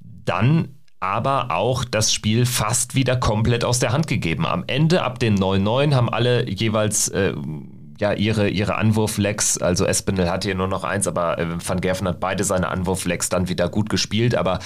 dann 0.00 0.75
aber 1.00 1.50
auch 1.50 1.84
das 1.84 2.12
Spiel 2.12 2.46
fast 2.46 2.94
wieder 2.94 3.16
komplett 3.16 3.64
aus 3.64 3.78
der 3.78 3.92
Hand 3.92 4.06
gegeben. 4.06 4.46
Am 4.46 4.64
Ende, 4.66 5.02
ab 5.02 5.18
den 5.18 5.38
9-9, 5.38 5.94
haben 5.94 6.08
alle 6.08 6.48
jeweils 6.48 7.08
äh, 7.08 7.34
ja, 7.98 8.12
ihre, 8.12 8.48
ihre 8.48 8.76
Anwurflecks, 8.76 9.58
also 9.58 9.86
Espinel 9.86 10.30
hatte 10.30 10.48
hier 10.48 10.54
nur 10.54 10.68
noch 10.68 10.84
eins, 10.84 11.06
aber 11.06 11.38
äh, 11.38 11.46
Van 11.66 11.80
Gerven 11.80 12.06
hat 12.08 12.20
beide 12.20 12.44
seine 12.44 12.68
Anwurflecks 12.68 13.28
dann 13.28 13.48
wieder 13.48 13.68
gut 13.68 13.88
gespielt. 13.88 14.34
Aber 14.34 14.58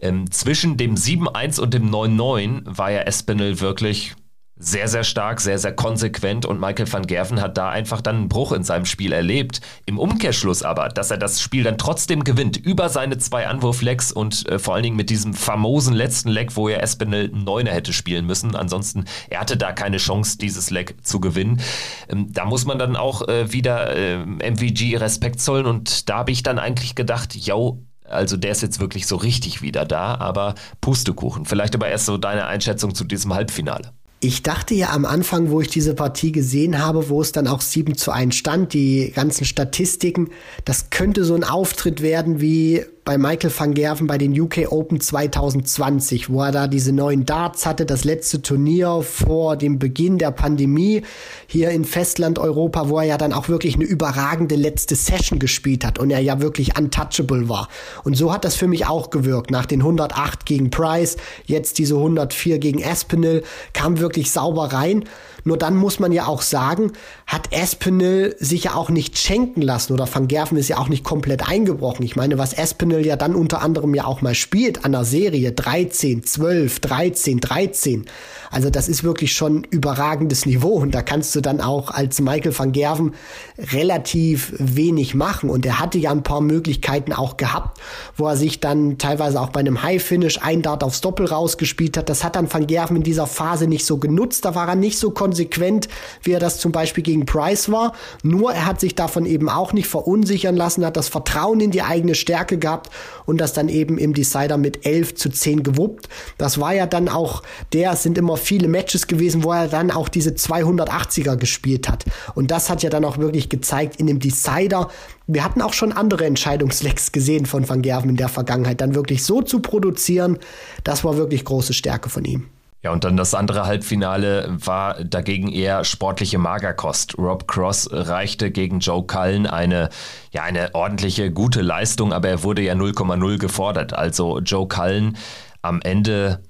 ähm, 0.00 0.30
zwischen 0.30 0.76
dem 0.76 0.94
7-1 0.94 1.60
und 1.60 1.74
dem 1.74 1.90
9-9 1.90 2.62
war 2.64 2.90
ja 2.90 3.00
Espinel 3.00 3.60
wirklich 3.60 4.14
sehr, 4.58 4.88
sehr 4.88 5.04
stark, 5.04 5.40
sehr, 5.40 5.58
sehr 5.58 5.74
konsequent 5.74 6.46
und 6.46 6.58
Michael 6.58 6.90
van 6.90 7.06
Gerven 7.06 7.42
hat 7.42 7.58
da 7.58 7.68
einfach 7.68 8.00
dann 8.00 8.16
einen 8.16 8.28
Bruch 8.28 8.52
in 8.52 8.64
seinem 8.64 8.86
Spiel 8.86 9.12
erlebt. 9.12 9.60
Im 9.84 9.98
Umkehrschluss 9.98 10.62
aber, 10.62 10.88
dass 10.88 11.10
er 11.10 11.18
das 11.18 11.42
Spiel 11.42 11.62
dann 11.62 11.76
trotzdem 11.76 12.24
gewinnt, 12.24 12.56
über 12.56 12.88
seine 12.88 13.18
zwei 13.18 13.46
Anwurflecks 13.48 14.12
und 14.12 14.48
äh, 14.48 14.58
vor 14.58 14.74
allen 14.74 14.82
Dingen 14.82 14.96
mit 14.96 15.10
diesem 15.10 15.34
famosen 15.34 15.94
letzten 15.94 16.30
Leck, 16.30 16.56
wo 16.56 16.68
er 16.68 16.82
Espinel 16.82 17.28
Neuner 17.28 17.72
hätte 17.72 17.92
spielen 17.92 18.24
müssen. 18.24 18.56
Ansonsten, 18.56 19.04
er 19.28 19.40
hatte 19.40 19.58
da 19.58 19.72
keine 19.72 19.98
Chance, 19.98 20.38
dieses 20.38 20.70
Leck 20.70 20.96
zu 21.02 21.20
gewinnen. 21.20 21.60
Ähm, 22.08 22.32
da 22.32 22.46
muss 22.46 22.64
man 22.64 22.78
dann 22.78 22.96
auch 22.96 23.28
äh, 23.28 23.52
wieder 23.52 23.94
äh, 23.94 24.16
MVG 24.16 24.96
Respekt 24.96 25.40
zollen 25.40 25.66
und 25.66 26.08
da 26.08 26.18
habe 26.18 26.30
ich 26.30 26.42
dann 26.42 26.58
eigentlich 26.58 26.94
gedacht, 26.94 27.34
yo, 27.36 27.82
also 28.08 28.36
der 28.36 28.52
ist 28.52 28.62
jetzt 28.62 28.80
wirklich 28.80 29.06
so 29.06 29.16
richtig 29.16 29.60
wieder 29.60 29.84
da, 29.84 30.14
aber 30.14 30.54
Pustekuchen. 30.80 31.44
Vielleicht 31.44 31.74
aber 31.74 31.88
erst 31.88 32.06
so 32.06 32.16
deine 32.16 32.46
Einschätzung 32.46 32.94
zu 32.94 33.04
diesem 33.04 33.34
Halbfinale. 33.34 33.92
Ich 34.26 34.42
dachte 34.42 34.74
ja 34.74 34.90
am 34.90 35.04
Anfang, 35.04 35.52
wo 35.52 35.60
ich 35.60 35.68
diese 35.68 35.94
Partie 35.94 36.32
gesehen 36.32 36.80
habe, 36.80 37.08
wo 37.08 37.20
es 37.20 37.30
dann 37.30 37.46
auch 37.46 37.60
7 37.60 37.96
zu 37.96 38.10
1 38.10 38.34
stand, 38.34 38.72
die 38.72 39.12
ganzen 39.14 39.44
Statistiken, 39.44 40.30
das 40.64 40.90
könnte 40.90 41.24
so 41.24 41.36
ein 41.36 41.44
Auftritt 41.44 42.02
werden 42.02 42.40
wie 42.40 42.84
bei 43.06 43.18
Michael 43.18 43.52
van 43.56 43.72
Gerven 43.72 44.08
bei 44.08 44.18
den 44.18 44.38
UK 44.38 44.72
Open 44.72 45.00
2020, 45.00 46.28
wo 46.28 46.42
er 46.42 46.50
da 46.50 46.66
diese 46.66 46.92
neuen 46.92 47.24
Darts 47.24 47.64
hatte, 47.64 47.86
das 47.86 48.02
letzte 48.02 48.42
Turnier 48.42 49.00
vor 49.02 49.56
dem 49.56 49.78
Beginn 49.78 50.18
der 50.18 50.32
Pandemie 50.32 51.02
hier 51.46 51.70
in 51.70 51.84
Festland 51.84 52.40
Europa, 52.40 52.88
wo 52.88 52.98
er 52.98 53.04
ja 53.04 53.16
dann 53.16 53.32
auch 53.32 53.48
wirklich 53.48 53.76
eine 53.76 53.84
überragende 53.84 54.56
letzte 54.56 54.96
Session 54.96 55.38
gespielt 55.38 55.84
hat 55.86 56.00
und 56.00 56.10
er 56.10 56.18
ja 56.18 56.40
wirklich 56.40 56.76
untouchable 56.76 57.48
war. 57.48 57.68
Und 58.02 58.16
so 58.16 58.32
hat 58.32 58.44
das 58.44 58.56
für 58.56 58.66
mich 58.66 58.86
auch 58.86 59.10
gewirkt. 59.10 59.52
Nach 59.52 59.66
den 59.66 59.82
108 59.82 60.44
gegen 60.44 60.70
Price, 60.70 61.16
jetzt 61.44 61.78
diese 61.78 61.94
104 61.94 62.58
gegen 62.58 62.80
Espinel, 62.80 63.44
kam 63.72 64.00
wirklich 64.00 64.32
sauber 64.32 64.72
rein. 64.72 65.04
Nur 65.46 65.56
dann 65.56 65.76
muss 65.76 66.00
man 66.00 66.10
ja 66.10 66.26
auch 66.26 66.42
sagen, 66.42 66.90
hat 67.24 67.52
Espinel 67.52 68.34
sich 68.40 68.64
ja 68.64 68.74
auch 68.74 68.90
nicht 68.90 69.16
schenken 69.16 69.62
lassen 69.62 69.92
oder 69.92 70.12
Van 70.12 70.26
Gerven 70.26 70.58
ist 70.58 70.66
ja 70.66 70.78
auch 70.78 70.88
nicht 70.88 71.04
komplett 71.04 71.48
eingebrochen. 71.48 72.04
Ich 72.04 72.16
meine, 72.16 72.36
was 72.36 72.52
Espinel 72.52 73.06
ja 73.06 73.14
dann 73.14 73.36
unter 73.36 73.62
anderem 73.62 73.94
ja 73.94 74.06
auch 74.06 74.22
mal 74.22 74.34
spielt 74.34 74.84
an 74.84 74.90
der 74.90 75.04
Serie 75.04 75.52
13, 75.52 76.24
12, 76.24 76.80
13, 76.80 77.38
13. 77.38 78.06
Also 78.50 78.70
das 78.70 78.88
ist 78.88 79.04
wirklich 79.04 79.34
schon 79.34 79.62
überragendes 79.70 80.46
Niveau 80.46 80.74
und 80.80 80.96
da 80.96 81.02
kannst 81.02 81.36
du 81.36 81.40
dann 81.40 81.60
auch 81.60 81.92
als 81.92 82.20
Michael 82.20 82.58
van 82.58 82.72
Gerven 82.72 83.14
relativ 83.56 84.52
wenig 84.58 85.14
machen 85.14 85.48
und 85.48 85.64
er 85.64 85.78
hatte 85.78 85.98
ja 85.98 86.10
ein 86.10 86.24
paar 86.24 86.40
Möglichkeiten 86.40 87.12
auch 87.12 87.36
gehabt, 87.36 87.80
wo 88.16 88.26
er 88.26 88.36
sich 88.36 88.58
dann 88.58 88.98
teilweise 88.98 89.40
auch 89.40 89.50
bei 89.50 89.60
einem 89.60 89.84
High 89.84 90.02
Finish 90.02 90.40
ein 90.42 90.62
Dart 90.62 90.82
aufs 90.82 91.02
Doppel 91.02 91.26
rausgespielt 91.26 91.96
hat. 91.96 92.08
Das 92.08 92.24
hat 92.24 92.34
dann 92.34 92.52
van 92.52 92.66
Gerven 92.66 92.96
in 92.96 93.02
dieser 93.04 93.28
Phase 93.28 93.68
nicht 93.68 93.86
so 93.86 93.98
genutzt, 93.98 94.44
da 94.44 94.56
war 94.56 94.68
er 94.68 94.74
nicht 94.74 94.98
so 94.98 95.12
konsequent, 95.12 95.35
wie 95.44 96.32
er 96.32 96.40
das 96.40 96.58
zum 96.58 96.72
Beispiel 96.72 97.04
gegen 97.04 97.26
Price 97.26 97.70
war. 97.70 97.92
Nur 98.22 98.52
er 98.52 98.66
hat 98.66 98.80
sich 98.80 98.94
davon 98.94 99.26
eben 99.26 99.48
auch 99.48 99.72
nicht 99.72 99.88
verunsichern 99.88 100.56
lassen, 100.56 100.84
hat 100.84 100.96
das 100.96 101.08
Vertrauen 101.08 101.60
in 101.60 101.70
die 101.70 101.82
eigene 101.82 102.14
Stärke 102.14 102.58
gehabt 102.58 102.90
und 103.24 103.40
das 103.40 103.52
dann 103.52 103.68
eben 103.68 103.98
im 103.98 104.14
Decider 104.14 104.56
mit 104.56 104.86
11 104.86 105.14
zu 105.16 105.30
10 105.30 105.62
gewuppt. 105.62 106.08
Das 106.38 106.60
war 106.60 106.74
ja 106.74 106.86
dann 106.86 107.08
auch 107.08 107.42
der, 107.72 107.96
sind 107.96 108.18
immer 108.18 108.36
viele 108.36 108.68
Matches 108.68 109.06
gewesen, 109.06 109.44
wo 109.44 109.52
er 109.52 109.68
dann 109.68 109.90
auch 109.90 110.08
diese 110.08 110.30
280er 110.30 111.36
gespielt 111.36 111.88
hat. 111.88 112.04
Und 112.34 112.50
das 112.50 112.70
hat 112.70 112.82
ja 112.82 112.90
dann 112.90 113.04
auch 113.04 113.18
wirklich 113.18 113.48
gezeigt 113.48 113.96
in 113.96 114.06
dem 114.06 114.20
Decider. 114.20 114.88
Wir 115.26 115.44
hatten 115.44 115.60
auch 115.60 115.72
schon 115.72 115.92
andere 115.92 116.24
Entscheidungslecks 116.24 117.12
gesehen 117.12 117.46
von 117.46 117.68
Van 117.68 117.82
Gerven 117.82 118.10
in 118.10 118.16
der 118.16 118.28
Vergangenheit. 118.28 118.80
Dann 118.80 118.94
wirklich 118.94 119.24
so 119.24 119.42
zu 119.42 119.60
produzieren, 119.60 120.38
das 120.84 121.04
war 121.04 121.16
wirklich 121.16 121.44
große 121.44 121.72
Stärke 121.72 122.08
von 122.08 122.24
ihm. 122.24 122.48
Ja, 122.86 122.92
und 122.92 123.02
dann 123.02 123.16
das 123.16 123.34
andere 123.34 123.66
Halbfinale 123.66 124.46
war 124.64 125.02
dagegen 125.02 125.50
eher 125.50 125.82
sportliche 125.82 126.38
Magerkost. 126.38 127.18
Rob 127.18 127.48
Cross 127.48 127.88
reichte 127.90 128.52
gegen 128.52 128.78
Joe 128.78 129.04
Cullen 129.04 129.48
eine, 129.48 129.88
ja, 130.30 130.44
eine 130.44 130.72
ordentliche, 130.72 131.32
gute 131.32 131.62
Leistung, 131.62 132.12
aber 132.12 132.28
er 132.28 132.44
wurde 132.44 132.62
ja 132.62 132.74
0,0 132.74 133.38
gefordert. 133.38 133.92
Also 133.92 134.38
Joe 134.38 134.68
Cullen 134.68 135.16
am 135.62 135.82
Ende 135.82 136.44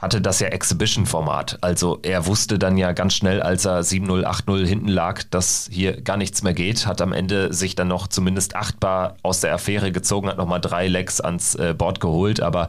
hatte 0.00 0.20
das 0.20 0.40
ja 0.40 0.48
Exhibition-Format. 0.48 1.58
Also 1.60 1.98
er 2.02 2.26
wusste 2.26 2.58
dann 2.58 2.78
ja 2.78 2.92
ganz 2.92 3.14
schnell, 3.14 3.42
als 3.42 3.66
er 3.66 3.82
7-0, 3.82 4.24
8-0 4.24 4.66
hinten 4.66 4.88
lag, 4.88 5.22
dass 5.30 5.68
hier 5.70 6.00
gar 6.00 6.16
nichts 6.16 6.42
mehr 6.42 6.54
geht, 6.54 6.86
hat 6.86 7.02
am 7.02 7.12
Ende 7.12 7.52
sich 7.52 7.74
dann 7.74 7.88
noch 7.88 8.08
zumindest 8.08 8.56
achtbar 8.56 9.16
aus 9.22 9.40
der 9.40 9.52
Affäre 9.52 9.92
gezogen, 9.92 10.28
hat 10.28 10.38
nochmal 10.38 10.60
drei 10.60 10.88
Legs 10.88 11.20
ans 11.20 11.54
äh, 11.54 11.74
Board 11.76 12.00
geholt, 12.00 12.40
aber 12.40 12.68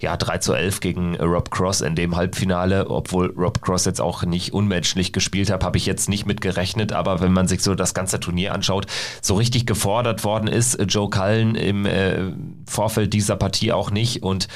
ja, 0.00 0.16
3 0.16 0.38
zu 0.38 0.54
11 0.54 0.80
gegen 0.80 1.16
Rob 1.16 1.50
Cross 1.50 1.82
in 1.82 1.94
dem 1.94 2.16
Halbfinale, 2.16 2.88
obwohl 2.88 3.32
Rob 3.36 3.60
Cross 3.60 3.84
jetzt 3.84 4.00
auch 4.00 4.22
nicht 4.24 4.54
unmenschlich 4.54 5.12
gespielt 5.12 5.50
hat, 5.50 5.62
habe 5.62 5.76
ich 5.76 5.84
jetzt 5.84 6.08
nicht 6.08 6.24
mit 6.24 6.40
gerechnet, 6.40 6.92
aber 6.92 7.20
wenn 7.20 7.32
man 7.32 7.46
sich 7.46 7.62
so 7.62 7.74
das 7.74 7.92
ganze 7.92 8.20
Turnier 8.20 8.54
anschaut, 8.54 8.86
so 9.20 9.34
richtig 9.34 9.66
gefordert 9.66 10.24
worden 10.24 10.48
ist 10.48 10.80
Joe 10.88 11.10
Cullen 11.10 11.54
im 11.54 11.84
äh, 11.84 12.32
Vorfeld 12.66 13.12
dieser 13.12 13.36
Partie 13.36 13.72
auch 13.72 13.90
nicht. 13.90 14.22
Und 14.22 14.48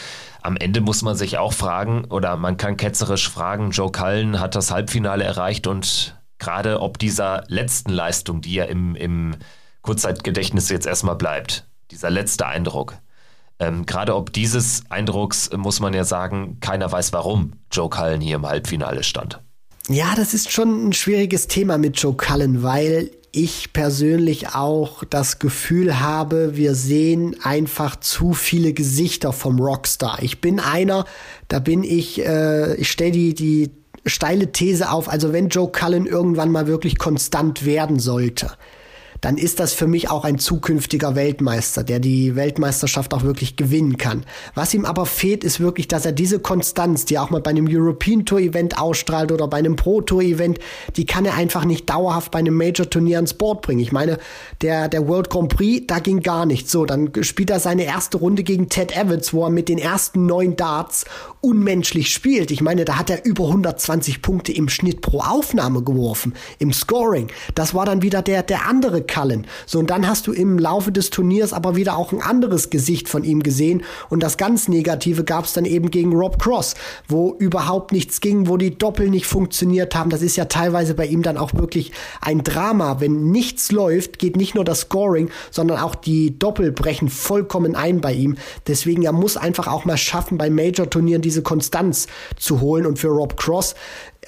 am 0.45 0.59
Ende 0.59 0.83
muss 0.83 1.01
man 1.01 1.17
sich 1.17 1.39
auch 1.39 1.55
fragen, 1.55 2.05
oder 2.05 2.37
man 2.37 2.59
kann 2.59 2.77
ketzerisch 2.77 3.31
fragen, 3.31 3.71
Joe 3.71 3.91
Cullen 3.91 4.41
hat 4.41 4.55
das 4.55 4.71
Halbfinale 4.71 5.25
erreicht 5.25 5.67
und 5.67 6.21
gerade 6.39 6.83
ob 6.83 6.99
dieser 6.99 7.45
letzten 7.49 7.91
Leistung, 7.91 8.43
die 8.43 8.53
ja 8.53 8.65
im, 8.65 8.95
im 8.95 9.37
Kurzzeitgedächtnis 9.81 10.69
jetzt 10.69 10.87
erstmal 10.87 11.17
bleibt, 11.17 11.67
dieser 11.91 12.11
letzte 12.11 12.47
Eindruck, 12.47 12.95
ähm, 13.59 13.87
gerade 13.87 14.15
ob 14.15 14.35
dieses 14.35 14.83
Eindrucks, 14.91 15.51
muss 15.57 15.81
man 15.81 15.95
ja 15.95 16.05
sagen, 16.05 16.59
keiner 16.61 16.93
weiß, 16.93 17.15
warum 17.15 17.55
Joe 17.73 17.89
Cullen 17.89 18.21
hier 18.21 18.37
im 18.37 18.47
Halbfinale 18.47 19.03
stand. 19.03 19.41
Ja, 19.89 20.15
das 20.15 20.35
ist 20.35 20.53
schon 20.53 20.89
ein 20.89 20.93
schwieriges 20.93 21.47
Thema 21.47 21.79
mit 21.79 21.99
Joe 21.99 22.15
Cullen, 22.15 22.63
weil 22.63 23.11
ich 23.35 23.72
persönlich 23.72 24.55
auch 24.55 25.05
das 25.05 25.39
Gefühl 25.39 26.01
habe, 26.01 26.57
wir 26.57 26.74
sehen 26.74 27.37
einfach 27.43 27.97
zu 27.97 28.32
viele 28.32 28.72
Gesichter 28.72 29.32
vom 29.32 29.59
Rockstar. 29.59 30.18
Ich 30.22 30.41
bin 30.41 30.61
einer, 30.61 31.05
da 31.49 31.59
bin 31.59 31.82
ich, 31.82 32.24
äh, 32.24 32.74
ich 32.76 32.91
stelle 32.91 33.12
die, 33.12 33.35
die 33.35 33.70
steile 34.07 34.53
These 34.53 34.91
auf, 34.91 35.09
also 35.09 35.32
wenn 35.32 35.49
Joe 35.49 35.70
Cullen 35.70 36.07
irgendwann 36.07 36.51
mal 36.51 36.66
wirklich 36.66 36.99
konstant 36.99 37.64
werden 37.64 37.99
sollte, 37.99 38.53
dann 39.25 39.39
ist 39.39 39.59
das 39.59 39.72
für 39.72 39.87
mich 39.87 40.11
auch 40.11 40.25
ein 40.25 40.39
zukünftiger 40.39 41.14
Weltmeister, 41.14 41.83
der 41.83 41.99
die 41.99 42.37
Weltmeisterschaft 42.37 43.14
auch 43.14 43.22
wirklich 43.22 43.57
gewinnen 43.57 43.97
kann. 43.97 44.25
Was 44.55 44.75
ihm 44.75 44.85
aber 44.85 45.07
fehlt, 45.07 45.45
ist 45.45 45.61
wirklich, 45.61 45.89
dass 45.89 46.05
er 46.05 46.12
diese 46.12 46.41
Konstanz, 46.41 47.07
die 47.07 47.14
er 47.14 47.22
auch 47.22 47.31
mal 47.31 47.41
bei 47.41 47.49
einem 47.49 47.66
European 47.66 48.27
Tour 48.27 48.41
Event 48.41 48.79
ausstrahlt 48.79 49.33
oder 49.33 49.49
bei 49.49 49.57
einem 49.57 49.77
Pro 49.77 50.03
Tour 50.03 50.20
Event, 50.20 50.59
die 50.97 51.07
kann 51.07 51.25
er 51.25 51.37
einfach 51.37 51.64
nicht 51.64 51.89
dauerhaft 51.89 52.33
bei 52.33 52.41
einem 52.41 52.55
Major 52.55 52.89
Turnier 52.91 53.16
ans 53.16 53.33
Board 53.33 53.62
bringen. 53.62 53.81
Ich 53.81 53.93
meine, 53.93 54.18
der, 54.61 54.89
der 54.89 55.09
World 55.09 55.31
Grand 55.31 55.57
Prix, 55.57 55.87
da 55.87 56.01
ging 56.01 56.20
gar 56.20 56.45
nichts. 56.45 56.70
So, 56.70 56.85
dann 56.85 57.11
spielt 57.22 57.49
er 57.49 57.61
seine 57.61 57.85
erste 57.85 58.18
Runde 58.18 58.43
gegen 58.43 58.68
Ted 58.68 58.95
Evans, 58.95 59.33
wo 59.33 59.45
er 59.45 59.51
mit 59.51 59.70
den 59.70 59.79
ersten 59.79 60.27
neun 60.27 60.57
Darts 60.57 61.07
unmenschlich 61.41 62.12
spielt. 62.12 62.51
Ich 62.51 62.61
meine, 62.61 62.85
da 62.85 62.99
hat 62.99 63.09
er 63.09 63.25
über 63.25 63.47
120 63.47 64.20
Punkte 64.20 64.53
im 64.53 64.68
Schnitt 64.68 65.01
pro 65.01 65.20
Aufnahme 65.20 65.83
geworfen, 65.83 66.35
im 66.59 66.75
Scoring. 66.75 67.29
Das 67.55 67.72
war 67.72 67.87
dann 67.87 68.03
wieder 68.03 68.20
der, 68.20 68.43
der 68.43 68.66
andere 68.66 69.03
Cullen. 69.15 69.47
So, 69.67 69.79
und 69.79 69.91
dann 69.91 70.09
hast 70.09 70.27
du 70.27 70.33
im 70.33 70.59
Laufe 70.59 70.91
des 70.91 71.11
Turniers 71.11 71.53
aber 71.53 71.77
wieder 71.77 71.97
auch 71.97 72.12
ein 72.12 72.21
anderes 72.21 72.71
Gesicht 72.71 73.09
von 73.09 73.23
ihm 73.23 73.43
gesehen. 73.43 73.83
Und 74.09 74.23
das 74.23 74.37
ganz 74.37 74.69
Negative 74.69 75.25
gab 75.25 75.45
es 75.45 75.53
dann 75.53 75.65
eben 75.65 75.91
gegen 75.91 76.12
Rob 76.12 76.43
Cross, 76.43 76.75
wo 77.09 77.35
überhaupt 77.39 77.93
nichts 77.93 78.21
ging, 78.21 78.49
wo 78.49 78.57
die 78.57 78.77
Doppel 78.77 79.11
nicht 79.11 79.27
funktioniert 79.27 79.95
haben. 79.95 80.11
Das 80.11 80.23
ist 80.23 80.37
ja 80.37 80.47
teilweise 80.47 80.95
bei 80.95 81.07
ihm 81.07 81.23
dann 81.23 81.37
auch 81.37 81.55
wirklich 81.55 81.93
ein 82.21 82.43
Drama. 82.43 83.01
Wenn 83.01 83.31
nichts 83.31 83.71
läuft, 83.71 84.19
geht 84.19 84.37
nicht 84.37 84.55
nur 84.55 84.65
das 84.65 84.81
Scoring, 84.81 85.31
sondern 85.51 85.79
auch 85.79 85.95
die 85.95 86.39
Doppel 86.39 86.73
brechen 86.73 87.09
vollkommen 87.09 87.77
ein 87.77 88.01
bei 88.01 88.12
ihm. 88.12 88.37
Deswegen, 88.67 89.03
er 89.03 89.12
muss 89.12 89.37
einfach 89.37 89.69
auch 89.69 89.85
mal 89.85 89.97
schaffen, 89.97 90.39
bei 90.39 90.51
Major-Turnieren 90.51 91.23
diese 91.23 91.43
Konstanz 91.43 92.09
zu 92.37 92.61
holen. 92.61 92.87
Und 92.87 92.99
für 92.99 93.09
Rob 93.09 93.37
Cross 93.37 93.75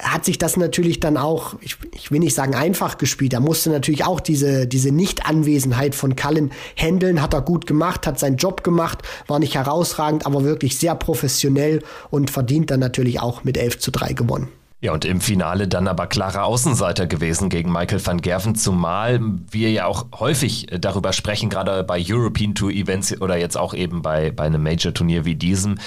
hat 0.01 0.25
sich 0.25 0.37
das 0.37 0.57
natürlich 0.57 0.99
dann 0.99 1.17
auch, 1.17 1.55
ich, 1.61 1.77
ich 1.93 2.11
will 2.11 2.19
nicht 2.19 2.35
sagen 2.35 2.55
einfach 2.55 2.97
gespielt, 2.97 3.33
er 3.33 3.39
musste 3.39 3.69
natürlich 3.69 4.05
auch 4.05 4.19
diese, 4.19 4.67
diese 4.67 4.91
Nichtanwesenheit 4.91 5.95
von 5.95 6.15
Cullen 6.15 6.51
handeln, 6.75 7.21
hat 7.21 7.33
er 7.33 7.41
gut 7.41 7.67
gemacht, 7.67 8.07
hat 8.07 8.19
seinen 8.19 8.37
Job 8.37 8.63
gemacht, 8.63 8.99
war 9.27 9.39
nicht 9.39 9.55
herausragend, 9.55 10.25
aber 10.25 10.43
wirklich 10.43 10.77
sehr 10.77 10.95
professionell 10.95 11.81
und 12.09 12.29
verdient 12.31 12.71
dann 12.71 12.79
natürlich 12.79 13.19
auch 13.19 13.43
mit 13.43 13.57
11 13.57 13.79
zu 13.79 13.91
3 13.91 14.13
gewonnen. 14.13 14.49
Ja, 14.79 14.93
und 14.93 15.05
im 15.05 15.21
Finale 15.21 15.67
dann 15.67 15.87
aber 15.87 16.05
klarer 16.05 16.43
Außenseiter 16.43 17.07
gewesen 17.07 17.49
gegen 17.49 17.71
Michael 17.71 18.05
van 18.05 18.21
Gerven, 18.21 18.53
zumal 18.53 19.19
wir 19.49 19.71
ja 19.71 19.87
auch 19.87 20.05
häufig 20.19 20.67
darüber 20.79 21.13
sprechen, 21.13 21.49
gerade 21.49 21.83
bei 21.83 21.99
European 21.99 22.53
Tour 22.53 22.69
Events 22.69 23.19
oder 23.19 23.37
jetzt 23.37 23.57
auch 23.57 23.73
eben 23.73 24.03
bei, 24.03 24.29
bei 24.29 24.43
einem 24.43 24.61
Major-Turnier 24.61 25.25
wie 25.25 25.33
diesem, 25.33 25.79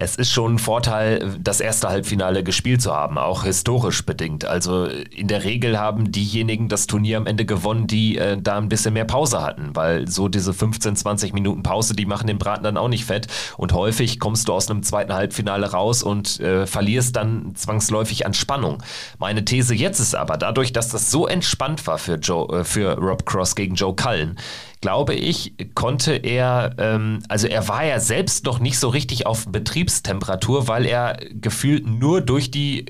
es 0.00 0.14
ist 0.14 0.30
schon 0.30 0.54
ein 0.54 0.58
Vorteil, 0.58 1.38
das 1.40 1.60
erste 1.60 1.88
Halbfinale 1.88 2.44
gespielt 2.44 2.80
zu 2.80 2.94
haben, 2.94 3.18
auch 3.18 3.42
historisch 3.42 4.06
bedingt. 4.06 4.44
Also 4.44 4.86
in 4.86 5.26
der 5.26 5.42
Regel 5.42 5.78
haben 5.78 6.12
diejenigen 6.12 6.68
das 6.68 6.86
Turnier 6.86 7.16
am 7.16 7.26
Ende 7.26 7.44
gewonnen, 7.44 7.88
die 7.88 8.16
äh, 8.16 8.40
da 8.40 8.58
ein 8.58 8.68
bisschen 8.68 8.94
mehr 8.94 9.04
Pause 9.04 9.42
hatten, 9.42 9.70
weil 9.74 10.06
so 10.06 10.28
diese 10.28 10.54
15, 10.54 10.94
20 10.94 11.34
Minuten 11.34 11.64
Pause, 11.64 11.96
die 11.96 12.06
machen 12.06 12.28
den 12.28 12.38
Braten 12.38 12.62
dann 12.62 12.76
auch 12.76 12.86
nicht 12.86 13.06
fett. 13.06 13.26
Und 13.56 13.72
häufig 13.72 14.20
kommst 14.20 14.46
du 14.46 14.52
aus 14.52 14.70
einem 14.70 14.84
zweiten 14.84 15.12
Halbfinale 15.12 15.72
raus 15.72 16.04
und 16.04 16.38
äh, 16.38 16.66
verlierst 16.66 17.16
dann 17.16 17.56
zwangsläufig 17.56 18.24
an 18.24 18.34
Spannung. 18.34 18.82
Meine 19.18 19.44
These 19.44 19.74
jetzt 19.74 19.98
ist 19.98 20.14
aber, 20.14 20.36
dadurch, 20.36 20.72
dass 20.72 20.90
das 20.90 21.10
so 21.10 21.26
entspannt 21.26 21.84
war 21.88 21.98
für, 21.98 22.14
Joe, 22.14 22.60
äh, 22.60 22.64
für 22.64 22.96
Rob 22.98 23.26
Cross 23.26 23.56
gegen 23.56 23.74
Joe 23.74 23.96
Cullen, 23.96 24.38
glaube 24.80 25.14
ich, 25.14 25.54
konnte 25.74 26.12
er, 26.14 26.74
ähm, 26.78 27.20
also 27.28 27.46
er 27.46 27.68
war 27.68 27.84
ja 27.84 28.00
selbst 28.00 28.44
noch 28.44 28.58
nicht 28.58 28.78
so 28.78 28.88
richtig 28.88 29.26
auf 29.26 29.46
Betriebstemperatur, 29.48 30.68
weil 30.68 30.86
er 30.86 31.18
gefühlt 31.30 31.86
nur 31.86 32.20
durch 32.20 32.50
die 32.50 32.86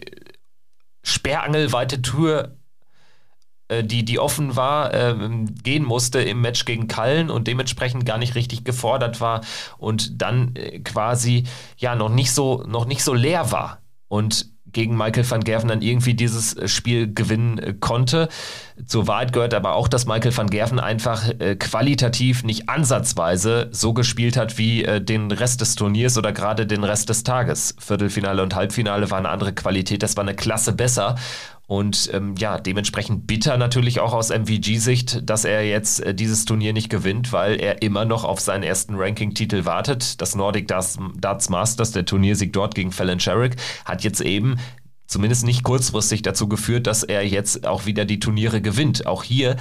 sperrangelweite 1.02 2.02
Tür 2.02 2.58
äh, 3.68 3.84
die, 3.84 4.04
die 4.04 4.18
offen 4.18 4.56
war, 4.56 4.94
äh, 4.94 5.14
gehen 5.62 5.84
musste 5.84 6.20
im 6.20 6.40
Match 6.40 6.64
gegen 6.64 6.88
Kallen 6.88 7.30
und 7.30 7.46
dementsprechend 7.46 8.06
gar 8.06 8.18
nicht 8.18 8.34
richtig 8.34 8.64
gefordert 8.64 9.20
war 9.20 9.42
und 9.76 10.22
dann 10.22 10.54
äh, 10.56 10.80
quasi 10.80 11.44
ja 11.76 11.94
noch 11.94 12.08
nicht 12.08 12.32
so, 12.32 12.64
noch 12.66 12.86
nicht 12.86 13.04
so 13.04 13.14
leer 13.14 13.52
war. 13.52 13.82
Und 14.08 14.50
gegen 14.72 14.96
Michael 14.96 15.28
van 15.28 15.44
Gerven 15.44 15.68
dann 15.68 15.82
irgendwie 15.82 16.14
dieses 16.14 16.56
äh, 16.56 16.68
Spiel 16.68 17.12
gewinnen 17.12 17.58
äh, 17.58 17.74
konnte. 17.78 18.28
Zur 18.86 19.06
Wahrheit 19.06 19.32
gehört 19.32 19.54
aber 19.54 19.74
auch, 19.74 19.88
dass 19.88 20.06
Michael 20.06 20.36
van 20.36 20.48
Gerven 20.48 20.78
einfach 20.78 21.28
äh, 21.38 21.56
qualitativ 21.56 22.44
nicht 22.44 22.68
ansatzweise 22.68 23.68
so 23.72 23.92
gespielt 23.92 24.36
hat 24.36 24.58
wie 24.58 24.84
äh, 24.84 25.00
den 25.00 25.30
Rest 25.30 25.60
des 25.60 25.74
Turniers 25.74 26.16
oder 26.16 26.32
gerade 26.32 26.66
den 26.66 26.84
Rest 26.84 27.08
des 27.08 27.24
Tages. 27.24 27.74
Viertelfinale 27.78 28.42
und 28.42 28.54
Halbfinale 28.54 29.10
war 29.10 29.18
eine 29.18 29.30
andere 29.30 29.52
Qualität, 29.52 30.02
das 30.02 30.16
war 30.16 30.24
eine 30.24 30.34
Klasse 30.34 30.72
besser. 30.72 31.16
Und 31.68 32.08
ähm, 32.14 32.34
ja, 32.38 32.58
dementsprechend 32.58 33.26
bitter 33.26 33.58
natürlich 33.58 34.00
auch 34.00 34.14
aus 34.14 34.30
MVG-Sicht, 34.30 35.28
dass 35.28 35.44
er 35.44 35.68
jetzt 35.68 36.00
äh, 36.00 36.14
dieses 36.14 36.46
Turnier 36.46 36.72
nicht 36.72 36.88
gewinnt, 36.88 37.30
weil 37.34 37.60
er 37.60 37.82
immer 37.82 38.06
noch 38.06 38.24
auf 38.24 38.40
seinen 38.40 38.62
ersten 38.62 38.94
Ranking-Titel 38.94 39.66
wartet. 39.66 40.18
Das 40.22 40.34
Nordic 40.34 40.66
Darts, 40.66 40.98
Darts 41.18 41.50
Masters, 41.50 41.92
der 41.92 42.06
Turniersieg 42.06 42.54
dort 42.54 42.74
gegen 42.74 42.90
Fallon 42.90 43.20
Sherrick, 43.20 43.56
hat 43.84 44.02
jetzt 44.02 44.22
eben 44.22 44.56
zumindest 45.06 45.44
nicht 45.44 45.62
kurzfristig 45.62 46.22
dazu 46.22 46.48
geführt, 46.48 46.86
dass 46.86 47.02
er 47.02 47.26
jetzt 47.26 47.66
auch 47.66 47.84
wieder 47.84 48.06
die 48.06 48.18
Turniere 48.18 48.62
gewinnt. 48.62 49.04
Auch 49.04 49.22
hier, 49.22 49.56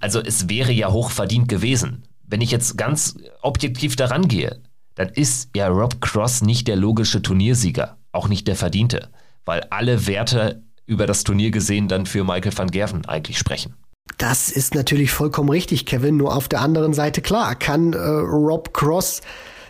also 0.00 0.20
es 0.20 0.48
wäre 0.48 0.72
ja 0.72 0.90
hoch 0.90 1.12
verdient 1.12 1.48
gewesen. 1.48 2.02
Wenn 2.26 2.40
ich 2.40 2.50
jetzt 2.50 2.76
ganz 2.76 3.16
objektiv 3.40 3.94
daran 3.94 4.26
gehe, 4.26 4.60
dann 4.96 5.10
ist 5.10 5.50
ja 5.54 5.68
Rob 5.68 6.00
Cross 6.00 6.42
nicht 6.42 6.66
der 6.66 6.74
logische 6.74 7.22
Turniersieger, 7.22 7.98
auch 8.10 8.26
nicht 8.26 8.48
der 8.48 8.56
verdiente, 8.56 9.10
weil 9.44 9.60
alle 9.70 10.08
Werte 10.08 10.64
über 10.86 11.06
das 11.06 11.24
Turnier 11.24 11.50
gesehen 11.50 11.88
dann 11.88 12.06
für 12.06 12.24
Michael 12.24 12.56
van 12.56 12.70
Gerven 12.70 13.06
eigentlich 13.06 13.38
sprechen. 13.38 13.74
Das 14.18 14.50
ist 14.50 14.74
natürlich 14.74 15.10
vollkommen 15.10 15.48
richtig, 15.48 15.86
Kevin. 15.86 16.16
Nur 16.16 16.36
auf 16.36 16.48
der 16.48 16.60
anderen 16.60 16.92
Seite, 16.92 17.22
klar, 17.22 17.54
kann 17.54 17.92
äh, 17.92 17.98
Rob 17.98 18.74
Cross, 18.74 19.20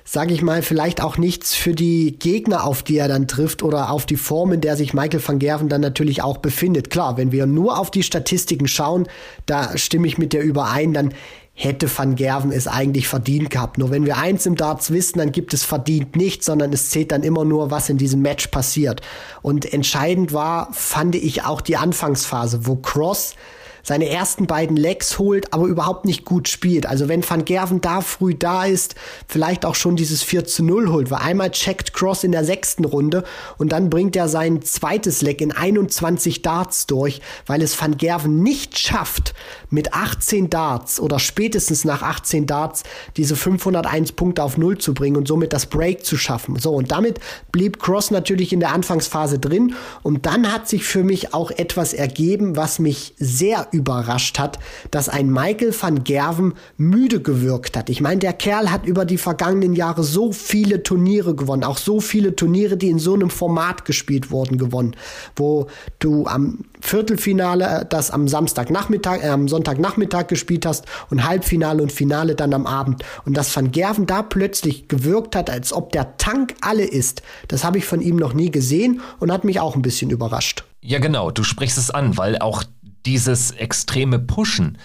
sage 0.04 0.34
ich 0.34 0.42
mal, 0.42 0.62
vielleicht 0.62 1.00
auch 1.00 1.16
nichts 1.16 1.54
für 1.54 1.74
die 1.74 2.18
Gegner, 2.18 2.64
auf 2.64 2.82
die 2.82 2.98
er 2.98 3.08
dann 3.08 3.28
trifft 3.28 3.62
oder 3.62 3.90
auf 3.90 4.04
die 4.04 4.16
Form, 4.16 4.52
in 4.52 4.60
der 4.60 4.76
sich 4.76 4.94
Michael 4.94 5.26
van 5.26 5.38
Gerven 5.38 5.68
dann 5.68 5.80
natürlich 5.80 6.22
auch 6.22 6.38
befindet. 6.38 6.90
Klar, 6.90 7.16
wenn 7.16 7.30
wir 7.30 7.46
nur 7.46 7.78
auf 7.78 7.90
die 7.90 8.02
Statistiken 8.02 8.66
schauen, 8.66 9.06
da 9.46 9.76
stimme 9.78 10.06
ich 10.06 10.18
mit 10.18 10.32
dir 10.32 10.40
überein, 10.40 10.92
dann 10.92 11.14
hätte 11.54 11.86
Van 11.96 12.14
Gerven 12.14 12.50
es 12.50 12.66
eigentlich 12.66 13.08
verdient 13.08 13.50
gehabt. 13.50 13.78
Nur 13.78 13.90
wenn 13.90 14.06
wir 14.06 14.16
eins 14.16 14.46
im 14.46 14.56
Darts 14.56 14.90
wissen, 14.90 15.18
dann 15.18 15.32
gibt 15.32 15.52
es 15.52 15.64
verdient 15.64 16.16
nicht, 16.16 16.42
sondern 16.42 16.72
es 16.72 16.90
zählt 16.90 17.12
dann 17.12 17.22
immer 17.22 17.44
nur, 17.44 17.70
was 17.70 17.88
in 17.88 17.98
diesem 17.98 18.22
Match 18.22 18.48
passiert. 18.48 19.02
Und 19.42 19.72
entscheidend 19.72 20.32
war, 20.32 20.72
fand 20.72 21.14
ich 21.14 21.44
auch 21.44 21.60
die 21.60 21.76
Anfangsphase, 21.76 22.66
wo 22.66 22.76
Cross 22.76 23.34
seine 23.82 24.08
ersten 24.08 24.46
beiden 24.46 24.76
Legs 24.76 25.18
holt, 25.18 25.52
aber 25.52 25.66
überhaupt 25.66 26.04
nicht 26.04 26.24
gut 26.24 26.48
spielt. 26.48 26.86
Also 26.86 27.08
wenn 27.08 27.28
Van 27.28 27.44
Gerven 27.44 27.80
da 27.80 28.00
früh 28.00 28.34
da 28.34 28.64
ist, 28.64 28.94
vielleicht 29.26 29.64
auch 29.64 29.74
schon 29.74 29.96
dieses 29.96 30.22
4 30.22 30.44
zu 30.44 30.62
0 30.62 30.90
holt, 30.90 31.10
weil 31.10 31.20
einmal 31.20 31.50
checkt 31.50 31.92
Cross 31.92 32.24
in 32.24 32.32
der 32.32 32.44
sechsten 32.44 32.84
Runde 32.84 33.24
und 33.58 33.72
dann 33.72 33.90
bringt 33.90 34.16
er 34.16 34.28
sein 34.28 34.62
zweites 34.62 35.22
Leg 35.22 35.40
in 35.40 35.52
21 35.52 36.42
Darts 36.42 36.86
durch, 36.86 37.20
weil 37.46 37.62
es 37.62 37.80
Van 37.80 37.96
Gerven 37.96 38.42
nicht 38.42 38.78
schafft, 38.78 39.34
mit 39.70 39.94
18 39.94 40.50
Darts 40.50 41.00
oder 41.00 41.18
spätestens 41.18 41.84
nach 41.84 42.02
18 42.02 42.46
Darts 42.46 42.82
diese 43.16 43.36
501 43.36 44.12
Punkte 44.12 44.42
auf 44.42 44.58
Null 44.58 44.78
zu 44.78 44.94
bringen 44.94 45.16
und 45.16 45.26
somit 45.26 45.52
das 45.52 45.66
Break 45.66 46.04
zu 46.04 46.16
schaffen. 46.16 46.56
So, 46.56 46.72
und 46.74 46.92
damit 46.92 47.18
blieb 47.50 47.80
Cross 47.80 48.10
natürlich 48.10 48.52
in 48.52 48.60
der 48.60 48.72
Anfangsphase 48.72 49.38
drin 49.38 49.74
und 50.02 50.26
dann 50.26 50.52
hat 50.52 50.68
sich 50.68 50.84
für 50.84 51.02
mich 51.02 51.34
auch 51.34 51.50
etwas 51.50 51.94
ergeben, 51.94 52.56
was 52.56 52.78
mich 52.78 53.14
sehr 53.18 53.71
überrascht 53.72 54.38
hat, 54.38 54.58
dass 54.90 55.08
ein 55.08 55.30
Michael 55.30 55.74
van 55.78 56.04
Gerven 56.04 56.54
müde 56.76 57.20
gewirkt 57.20 57.76
hat. 57.76 57.90
Ich 57.90 58.00
meine, 58.00 58.20
der 58.20 58.32
Kerl 58.32 58.70
hat 58.70 58.86
über 58.86 59.04
die 59.04 59.18
vergangenen 59.18 59.74
Jahre 59.74 60.04
so 60.04 60.32
viele 60.32 60.82
Turniere 60.82 61.34
gewonnen, 61.34 61.64
auch 61.64 61.78
so 61.78 62.00
viele 62.00 62.36
Turniere, 62.36 62.76
die 62.76 62.90
in 62.90 62.98
so 62.98 63.14
einem 63.14 63.30
Format 63.30 63.84
gespielt 63.84 64.30
wurden, 64.30 64.58
gewonnen, 64.58 64.94
wo 65.36 65.66
du 65.98 66.26
am 66.26 66.64
Viertelfinale 66.80 67.64
äh, 67.64 67.86
das 67.88 68.10
am 68.10 68.28
Samstagnachmittag, 68.28 69.22
äh, 69.22 69.28
am 69.28 69.48
Sonntagnachmittag 69.48 70.26
gespielt 70.26 70.66
hast 70.66 70.84
und 71.10 71.24
Halbfinale 71.24 71.82
und 71.82 71.92
Finale 71.92 72.34
dann 72.34 72.52
am 72.54 72.66
Abend. 72.66 73.04
Und 73.24 73.36
dass 73.36 73.54
Van 73.54 73.70
Gerven 73.70 74.06
da 74.06 74.22
plötzlich 74.22 74.88
gewirkt 74.88 75.36
hat, 75.36 75.48
als 75.48 75.72
ob 75.72 75.92
der 75.92 76.16
Tank 76.16 76.54
alle 76.60 76.84
ist, 76.84 77.22
das 77.48 77.64
habe 77.64 77.78
ich 77.78 77.84
von 77.84 78.00
ihm 78.00 78.16
noch 78.16 78.34
nie 78.34 78.50
gesehen 78.50 79.00
und 79.18 79.32
hat 79.32 79.44
mich 79.44 79.60
auch 79.60 79.76
ein 79.76 79.82
bisschen 79.82 80.10
überrascht. 80.10 80.64
Ja, 80.80 80.98
genau, 80.98 81.30
du 81.30 81.44
sprichst 81.44 81.78
es 81.78 81.90
an, 81.90 82.16
weil 82.18 82.38
auch 82.38 82.64
dieses 83.06 83.50
extreme 83.52 84.18
Pushen, 84.18 84.78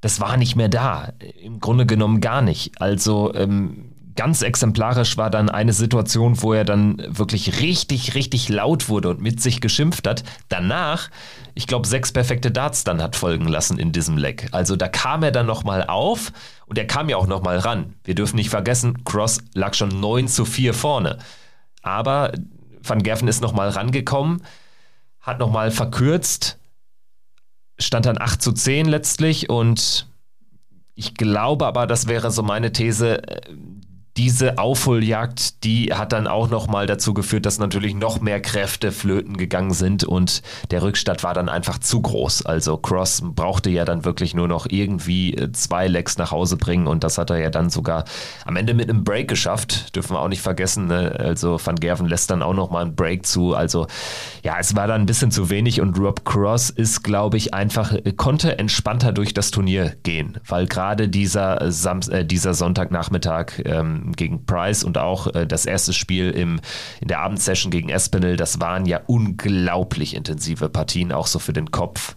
das 0.00 0.20
war 0.20 0.36
nicht 0.36 0.56
mehr 0.56 0.68
da. 0.68 1.12
Im 1.42 1.60
Grunde 1.60 1.86
genommen 1.86 2.20
gar 2.20 2.40
nicht. 2.42 2.80
Also 2.80 3.34
ähm, 3.34 3.92
ganz 4.18 4.42
exemplarisch 4.42 5.16
war 5.16 5.30
dann 5.30 5.48
eine 5.48 5.72
Situation, 5.72 6.42
wo 6.42 6.52
er 6.52 6.64
dann 6.64 7.00
wirklich 7.08 7.60
richtig, 7.60 8.16
richtig 8.16 8.48
laut 8.48 8.88
wurde 8.88 9.10
und 9.10 9.20
mit 9.20 9.40
sich 9.40 9.60
geschimpft 9.60 10.08
hat. 10.08 10.24
Danach, 10.48 11.08
ich 11.54 11.68
glaube, 11.68 11.86
sechs 11.86 12.10
perfekte 12.10 12.50
Darts 12.50 12.82
dann 12.82 13.00
hat 13.00 13.14
folgen 13.14 13.46
lassen 13.46 13.78
in 13.78 13.92
diesem 13.92 14.18
Leck. 14.18 14.48
Also 14.50 14.74
da 14.74 14.88
kam 14.88 15.22
er 15.22 15.30
dann 15.30 15.46
nochmal 15.46 15.84
auf 15.84 16.32
und 16.66 16.78
er 16.78 16.86
kam 16.86 17.08
ja 17.08 17.16
auch 17.16 17.28
nochmal 17.28 17.58
ran. 17.58 17.94
Wir 18.02 18.16
dürfen 18.16 18.34
nicht 18.34 18.50
vergessen, 18.50 19.04
Cross 19.04 19.38
lag 19.54 19.74
schon 19.74 20.00
9 20.00 20.26
zu 20.26 20.44
4 20.44 20.74
vorne. 20.74 21.18
Aber 21.82 22.32
Van 22.82 23.04
Gerven 23.04 23.28
ist 23.28 23.40
nochmal 23.40 23.68
rangekommen, 23.68 24.42
hat 25.20 25.38
nochmal 25.38 25.70
verkürzt, 25.70 26.57
stand 27.78 28.06
dann 28.06 28.20
8 28.20 28.42
zu 28.42 28.52
10 28.52 28.86
letztlich 28.86 29.48
und 29.48 30.06
ich 30.94 31.14
glaube 31.14 31.66
aber, 31.66 31.86
das 31.86 32.08
wäre 32.08 32.30
so 32.30 32.42
meine 32.42 32.72
These, 32.72 33.22
diese 34.18 34.58
Aufholjagd, 34.58 35.62
die 35.62 35.94
hat 35.94 36.12
dann 36.12 36.26
auch 36.26 36.50
nochmal 36.50 36.86
dazu 36.86 37.14
geführt, 37.14 37.46
dass 37.46 37.60
natürlich 37.60 37.94
noch 37.94 38.20
mehr 38.20 38.40
Kräfte 38.40 38.90
flöten 38.90 39.36
gegangen 39.36 39.72
sind 39.72 40.02
und 40.02 40.42
der 40.72 40.82
Rückstand 40.82 41.22
war 41.22 41.34
dann 41.34 41.48
einfach 41.48 41.78
zu 41.78 42.02
groß. 42.02 42.44
Also 42.44 42.76
Cross 42.78 43.22
brauchte 43.24 43.70
ja 43.70 43.84
dann 43.84 44.04
wirklich 44.04 44.34
nur 44.34 44.48
noch 44.48 44.66
irgendwie 44.68 45.34
äh, 45.34 45.52
zwei 45.52 45.86
Legs 45.86 46.18
nach 46.18 46.32
Hause 46.32 46.56
bringen 46.56 46.88
und 46.88 47.04
das 47.04 47.16
hat 47.16 47.30
er 47.30 47.38
ja 47.38 47.50
dann 47.50 47.70
sogar 47.70 48.04
am 48.44 48.56
Ende 48.56 48.74
mit 48.74 48.90
einem 48.90 49.04
Break 49.04 49.28
geschafft. 49.28 49.94
Dürfen 49.94 50.14
wir 50.14 50.20
auch 50.20 50.28
nicht 50.28 50.42
vergessen. 50.42 50.88
Ne? 50.88 51.14
Also 51.16 51.60
Van 51.64 51.76
Gerven 51.76 52.08
lässt 52.08 52.28
dann 52.32 52.42
auch 52.42 52.54
nochmal 52.54 52.86
einen 52.86 52.96
Break 52.96 53.24
zu. 53.24 53.54
Also 53.54 53.86
ja, 54.42 54.56
es 54.58 54.74
war 54.74 54.88
dann 54.88 55.02
ein 55.02 55.06
bisschen 55.06 55.30
zu 55.30 55.48
wenig 55.48 55.80
und 55.80 55.96
Rob 55.96 56.24
Cross 56.24 56.70
ist, 56.70 57.04
glaube 57.04 57.36
ich, 57.36 57.54
einfach, 57.54 57.92
äh, 57.92 58.12
konnte 58.16 58.58
entspannter 58.58 59.12
durch 59.12 59.32
das 59.32 59.52
Turnier 59.52 59.94
gehen, 60.02 60.40
weil 60.48 60.66
gerade 60.66 61.08
dieser, 61.08 61.70
Sam 61.70 62.00
äh, 62.10 62.24
dieser 62.24 62.54
Sonntagnachmittag 62.54 63.62
ähm, 63.64 64.07
gegen 64.16 64.46
Price 64.46 64.84
und 64.84 64.98
auch 64.98 65.34
äh, 65.34 65.46
das 65.46 65.66
erste 65.66 65.92
Spiel 65.92 66.30
im, 66.30 66.60
in 67.00 67.08
der 67.08 67.20
Abendsession 67.20 67.70
gegen 67.70 67.88
Espinel, 67.88 68.36
das 68.36 68.60
waren 68.60 68.86
ja 68.86 69.00
unglaublich 69.06 70.14
intensive 70.14 70.68
Partien, 70.68 71.12
auch 71.12 71.26
so 71.26 71.38
für 71.38 71.52
den 71.52 71.70
Kopf. 71.70 72.16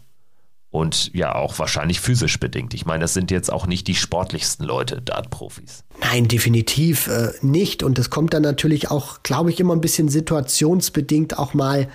Und 0.72 1.14
ja, 1.14 1.36
auch 1.36 1.60
wahrscheinlich 1.60 2.00
physisch 2.00 2.39
bedingt. 2.39 2.74
Ich 2.74 2.86
meine, 2.86 3.02
das 3.02 3.14
sind 3.14 3.30
jetzt 3.30 3.52
auch 3.52 3.68
nicht 3.68 3.88
die 3.88 3.96
sportlichsten 3.96 4.66
Leute, 4.66 5.02
Dart-Profis. 5.02 5.84
Nein, 6.00 6.30
definitiv 6.30 7.08
äh, 7.08 7.34
nicht. 7.42 7.84
Und 7.84 8.00
es 8.00 8.10
kommt 8.10 8.34
dann 8.34 8.42
natürlich 8.42 8.89
auch, 8.89 9.22
glaube 9.22 9.50
ich, 9.50 9.60
immer 9.60 9.76
ein 9.76 9.82
bisschen 9.82 10.08
situationsbedingt 10.08 11.38
auch 11.38 11.54
mal 11.54 11.89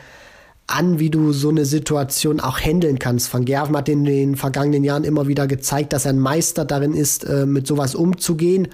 an, 0.66 0.98
wie 0.98 1.08
du 1.08 1.32
so 1.32 1.48
eine 1.48 1.64
Situation 1.64 2.38
auch 2.38 2.60
handeln 2.60 2.98
kannst. 2.98 3.32
Van 3.32 3.46
Gerven 3.46 3.74
hat 3.76 3.88
in 3.88 4.04
den 4.04 4.36
vergangenen 4.36 4.84
Jahren 4.84 5.04
immer 5.04 5.26
wieder 5.26 5.46
gezeigt, 5.46 5.94
dass 5.94 6.04
er 6.04 6.12
ein 6.12 6.18
Meister 6.18 6.66
darin 6.66 6.92
ist, 6.92 7.24
äh, 7.24 7.46
mit 7.46 7.66
sowas 7.66 7.94
umzugehen 7.94 8.68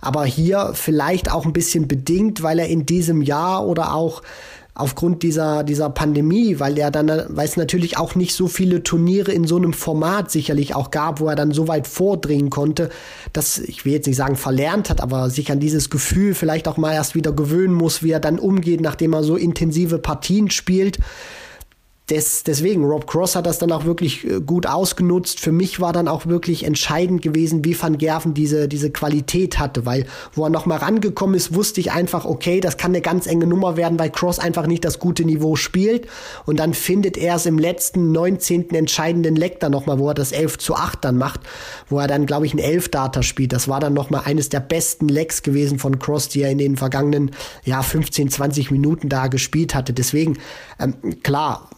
aber 0.00 0.24
hier 0.24 0.72
vielleicht 0.74 1.30
auch 1.30 1.44
ein 1.44 1.52
bisschen 1.52 1.88
bedingt, 1.88 2.42
weil 2.42 2.58
er 2.58 2.68
in 2.68 2.86
diesem 2.86 3.22
Jahr 3.22 3.66
oder 3.66 3.94
auch 3.94 4.22
aufgrund 4.74 5.22
dieser, 5.22 5.62
dieser 5.62 5.90
Pandemie, 5.90 6.58
weil 6.58 6.78
er 6.78 6.90
dann, 6.90 7.08
weil 7.28 7.46
es 7.46 7.56
natürlich 7.56 7.98
auch 7.98 8.14
nicht 8.14 8.34
so 8.34 8.46
viele 8.46 8.82
Turniere 8.82 9.32
in 9.32 9.46
so 9.46 9.56
einem 9.56 9.72
Format 9.72 10.30
sicherlich 10.30 10.74
auch 10.74 10.90
gab, 10.90 11.20
wo 11.20 11.28
er 11.28 11.36
dann 11.36 11.52
so 11.52 11.68
weit 11.68 11.86
vordringen 11.86 12.50
konnte, 12.50 12.88
dass, 13.32 13.58
ich 13.58 13.84
will 13.84 13.92
jetzt 13.92 14.06
nicht 14.06 14.16
sagen 14.16 14.36
verlernt 14.36 14.88
hat, 14.88 15.00
aber 15.02 15.28
sich 15.28 15.50
an 15.52 15.60
dieses 15.60 15.90
Gefühl 15.90 16.34
vielleicht 16.34 16.66
auch 16.66 16.78
mal 16.78 16.94
erst 16.94 17.14
wieder 17.14 17.32
gewöhnen 17.32 17.74
muss, 17.74 18.02
wie 18.02 18.12
er 18.12 18.20
dann 18.20 18.38
umgeht, 18.38 18.80
nachdem 18.80 19.12
er 19.12 19.22
so 19.22 19.36
intensive 19.36 19.98
Partien 19.98 20.50
spielt 20.50 20.98
des, 22.10 22.42
deswegen, 22.44 22.84
Rob 22.84 23.06
Cross 23.06 23.36
hat 23.36 23.46
das 23.46 23.58
dann 23.58 23.70
auch 23.72 23.84
wirklich 23.84 24.26
äh, 24.26 24.40
gut 24.40 24.66
ausgenutzt. 24.66 25.40
Für 25.40 25.52
mich 25.52 25.80
war 25.80 25.92
dann 25.92 26.08
auch 26.08 26.26
wirklich 26.26 26.64
entscheidend 26.64 27.22
gewesen, 27.22 27.64
wie 27.64 27.80
Van 27.80 27.98
Gerven 27.98 28.34
diese, 28.34 28.68
diese 28.68 28.90
Qualität 28.90 29.58
hatte, 29.58 29.86
weil 29.86 30.06
wo 30.32 30.44
er 30.44 30.50
nochmal 30.50 30.78
rangekommen 30.78 31.36
ist, 31.36 31.54
wusste 31.54 31.80
ich 31.80 31.92
einfach, 31.92 32.24
okay, 32.24 32.60
das 32.60 32.76
kann 32.76 32.90
eine 32.90 33.00
ganz 33.00 33.26
enge 33.26 33.46
Nummer 33.46 33.76
werden, 33.76 33.98
weil 33.98 34.10
Cross 34.10 34.38
einfach 34.38 34.66
nicht 34.66 34.84
das 34.84 34.98
gute 34.98 35.24
Niveau 35.24 35.56
spielt. 35.56 36.08
Und 36.46 36.58
dann 36.58 36.74
findet 36.74 37.16
er 37.16 37.36
es 37.36 37.46
im 37.46 37.58
letzten 37.58 38.12
19. 38.12 38.70
entscheidenden 38.70 39.36
Leck 39.36 39.60
dann 39.60 39.72
nochmal, 39.72 39.98
wo 39.98 40.08
er 40.08 40.14
das 40.14 40.32
11 40.32 40.58
zu 40.58 40.74
8 40.74 41.04
dann 41.04 41.16
macht, 41.16 41.40
wo 41.88 41.98
er 41.98 42.08
dann, 42.08 42.26
glaube 42.26 42.46
ich, 42.46 42.54
ein 42.54 42.60
11-Data 42.60 43.22
spielt. 43.22 43.52
Das 43.52 43.68
war 43.68 43.80
dann 43.80 43.94
nochmal 43.94 44.22
eines 44.24 44.48
der 44.48 44.60
besten 44.60 45.08
Lecks 45.08 45.42
gewesen 45.42 45.78
von 45.78 45.98
Cross, 45.98 46.28
die 46.28 46.42
er 46.42 46.50
in 46.50 46.58
den 46.58 46.76
vergangenen, 46.76 47.30
ja, 47.64 47.82
15, 47.82 48.30
20 48.30 48.70
Minuten 48.70 49.08
da 49.08 49.28
gespielt 49.28 49.74
hatte. 49.74 49.92
Deswegen, 49.92 50.38
ähm, 50.80 50.94
klar, 51.22 51.70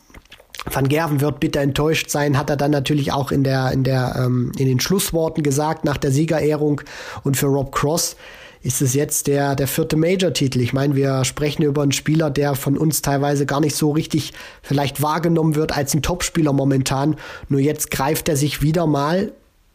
Van 0.71 0.89
Gerven 0.89 1.21
wird 1.21 1.41
bitter 1.41 1.61
enttäuscht 1.61 2.11
sein, 2.11 2.39
hat 2.39 2.51
er 2.51 2.57
dann 2.57 2.71
natürlich 2.71 3.13
auch 3.13 3.33
in 3.33 3.45
der 3.45 3.73
in 3.73 3.85
der 3.85 4.15
ähm, 4.17 4.53
in 4.59 4.67
den 4.67 4.81
Schlussworten 4.81 5.43
gesagt 5.43 5.85
nach 5.85 5.97
der 5.97 6.13
Siegerehrung 6.13 6.83
und 7.25 7.37
für 7.37 7.47
Rob 7.47 7.73
Cross 7.73 8.17
ist 8.63 8.81
es 8.81 8.95
jetzt 8.95 9.27
der 9.27 9.57
der 9.57 9.67
vierte 9.67 9.97
Major-Titel. 9.97 10.61
Ich 10.61 10.73
meine, 10.73 10.95
wir 10.95 11.25
sprechen 11.25 11.63
über 11.65 11.83
einen 11.83 11.93
Spieler, 11.93 12.31
der 12.31 12.55
von 12.55 12.79
uns 12.79 13.03
teilweise 13.03 13.45
gar 13.45 13.61
nicht 13.61 13.75
so 13.75 13.91
richtig 13.91 14.33
vielleicht 14.63 15.03
wahrgenommen 15.03 15.57
wird 15.57 15.77
als 15.77 15.95
ein 15.95 16.03
Topspieler 16.03 16.53
momentan. 16.53 17.17
Nur 17.49 17.61
jetzt 17.61 17.91
greift 17.91 18.29
er 18.29 18.37
sich 18.37 18.63
wieder 18.63 18.87
mal 18.87 19.33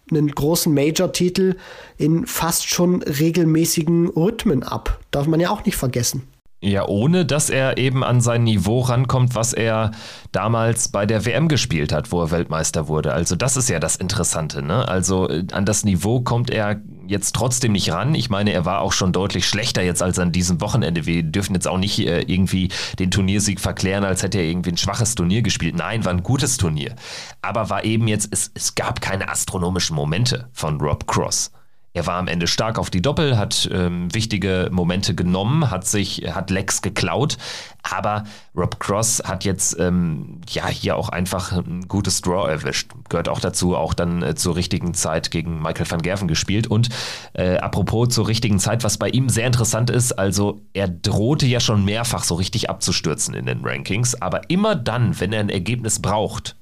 einen 0.10 0.32
großen 0.32 0.74
Major-Titel 0.74 1.56
in 1.98 2.26
fast 2.26 2.70
schon 2.70 3.02
regelmäßigen 3.04 4.08
Rhythmen 4.08 4.64
ab. 4.64 5.00
Darf 5.12 5.28
man 5.28 5.42
ja 5.42 5.50
auch 5.50 5.66
nicht 5.66 5.76
vergessen. 5.76 6.24
Ja, 6.60 6.88
ohne 6.88 7.24
dass 7.24 7.52
er 7.52 7.78
eben 7.78 8.04
an 8.04 8.20
sein 8.20 8.44
Niveau 8.44 8.80
rankommt, 8.80 9.36
was 9.36 9.54
er 9.54 9.92
damals 10.32 10.88
bei 10.88 11.06
der 11.06 11.24
WM 11.24 11.50
gespielt 11.50 11.94
hat, 11.94 12.12
wo 12.12 12.20
er 12.20 12.32
Weltmeister 12.32 12.88
wurde. 12.88 13.14
Also 13.14 13.36
das 13.36 13.58
ist 13.58 13.70
ja 13.70 13.80
das 13.80 13.96
Interessante. 13.96 14.64
Ne? 14.64 14.88
Also 14.88 15.30
äh, 15.30 15.46
an 15.52 15.66
das 15.66 15.84
Niveau 15.86 16.22
kommt 16.22 16.50
er 16.50 16.82
jetzt 17.06 17.36
trotzdem 17.36 17.74
nicht 17.74 17.92
ran. 17.92 18.16
Ich 18.16 18.32
meine, 18.32 18.54
er 18.54 18.66
war 18.66 18.82
auch 18.82 18.92
schon 18.92 19.14
deutlich 19.14 19.48
schlechter 19.48 19.84
jetzt 19.84 20.02
als 20.02 20.18
an 20.18 20.32
diesem 20.32 20.60
Wochenende. 20.60 21.06
Wir 21.06 21.22
dürfen 21.22 21.54
jetzt 21.54 21.68
auch 21.68 21.78
nicht 21.78 22.00
äh, 22.00 22.22
irgendwie 22.22 22.70
den 22.98 23.12
Turniersieg 23.12 23.60
verklären, 23.60 24.04
als 24.04 24.24
hätte 24.24 24.40
er 24.40 24.46
irgendwie 24.46 24.72
ein 24.72 24.78
schwaches 24.78 25.14
Turnier 25.14 25.44
gespielt. 25.44 25.76
Nein, 25.76 26.06
war 26.06 26.12
ein 26.12 26.24
gutes 26.24 26.58
Turnier. 26.58 26.96
Aber 27.44 27.70
war 27.70 27.86
eben 27.86 28.08
jetzt, 28.08 28.30
es, 28.32 28.50
es 28.56 28.74
gab 28.74 29.00
keine 29.00 29.30
astronomischen 29.30 29.96
Momente 29.96 30.50
von 30.54 30.82
Rob 30.82 31.06
Cross. 31.06 31.52
Er 31.98 32.06
war 32.06 32.18
am 32.18 32.28
Ende 32.28 32.46
stark 32.46 32.78
auf 32.78 32.92
die 32.92 33.02
Doppel, 33.02 33.40
hat 33.40 33.68
ähm, 33.74 34.14
wichtige 34.14 34.70
Momente 34.72 35.16
genommen, 35.16 35.72
hat 35.72 35.88
sich, 35.88 36.26
hat 36.30 36.52
Lex 36.52 36.84
geklaut, 36.84 37.40
aber 37.82 38.24
Rob 38.56 38.80
Cross 38.80 39.24
hat 39.26 39.46
jetzt 39.46 39.80
ähm, 39.80 40.42
ja 40.48 40.68
hier 40.68 40.96
auch 40.96 41.10
einfach 41.10 41.54
ein 41.54 41.88
gutes 41.88 42.22
Draw 42.22 42.48
erwischt. 42.48 42.92
Gehört 43.10 43.30
auch 43.30 43.40
dazu, 43.40 43.76
auch 43.76 43.96
dann 43.96 44.22
äh, 44.22 44.36
zur 44.36 44.56
richtigen 44.56 44.94
Zeit 44.94 45.32
gegen 45.32 45.60
Michael 45.60 45.90
van 45.90 46.04
Gerven 46.04 46.28
gespielt. 46.28 46.68
Und 46.68 46.90
äh, 47.34 47.58
apropos 47.58 48.10
zur 48.10 48.28
richtigen 48.28 48.60
Zeit, 48.60 48.84
was 48.84 49.00
bei 49.00 49.10
ihm 49.10 49.28
sehr 49.28 49.48
interessant 49.48 49.90
ist, 49.90 50.12
also 50.12 50.62
er 50.74 50.88
drohte 50.88 51.48
ja 51.48 51.60
schon 51.60 51.84
mehrfach 51.84 52.24
so 52.24 52.36
richtig 52.36 52.70
abzustürzen 52.70 53.34
in 53.34 53.48
den 53.48 53.66
Rankings, 53.66 54.22
aber 54.22 54.52
immer 54.52 54.76
dann, 54.76 55.20
wenn 55.20 55.34
er 55.34 55.40
ein 55.40 55.50
Ergebnis 55.50 56.00
braucht, 56.00 56.56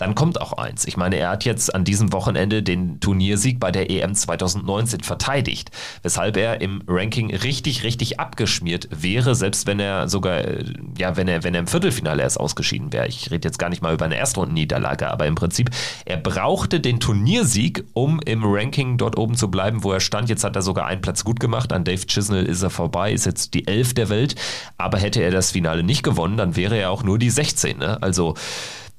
dann 0.00 0.14
kommt 0.14 0.40
auch 0.40 0.54
eins. 0.54 0.86
Ich 0.86 0.96
meine, 0.96 1.16
er 1.16 1.28
hat 1.28 1.44
jetzt 1.44 1.74
an 1.74 1.84
diesem 1.84 2.14
Wochenende 2.14 2.62
den 2.62 3.00
Turniersieg 3.00 3.60
bei 3.60 3.70
der 3.70 3.90
EM 3.90 4.14
2019 4.14 5.00
verteidigt, 5.00 5.70
weshalb 6.02 6.38
er 6.38 6.62
im 6.62 6.82
Ranking 6.88 7.34
richtig, 7.34 7.84
richtig 7.84 8.18
abgeschmiert 8.18 8.88
wäre, 8.90 9.34
selbst 9.34 9.66
wenn 9.66 9.78
er 9.78 10.08
sogar, 10.08 10.38
äh, 10.38 10.64
ja, 10.96 11.18
wenn 11.18 11.28
er, 11.28 11.44
wenn 11.44 11.52
er 11.52 11.60
im 11.60 11.66
Viertelfinale 11.66 12.22
erst 12.22 12.40
ausgeschieden 12.40 12.94
wäre. 12.94 13.08
Ich 13.08 13.30
rede 13.30 13.46
jetzt 13.46 13.58
gar 13.58 13.68
nicht 13.68 13.82
mal 13.82 13.92
über 13.92 14.06
eine 14.06 14.16
Erstrundenniederlage, 14.16 15.10
aber 15.10 15.26
im 15.26 15.34
Prinzip, 15.34 15.68
er 16.06 16.16
brauchte 16.16 16.80
den 16.80 16.98
Turniersieg, 16.98 17.84
um 17.92 18.20
im 18.24 18.42
Ranking 18.42 18.96
dort 18.96 19.18
oben 19.18 19.34
zu 19.34 19.50
bleiben, 19.50 19.84
wo 19.84 19.92
er 19.92 20.00
stand. 20.00 20.30
Jetzt 20.30 20.44
hat 20.44 20.56
er 20.56 20.62
sogar 20.62 20.86
einen 20.86 21.02
Platz 21.02 21.24
gut 21.24 21.40
gemacht. 21.40 21.74
An 21.74 21.84
Dave 21.84 22.06
Chisnell 22.06 22.46
ist 22.46 22.62
er 22.62 22.70
vorbei, 22.70 23.12
ist 23.12 23.26
jetzt 23.26 23.52
die 23.52 23.66
Elf 23.66 23.92
der 23.92 24.08
Welt. 24.08 24.34
Aber 24.78 24.96
hätte 24.96 25.20
er 25.20 25.30
das 25.30 25.50
Finale 25.50 25.82
nicht 25.82 26.02
gewonnen, 26.02 26.38
dann 26.38 26.56
wäre 26.56 26.78
er 26.78 26.90
auch 26.90 27.02
nur 27.02 27.18
die 27.18 27.28
16. 27.28 27.76
Ne? 27.76 28.00
Also, 28.00 28.34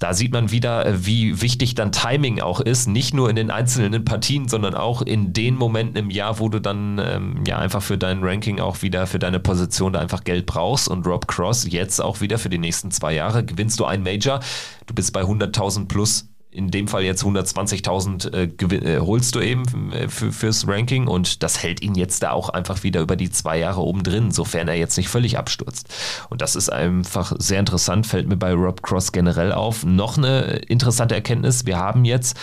da 0.01 0.15
sieht 0.15 0.33
man 0.33 0.49
wieder, 0.49 0.83
äh, 0.83 1.05
wie 1.05 1.41
wichtig 1.43 1.75
dann 1.75 1.91
Timing 1.91 2.41
auch 2.41 2.59
ist, 2.59 2.87
nicht 2.87 3.13
nur 3.13 3.29
in 3.29 3.35
den 3.35 3.51
einzelnen 3.51 4.03
Partien, 4.03 4.47
sondern 4.47 4.73
auch 4.73 5.03
in 5.03 5.31
den 5.31 5.55
Momenten 5.55 5.95
im 5.95 6.09
Jahr, 6.09 6.39
wo 6.39 6.49
du 6.49 6.59
dann 6.59 6.99
ähm, 6.99 7.43
ja 7.45 7.59
einfach 7.59 7.83
für 7.83 7.99
dein 7.99 8.23
Ranking 8.23 8.59
auch 8.59 8.81
wieder 8.81 9.05
für 9.05 9.19
deine 9.19 9.39
Position 9.39 9.93
da 9.93 9.99
einfach 9.99 10.23
Geld 10.23 10.47
brauchst. 10.47 10.87
Und 10.87 11.05
Rob 11.05 11.27
Cross 11.27 11.67
jetzt 11.69 12.01
auch 12.01 12.19
wieder 12.19 12.39
für 12.39 12.49
die 12.49 12.57
nächsten 12.57 12.89
zwei 12.89 13.13
Jahre 13.13 13.45
gewinnst 13.45 13.79
du 13.79 13.85
ein 13.85 14.01
Major, 14.01 14.39
du 14.87 14.95
bist 14.95 15.13
bei 15.13 15.21
100.000 15.21 15.87
plus 15.87 16.30
in 16.51 16.69
dem 16.69 16.87
Fall 16.87 17.03
jetzt 17.03 17.23
120.000 17.23 18.33
äh, 18.33 18.75
äh, 18.75 18.99
holst 18.99 19.35
du 19.35 19.39
eben 19.39 19.91
äh, 19.93 20.09
für, 20.09 20.31
fürs 20.31 20.67
Ranking 20.67 21.07
und 21.07 21.43
das 21.43 21.63
hält 21.63 21.81
ihn 21.81 21.95
jetzt 21.95 22.23
da 22.23 22.31
auch 22.31 22.49
einfach 22.49 22.83
wieder 22.83 23.01
über 23.01 23.15
die 23.15 23.29
zwei 23.29 23.57
Jahre 23.57 23.81
oben 23.81 24.03
drin, 24.03 24.31
sofern 24.31 24.67
er 24.67 24.75
jetzt 24.75 24.97
nicht 24.97 25.09
völlig 25.09 25.37
abstürzt. 25.37 25.87
Und 26.29 26.41
das 26.41 26.55
ist 26.55 26.69
einfach 26.69 27.33
sehr 27.39 27.59
interessant, 27.59 28.05
fällt 28.05 28.27
mir 28.27 28.37
bei 28.37 28.53
Rob 28.53 28.83
Cross 28.83 29.13
generell 29.13 29.53
auf. 29.53 29.85
Noch 29.85 30.17
eine 30.17 30.57
interessante 30.67 31.15
Erkenntnis, 31.15 31.65
wir 31.65 31.77
haben 31.77 32.03
jetzt 32.05 32.37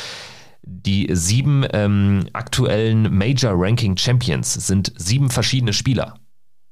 die 0.62 1.08
sieben 1.12 1.64
ähm, 1.72 2.26
aktuellen 2.32 3.14
Major 3.16 3.52
Ranking 3.54 3.96
Champions 3.96 4.52
sind 4.52 4.92
sieben 4.96 5.30
verschiedene 5.30 5.72
Spieler. 5.72 6.14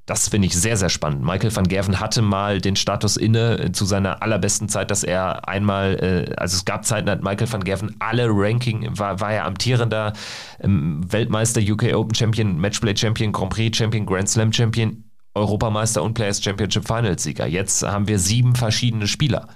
Das 0.07 0.29
finde 0.29 0.47
ich 0.47 0.55
sehr, 0.55 0.77
sehr 0.77 0.89
spannend. 0.89 1.25
Michael 1.25 1.55
van 1.55 1.67
Gerven 1.67 1.99
hatte 1.99 2.23
mal 2.23 2.61
den 2.61 2.77
Status 2.77 3.17
inne 3.17 3.59
äh, 3.59 3.73
zu 3.73 3.85
seiner 3.85 4.23
allerbesten 4.23 4.69
Zeit, 4.69 4.93
dass 4.93 5.03
er 5.03 5.49
einmal, 5.49 5.97
äh, 5.97 6.35
also 6.37 6.57
es 6.57 6.65
gab 6.65 6.85
Zeiten, 6.85 7.11
hat 7.11 7.25
Michael 7.25 7.53
van 7.53 7.65
Gerven 7.65 7.97
alle 7.99 8.29
Ranking, 8.31 8.89
war, 8.97 9.19
war 9.21 9.33
er 9.33 9.45
amtierender 9.45 10.13
ähm, 10.61 11.01
Weltmeister, 11.11 11.61
UK 11.61 11.93
Open 11.95 12.15
Champion, 12.15 12.57
Matchplay 12.61 12.97
Champion, 12.97 13.33
Grand 13.33 13.53
Prix 13.53 13.77
Champion, 13.77 14.07
Grand 14.07 14.29
Slam 14.29 14.53
Champion, 14.53 15.03
Europameister 15.35 16.05
und 16.05 16.15
Players 16.15 16.41
Championship 16.41 16.87
Finals 16.87 17.25
Sieger. 17.25 17.47
Jetzt 17.47 17.83
haben 17.83 18.07
wir 18.07 18.21
sieben 18.21 18.55
verschiedene 18.55 19.09
Spieler. 19.09 19.49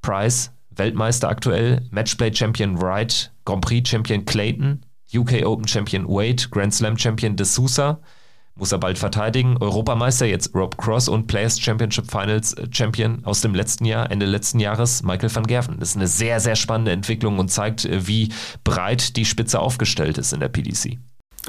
Price, 0.00 0.52
Weltmeister 0.70 1.28
aktuell, 1.28 1.86
Matchplay 1.90 2.32
Champion 2.32 2.80
Wright, 2.80 3.32
Grand 3.44 3.62
Prix 3.62 3.90
Champion 3.90 4.24
Clayton, 4.24 4.84
UK 5.12 5.44
Open 5.44 5.66
Champion 5.66 6.06
Wade, 6.06 6.48
Grand 6.50 6.72
Slam 6.72 6.96
Champion 6.96 7.34
De 7.34 7.44
Sousa, 7.44 8.00
muss 8.54 8.72
er 8.72 8.78
bald 8.78 8.98
verteidigen. 8.98 9.56
Europameister 9.58 10.26
jetzt 10.26 10.54
Rob 10.54 10.76
Cross 10.78 11.08
und 11.08 11.26
Players 11.26 11.60
Championship 11.60 12.10
Finals 12.10 12.54
äh, 12.54 12.66
Champion 12.70 13.24
aus 13.24 13.40
dem 13.40 13.54
letzten 13.54 13.84
Jahr, 13.84 14.10
Ende 14.10 14.26
letzten 14.26 14.60
Jahres, 14.60 15.02
Michael 15.02 15.34
van 15.34 15.46
Gerven. 15.46 15.78
Das 15.78 15.90
ist 15.90 15.96
eine 15.96 16.06
sehr, 16.06 16.40
sehr 16.40 16.56
spannende 16.56 16.92
Entwicklung 16.92 17.38
und 17.38 17.48
zeigt, 17.50 17.84
äh, 17.84 18.06
wie 18.06 18.30
breit 18.64 19.16
die 19.16 19.24
Spitze 19.24 19.60
aufgestellt 19.60 20.18
ist 20.18 20.32
in 20.32 20.40
der 20.40 20.48
PDC. 20.48 20.98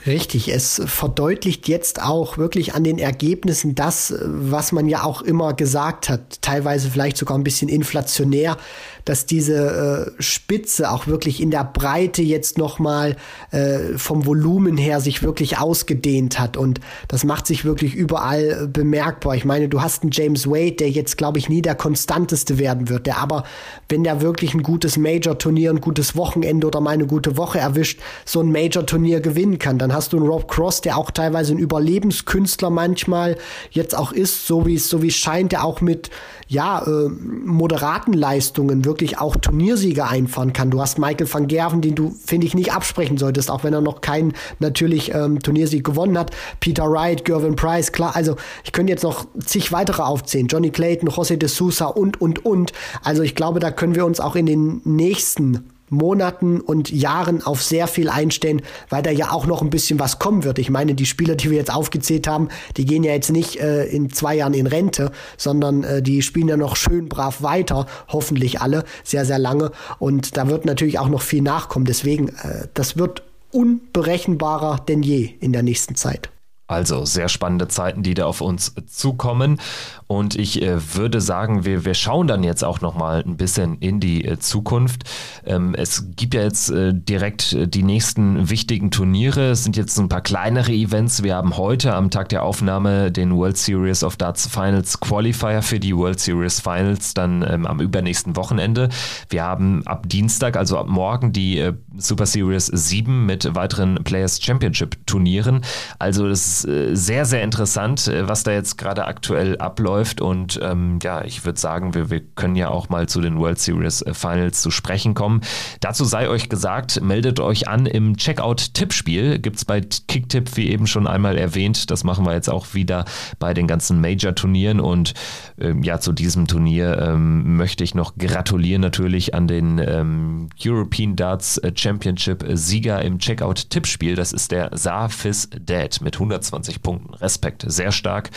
Richtig, 0.07 0.49
es 0.49 0.81
verdeutlicht 0.85 1.67
jetzt 1.67 2.01
auch 2.01 2.37
wirklich 2.37 2.73
an 2.73 2.83
den 2.83 2.97
Ergebnissen 2.97 3.75
das, 3.75 4.13
was 4.25 4.71
man 4.71 4.89
ja 4.89 5.03
auch 5.03 5.21
immer 5.21 5.53
gesagt 5.53 6.09
hat, 6.09 6.41
teilweise 6.41 6.89
vielleicht 6.89 7.15
sogar 7.15 7.37
ein 7.37 7.43
bisschen 7.43 7.69
inflationär, 7.69 8.57
dass 9.05 9.25
diese 9.25 10.13
äh, 10.17 10.21
Spitze 10.21 10.91
auch 10.91 11.07
wirklich 11.07 11.41
in 11.41 11.51
der 11.51 11.63
Breite 11.63 12.21
jetzt 12.21 12.57
nochmal 12.57 13.15
äh, 13.51 13.97
vom 13.97 14.25
Volumen 14.25 14.77
her 14.77 15.01
sich 15.01 15.23
wirklich 15.23 15.57
ausgedehnt 15.57 16.39
hat 16.39 16.57
und 16.57 16.79
das 17.07 17.23
macht 17.23 17.47
sich 17.47 17.65
wirklich 17.65 17.95
überall 17.95 18.67
bemerkbar. 18.67 19.35
Ich 19.35 19.45
meine, 19.45 19.69
du 19.69 19.81
hast 19.81 20.03
einen 20.03 20.11
James 20.11 20.47
Wade, 20.47 20.73
der 20.73 20.89
jetzt, 20.89 21.17
glaube 21.17 21.39
ich, 21.39 21.49
nie 21.49 21.61
der 21.61 21.75
konstanteste 21.75 22.57
werden 22.57 22.89
wird, 22.89 23.05
der 23.05 23.17
aber, 23.17 23.43
wenn 23.89 24.03
der 24.03 24.21
wirklich 24.21 24.53
ein 24.53 24.63
gutes 24.63 24.97
Major-Turnier, 24.97 25.71
ein 25.71 25.81
gutes 25.81 26.15
Wochenende 26.15 26.67
oder 26.67 26.81
mal 26.81 26.91
eine 26.91 27.07
gute 27.07 27.37
Woche 27.37 27.59
erwischt, 27.59 27.99
so 28.25 28.39
ein 28.39 28.51
Major-Turnier 28.51 29.19
gewinnen 29.19 29.59
kann. 29.59 29.77
Dann 29.77 29.93
hast 29.93 30.13
du 30.13 30.17
einen 30.17 30.27
Rob 30.27 30.49
Cross, 30.49 30.81
der 30.81 30.97
auch 30.97 31.11
teilweise 31.11 31.53
ein 31.53 31.59
Überlebenskünstler 31.59 32.69
manchmal 32.69 33.37
jetzt 33.71 33.95
auch 33.95 34.11
ist, 34.11 34.47
so 34.47 34.65
wie 34.65 34.75
es 34.75 34.89
so 34.89 35.01
wie 35.01 35.11
scheint, 35.11 35.51
der 35.51 35.63
auch 35.63 35.81
mit 35.81 36.09
ja 36.53 36.83
äh, 36.85 37.09
moderaten 37.09 38.13
Leistungen 38.13 38.85
wirklich 38.85 39.19
auch 39.19 39.35
Turniersieger 39.35 40.07
einfahren 40.07 40.53
kann. 40.53 40.69
Du 40.69 40.79
hast 40.79 40.99
Michael 40.99 41.31
van 41.31 41.47
Gerven, 41.47 41.81
den 41.81 41.95
du 41.95 42.15
finde 42.25 42.47
ich 42.47 42.53
nicht 42.53 42.73
absprechen 42.73 43.17
solltest, 43.17 43.51
auch 43.51 43.63
wenn 43.63 43.73
er 43.73 43.81
noch 43.81 44.01
keinen 44.01 44.33
natürlich 44.59 45.13
ähm, 45.13 45.39
Turniersieg 45.39 45.83
gewonnen 45.83 46.17
hat. 46.17 46.31
Peter 46.59 46.89
Wright, 46.89 47.25
Gervin 47.25 47.55
Price, 47.55 47.91
klar. 47.91 48.15
Also 48.15 48.35
ich 48.63 48.71
könnte 48.71 48.91
jetzt 48.91 49.03
noch 49.03 49.25
zig 49.43 49.71
weitere 49.71 50.03
aufzählen. 50.03 50.47
Johnny 50.47 50.69
Clayton, 50.69 51.09
José 51.09 51.35
de 51.35 51.49
Sousa 51.49 51.85
und 51.87 52.21
und 52.21 52.45
und. 52.45 52.71
Also 53.03 53.23
ich 53.23 53.35
glaube, 53.35 53.59
da 53.59 53.71
können 53.71 53.95
wir 53.95 54.05
uns 54.05 54.19
auch 54.19 54.35
in 54.35 54.45
den 54.45 54.81
nächsten 54.85 55.72
Monaten 55.93 56.59
und 56.59 56.91
Jahren 56.91 57.43
auf 57.43 57.63
sehr 57.63 57.87
viel 57.87 58.09
einstellen, 58.09 58.61
weil 58.89 59.03
da 59.03 59.11
ja 59.11 59.31
auch 59.31 59.45
noch 59.45 59.61
ein 59.61 59.69
bisschen 59.69 59.99
was 59.99 60.19
kommen 60.19 60.43
wird. 60.43 60.59
Ich 60.59 60.69
meine, 60.69 60.95
die 60.95 61.05
Spieler, 61.05 61.35
die 61.35 61.49
wir 61.49 61.57
jetzt 61.57 61.73
aufgezählt 61.73 62.27
haben, 62.27 62.49
die 62.77 62.85
gehen 62.85 63.03
ja 63.03 63.13
jetzt 63.13 63.31
nicht 63.31 63.59
äh, 63.59 63.85
in 63.85 64.11
zwei 64.11 64.35
Jahren 64.35 64.53
in 64.53 64.67
Rente, 64.67 65.11
sondern 65.37 65.83
äh, 65.83 66.01
die 66.01 66.21
spielen 66.21 66.47
ja 66.47 66.57
noch 66.57 66.75
schön 66.75 67.07
brav 67.07 67.41
weiter, 67.41 67.85
hoffentlich 68.07 68.61
alle, 68.61 68.83
sehr, 69.03 69.25
sehr 69.25 69.39
lange. 69.39 69.71
Und 69.99 70.37
da 70.37 70.47
wird 70.47 70.65
natürlich 70.65 70.99
auch 70.99 71.09
noch 71.09 71.21
viel 71.21 71.41
nachkommen. 71.41 71.85
Deswegen, 71.85 72.29
äh, 72.29 72.67
das 72.73 72.97
wird 72.97 73.23
unberechenbarer 73.51 74.83
denn 74.87 75.03
je 75.03 75.29
in 75.39 75.53
der 75.53 75.63
nächsten 75.63 75.95
Zeit. 75.95 76.32
Also 76.73 77.05
sehr 77.05 77.29
spannende 77.29 77.67
Zeiten, 77.67 78.01
die 78.01 78.15
da 78.15 78.25
auf 78.25 78.41
uns 78.41 78.73
zukommen. 78.87 79.59
Und 80.07 80.35
ich 80.35 80.61
äh, 80.63 80.95
würde 80.95 81.21
sagen, 81.21 81.65
wir, 81.65 81.85
wir 81.85 81.93
schauen 81.93 82.27
dann 82.27 82.43
jetzt 82.43 82.63
auch 82.63 82.81
nochmal 82.81 83.23
ein 83.25 83.37
bisschen 83.37 83.77
in 83.77 83.99
die 83.99 84.25
äh, 84.25 84.39
Zukunft. 84.39 85.03
Ähm, 85.45 85.75
es 85.75 86.15
gibt 86.15 86.33
ja 86.33 86.41
jetzt 86.41 86.71
äh, 86.71 86.93
direkt 86.93 87.53
äh, 87.53 87.67
die 87.67 87.83
nächsten 87.83 88.49
wichtigen 88.49 88.89
Turniere. 88.89 89.51
Es 89.51 89.63
sind 89.63 89.77
jetzt 89.77 89.99
ein 89.99 90.09
paar 90.09 90.21
kleinere 90.21 90.71
Events. 90.71 91.21
Wir 91.21 91.35
haben 91.35 91.57
heute 91.57 91.93
am 91.93 92.09
Tag 92.09 92.29
der 92.29 92.41
Aufnahme 92.41 93.11
den 93.11 93.35
World 93.35 93.57
Series 93.57 94.03
of 94.03 94.17
Darts 94.17 94.47
Finals 94.47 94.99
Qualifier 94.99 95.61
für 95.61 95.79
die 95.79 95.95
World 95.95 96.19
Series 96.19 96.59
Finals 96.59 97.13
dann 97.13 97.45
ähm, 97.47 97.67
am 97.67 97.79
übernächsten 97.79 98.35
Wochenende. 98.35 98.89
Wir 99.29 99.43
haben 99.43 99.85
ab 99.85 100.09
Dienstag, 100.09 100.57
also 100.57 100.79
ab 100.79 100.87
morgen, 100.87 101.33
die 101.33 101.59
äh, 101.59 101.73
Super 101.97 102.25
Series 102.25 102.65
7 102.65 103.27
mit 103.27 103.53
weiteren 103.53 104.03
Players 104.03 104.41
Championship 104.41 105.05
Turnieren. 105.05 105.61
Also 105.99 106.27
das 106.27 106.62
ist 106.62 106.62
äh, 106.65 106.95
sehr, 106.95 107.25
sehr 107.25 107.43
interessant, 107.43 108.11
was 108.21 108.43
da 108.43 108.51
jetzt 108.51 108.77
gerade 108.77 109.05
aktuell 109.05 109.57
abläuft 109.57 109.93
läuft. 110.03 110.21
Und 110.21 110.59
ähm, 110.61 110.99
ja, 111.01 111.23
ich 111.23 111.45
würde 111.45 111.59
sagen, 111.59 111.93
wir, 111.93 112.09
wir 112.09 112.21
können 112.35 112.55
ja 112.55 112.69
auch 112.69 112.89
mal 112.89 113.07
zu 113.07 113.21
den 113.21 113.37
World 113.37 113.59
Series 113.59 114.01
äh, 114.01 114.13
Finals 114.13 114.61
zu 114.61 114.71
sprechen 114.71 115.13
kommen. 115.13 115.41
Dazu 115.79 116.03
sei 116.03 116.27
euch 116.27 116.49
gesagt, 116.49 117.01
meldet 117.01 117.39
euch 117.39 117.67
an 117.67 117.85
im 117.85 118.17
Checkout-Tippspiel. 118.17 119.39
Gibt 119.39 119.57
es 119.57 119.65
bei 119.65 119.81
Kicktipp, 119.81 120.57
wie 120.57 120.69
eben 120.69 120.87
schon 120.87 121.07
einmal 121.07 121.37
erwähnt. 121.37 121.91
Das 121.91 122.03
machen 122.03 122.25
wir 122.25 122.33
jetzt 122.33 122.49
auch 122.49 122.73
wieder 122.73 123.05
bei 123.39 123.53
den 123.53 123.67
ganzen 123.67 124.01
Major-Turnieren. 124.01 124.79
Und 124.79 125.13
ähm, 125.59 125.83
ja, 125.83 125.99
zu 125.99 126.11
diesem 126.11 126.47
Turnier 126.47 126.97
ähm, 126.99 127.57
möchte 127.57 127.83
ich 127.83 127.95
noch 127.95 128.15
gratulieren 128.17 128.81
natürlich 128.81 129.33
an 129.33 129.47
den 129.47 129.79
ähm, 129.79 130.49
European 130.63 131.15
Darts 131.15 131.61
Championship-Sieger 131.75 133.01
im 133.01 133.19
Checkout-Tippspiel. 133.19 134.15
Das 134.15 134.33
ist 134.33 134.51
der 134.51 134.71
Safis 134.73 135.49
Dad 135.59 136.01
mit 136.01 136.19
120 136.43 136.81
Punkten. 136.81 137.13
Respekt, 137.15 137.63
sehr 137.67 137.91
stark. 137.91 138.29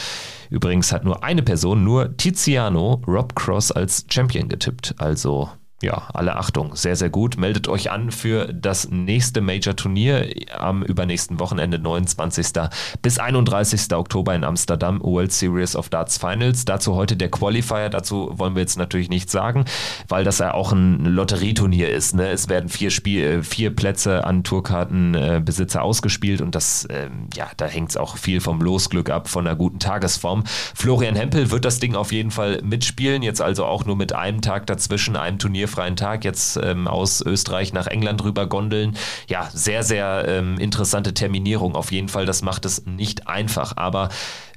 Übrigens 0.50 0.92
hat 0.92 1.04
nur 1.04 1.24
eine 1.24 1.42
Person, 1.42 1.84
nur 1.84 2.16
Tiziano 2.16 3.02
Rob 3.06 3.34
Cross 3.34 3.72
als 3.72 4.06
Champion 4.08 4.48
getippt. 4.48 4.94
Also 4.98 5.50
ja, 5.82 6.08
alle 6.14 6.36
Achtung, 6.36 6.74
sehr, 6.74 6.96
sehr 6.96 7.10
gut. 7.10 7.36
Meldet 7.36 7.68
euch 7.68 7.90
an 7.90 8.10
für 8.10 8.50
das 8.50 8.88
nächste 8.88 9.42
Major-Turnier 9.42 10.30
am 10.56 10.82
übernächsten 10.82 11.38
Wochenende, 11.38 11.78
29. 11.78 12.46
bis 13.02 13.18
31. 13.18 13.92
Oktober 13.92 14.34
in 14.34 14.42
Amsterdam, 14.42 15.02
World 15.02 15.32
Series 15.32 15.76
of 15.76 15.90
Darts 15.90 16.16
Finals. 16.16 16.64
Dazu 16.64 16.94
heute 16.94 17.14
der 17.14 17.30
Qualifier, 17.30 17.90
dazu 17.90 18.30
wollen 18.32 18.54
wir 18.54 18.62
jetzt 18.62 18.78
natürlich 18.78 19.10
nichts 19.10 19.32
sagen, 19.32 19.66
weil 20.08 20.24
das 20.24 20.38
ja 20.38 20.54
auch 20.54 20.72
ein 20.72 21.04
Lotterieturnier 21.04 21.90
ist. 21.90 22.14
Ne? 22.14 22.30
Es 22.30 22.48
werden 22.48 22.70
vier, 22.70 22.90
Spiel, 22.90 23.22
äh, 23.22 23.42
vier 23.42 23.74
Plätze 23.74 24.24
an 24.24 24.44
Tourkartenbesitzer 24.44 25.82
ausgespielt 25.82 26.40
und 26.40 26.54
das, 26.54 26.88
ähm, 26.88 27.28
ja, 27.34 27.50
da 27.58 27.66
hängt 27.66 27.90
es 27.90 27.98
auch 27.98 28.16
viel 28.16 28.40
vom 28.40 28.62
Losglück 28.62 29.10
ab, 29.10 29.28
von 29.28 29.46
einer 29.46 29.56
guten 29.56 29.78
Tagesform. 29.78 30.44
Florian 30.46 31.16
Hempel 31.16 31.50
wird 31.50 31.66
das 31.66 31.80
Ding 31.80 31.96
auf 31.96 32.12
jeden 32.12 32.30
Fall 32.30 32.62
mitspielen, 32.62 33.22
jetzt 33.22 33.42
also 33.42 33.66
auch 33.66 33.84
nur 33.84 33.96
mit 33.96 34.14
einem 34.14 34.40
Tag 34.40 34.66
dazwischen, 34.66 35.16
einem 35.16 35.38
Turnier 35.38 35.65
freien 35.66 35.96
Tag 35.96 36.24
jetzt 36.24 36.58
ähm, 36.62 36.88
aus 36.88 37.20
Österreich 37.20 37.72
nach 37.72 37.86
England 37.86 38.22
rüber 38.24 38.46
gondeln. 38.46 38.96
Ja, 39.28 39.48
sehr, 39.52 39.82
sehr 39.82 40.24
ähm, 40.28 40.58
interessante 40.58 41.14
Terminierung 41.14 41.74
auf 41.74 41.92
jeden 41.92 42.08
Fall. 42.08 42.26
Das 42.26 42.42
macht 42.42 42.64
es 42.64 42.86
nicht 42.86 43.28
einfach, 43.28 43.76
aber 43.76 44.08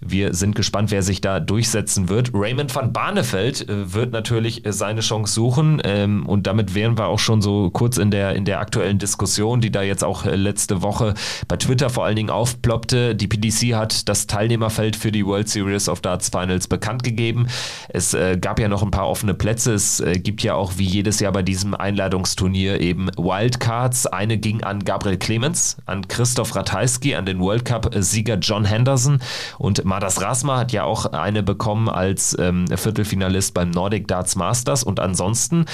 wir 0.02 0.34
sind 0.34 0.56
gespannt, 0.56 0.92
wer 0.92 1.04
sich 1.04 1.22
da 1.22 1.40
durchsetzen 1.40 2.10
wird. 2.10 2.32
Raymond 2.34 2.74
van 2.74 2.94
Barneveld 2.94 3.68
äh, 3.68 3.94
wird 3.94 4.12
natürlich 4.12 4.66
äh, 4.66 4.72
seine 4.72 5.02
Chance 5.02 5.34
suchen 5.34 5.82
ähm, 5.84 6.26
und 6.26 6.48
damit 6.48 6.74
wären 6.74 6.98
wir 6.98 7.08
auch 7.08 7.20
schon 7.20 7.42
so 7.42 7.70
kurz 7.70 7.98
in 7.98 8.12
der, 8.12 8.36
in 8.36 8.46
der 8.46 8.60
aktuellen 8.60 8.98
Diskussion, 8.98 9.62
die 9.62 9.72
da 9.72 9.82
jetzt 9.82 10.04
auch 10.04 10.26
äh, 10.26 10.36
letzte 10.36 10.82
Woche 10.82 11.16
bei 11.48 11.58
Twitter 11.58 11.90
vor 11.90 12.06
allen 12.06 12.16
Dingen 12.16 12.30
aufploppte. 12.30 13.16
Die 13.16 13.28
PDC 13.28 13.76
hat 13.76 14.08
das 14.08 14.28
Teilnehmerfeld 14.28 14.96
für 14.96 15.12
die 15.12 15.26
World 15.26 15.50
Series 15.50 15.90
of 15.90 16.02
Darts 16.02 16.30
Finals 16.30 16.68
bekannt 16.68 17.04
gegeben. 17.04 17.48
Es 17.90 18.16
gab 18.42 18.60
ja 18.60 18.68
noch 18.68 18.84
ein 18.84 18.92
paar 18.92 19.08
offene 19.08 19.34
Plätze. 19.34 19.74
Es 19.74 20.04
gibt 20.18 20.44
ja 20.44 20.56
auch 20.56 20.74
wie 20.78 20.86
jedes 21.00 21.22
Jahr 21.22 21.32
bei 21.32 21.44
diesem 21.44 21.74
Einladungsturnier 21.76 22.82
eben 22.82 23.08
Wildcards. 23.16 24.06
Eine 24.06 24.38
ging 24.38 24.64
an 24.64 24.84
Gabriel 24.84 25.16
Clemens, 25.16 25.78
an 25.86 26.06
Christoph 26.10 26.54
Ratajski, 26.58 27.16
an 27.16 27.26
den 27.26 27.40
World 27.40 27.64
Cup-Sieger 27.64 28.36
John 28.36 28.66
Henderson 28.66 29.20
und 29.58 29.86
Madas 29.86 30.22
Rasma 30.22 30.58
hat 30.58 30.74
ja 30.74 30.84
auch 30.84 31.06
eine 31.06 31.42
bekommen 31.42 31.88
als 31.88 32.38
ähm, 32.38 32.66
Viertelfinalist 32.68 33.54
beim 33.54 33.70
Nordic 33.70 34.10
Darts 34.10 34.36
Masters 34.36 34.84
und 34.84 35.00
ansonsten 35.00 35.66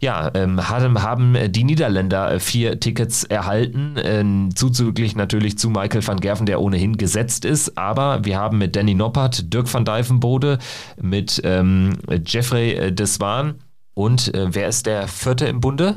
ja, 0.00 0.30
ähm, 0.34 0.68
haben, 0.68 1.36
die 1.48 1.64
Niederländer 1.64 2.32
äh, 2.32 2.40
vier 2.40 2.80
Tickets 2.80 3.24
erhalten, 3.24 3.96
äh, 3.96 4.54
zuzüglich 4.54 5.16
natürlich 5.16 5.58
zu 5.58 5.70
Michael 5.70 6.06
van 6.06 6.20
Gerven, 6.20 6.46
der 6.46 6.60
ohnehin 6.60 6.96
gesetzt 6.96 7.44
ist. 7.44 7.78
Aber 7.78 8.24
wir 8.24 8.36
haben 8.36 8.58
mit 8.58 8.76
Danny 8.76 8.94
Noppert, 8.94 9.52
Dirk 9.54 9.72
van 9.72 9.84
Dijvenbode, 9.84 10.58
mit 11.00 11.40
ähm, 11.44 11.94
Jeffrey 12.24 12.72
äh, 12.72 12.92
Deswan 12.92 13.54
und 13.96 14.34
äh, 14.34 14.54
wer 14.54 14.68
ist 14.68 14.84
der 14.84 15.08
vierte 15.08 15.46
im 15.46 15.60
Bunde? 15.60 15.96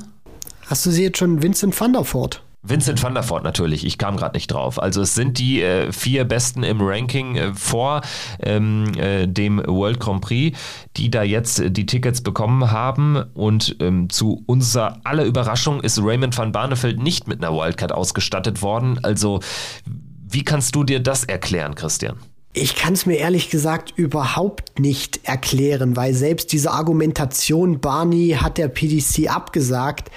Hast 0.67 0.85
du 0.85 0.89
sie 0.89 1.03
jetzt 1.03 1.17
schon 1.17 1.43
Vincent 1.43 1.79
van 1.79 1.91
der 1.91 2.05
Voort? 2.05 2.41
Vincent 2.61 3.03
van 3.03 3.13
der 3.13 3.29
Voort 3.29 3.43
natürlich, 3.43 3.85
ich 3.85 3.97
kam 3.97 4.15
gerade 4.15 4.37
nicht 4.37 4.47
drauf. 4.47 4.81
Also 4.81 5.01
es 5.01 5.15
sind 5.15 5.37
die 5.37 5.61
äh, 5.61 5.91
vier 5.91 6.23
Besten 6.23 6.63
im 6.63 6.79
Ranking 6.79 7.35
äh, 7.35 7.53
vor 7.53 8.01
ähm, 8.41 8.93
äh, 8.97 9.27
dem 9.27 9.61
World 9.65 9.99
Grand 9.99 10.21
Prix, 10.21 10.57
die 10.95 11.11
da 11.11 11.23
jetzt 11.23 11.59
äh, 11.59 11.71
die 11.71 11.85
Tickets 11.85 12.21
bekommen 12.21 12.71
haben. 12.71 13.17
Und 13.33 13.75
ähm, 13.81 14.09
zu 14.09 14.43
unserer 14.45 15.01
aller 15.03 15.25
Überraschung 15.25 15.81
ist 15.81 16.01
Raymond 16.01 16.37
van 16.37 16.53
Barneveld 16.53 17.01
nicht 17.01 17.27
mit 17.27 17.43
einer 17.43 17.53
Wildcard 17.53 17.91
ausgestattet 17.91 18.61
worden. 18.61 18.97
Also 19.03 19.41
wie 19.85 20.45
kannst 20.45 20.73
du 20.73 20.85
dir 20.85 21.01
das 21.01 21.25
erklären, 21.25 21.75
Christian? 21.75 22.17
Ich 22.53 22.75
kann 22.75 22.93
es 22.93 23.05
mir 23.05 23.17
ehrlich 23.17 23.51
gesagt 23.51 23.93
überhaupt 23.95 24.79
nicht 24.79 25.19
erklären, 25.23 25.95
weil 25.95 26.15
selbst 26.15 26.51
diese 26.51 26.71
Argumentation, 26.71 27.79
Barney 27.79 28.37
hat 28.41 28.57
der 28.57 28.69
PDC 28.69 29.29
abgesagt, 29.29 30.09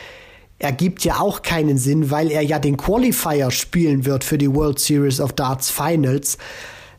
ergibt 0.58 1.04
ja 1.04 1.20
auch 1.20 1.42
keinen 1.42 1.76
Sinn, 1.76 2.10
weil 2.10 2.30
er 2.30 2.40
ja 2.40 2.58
den 2.58 2.78
Qualifier 2.78 3.50
spielen 3.50 4.06
wird 4.06 4.24
für 4.24 4.38
die 4.38 4.54
World 4.54 4.78
Series 4.78 5.20
of 5.20 5.34
Darts 5.34 5.70
Finals 5.70 6.38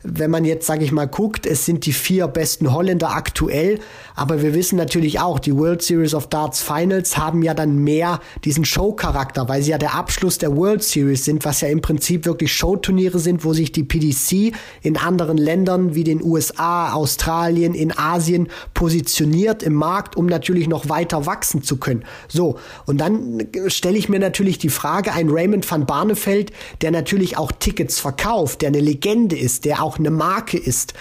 wenn 0.04 0.30
man 0.30 0.46
jetzt, 0.46 0.68
sage 0.68 0.84
ich 0.84 0.92
mal, 0.92 1.08
guckt, 1.08 1.46
es 1.46 1.66
sind 1.66 1.86
die 1.86 1.94
vier 1.94 2.28
besten 2.28 2.74
Holländer 2.74 3.12
aktuell, 3.12 3.80
aber 4.16 4.42
wir 4.42 4.54
wissen 4.54 4.76
natürlich 4.76 5.20
auch, 5.20 5.40
die 5.40 5.56
World 5.56 5.82
Series 5.82 6.14
of 6.14 6.28
Darts 6.28 6.62
Finals 6.62 7.18
haben 7.18 7.42
ja 7.42 7.54
dann 7.54 7.78
mehr 7.78 8.20
diesen 8.44 8.66
Show-Charakter, 8.66 9.48
weil 9.48 9.64
sie 9.64 9.72
ja 9.72 9.78
der 9.78 9.96
Abschluss 9.96 10.38
der 10.38 10.56
World 10.56 10.84
Series 10.84 11.26
sind, 11.26 11.46
was 11.46 11.62
ja 11.62 11.70
im 11.70 11.82
Prinzip 11.82 12.26
wirklich 12.26 12.54
Showturniere 12.54 13.20
sind, 13.20 13.44
wo 13.46 13.54
sich 13.54 13.72
die 13.72 13.84
PDC 13.84 14.54
in 14.82 14.98
anderen 14.98 15.38
Ländern 15.38 15.96
wie 15.96 16.04
den 16.04 16.24
USA, 16.24 16.94
Australien, 16.94 17.74
in 17.74 17.98
Asien 17.98 18.50
positioniert 18.74 19.64
im 19.64 19.74
Markt, 19.74 20.16
um 20.16 20.26
natürlich 20.26 20.68
noch 20.68 20.90
weiter 20.90 21.26
wachsen 21.26 21.64
zu 21.64 21.78
können. 21.78 22.04
So, 22.28 22.58
und 22.86 23.00
dann 23.00 23.48
stelle 23.68 23.98
ich 23.98 24.10
mir 24.10 24.20
natürlich 24.20 24.58
die 24.58 24.70
Frage, 24.70 25.14
ein 25.14 25.30
Raymond 25.30 25.70
van 25.70 25.86
Barneveld, 25.86 26.52
der 26.82 26.92
natürlich 26.92 27.38
auch 27.38 27.52
Tickets 27.52 28.00
verkauft, 28.00 28.62
der 28.62 28.68
eine 28.68 28.80
Legende 28.80 29.38
ist, 29.38 29.66
der 29.66 29.82
auch 29.82 29.93
auch 29.94 30.00
eine 30.00 30.12
Marke 30.12 30.58
ist. 30.58 30.94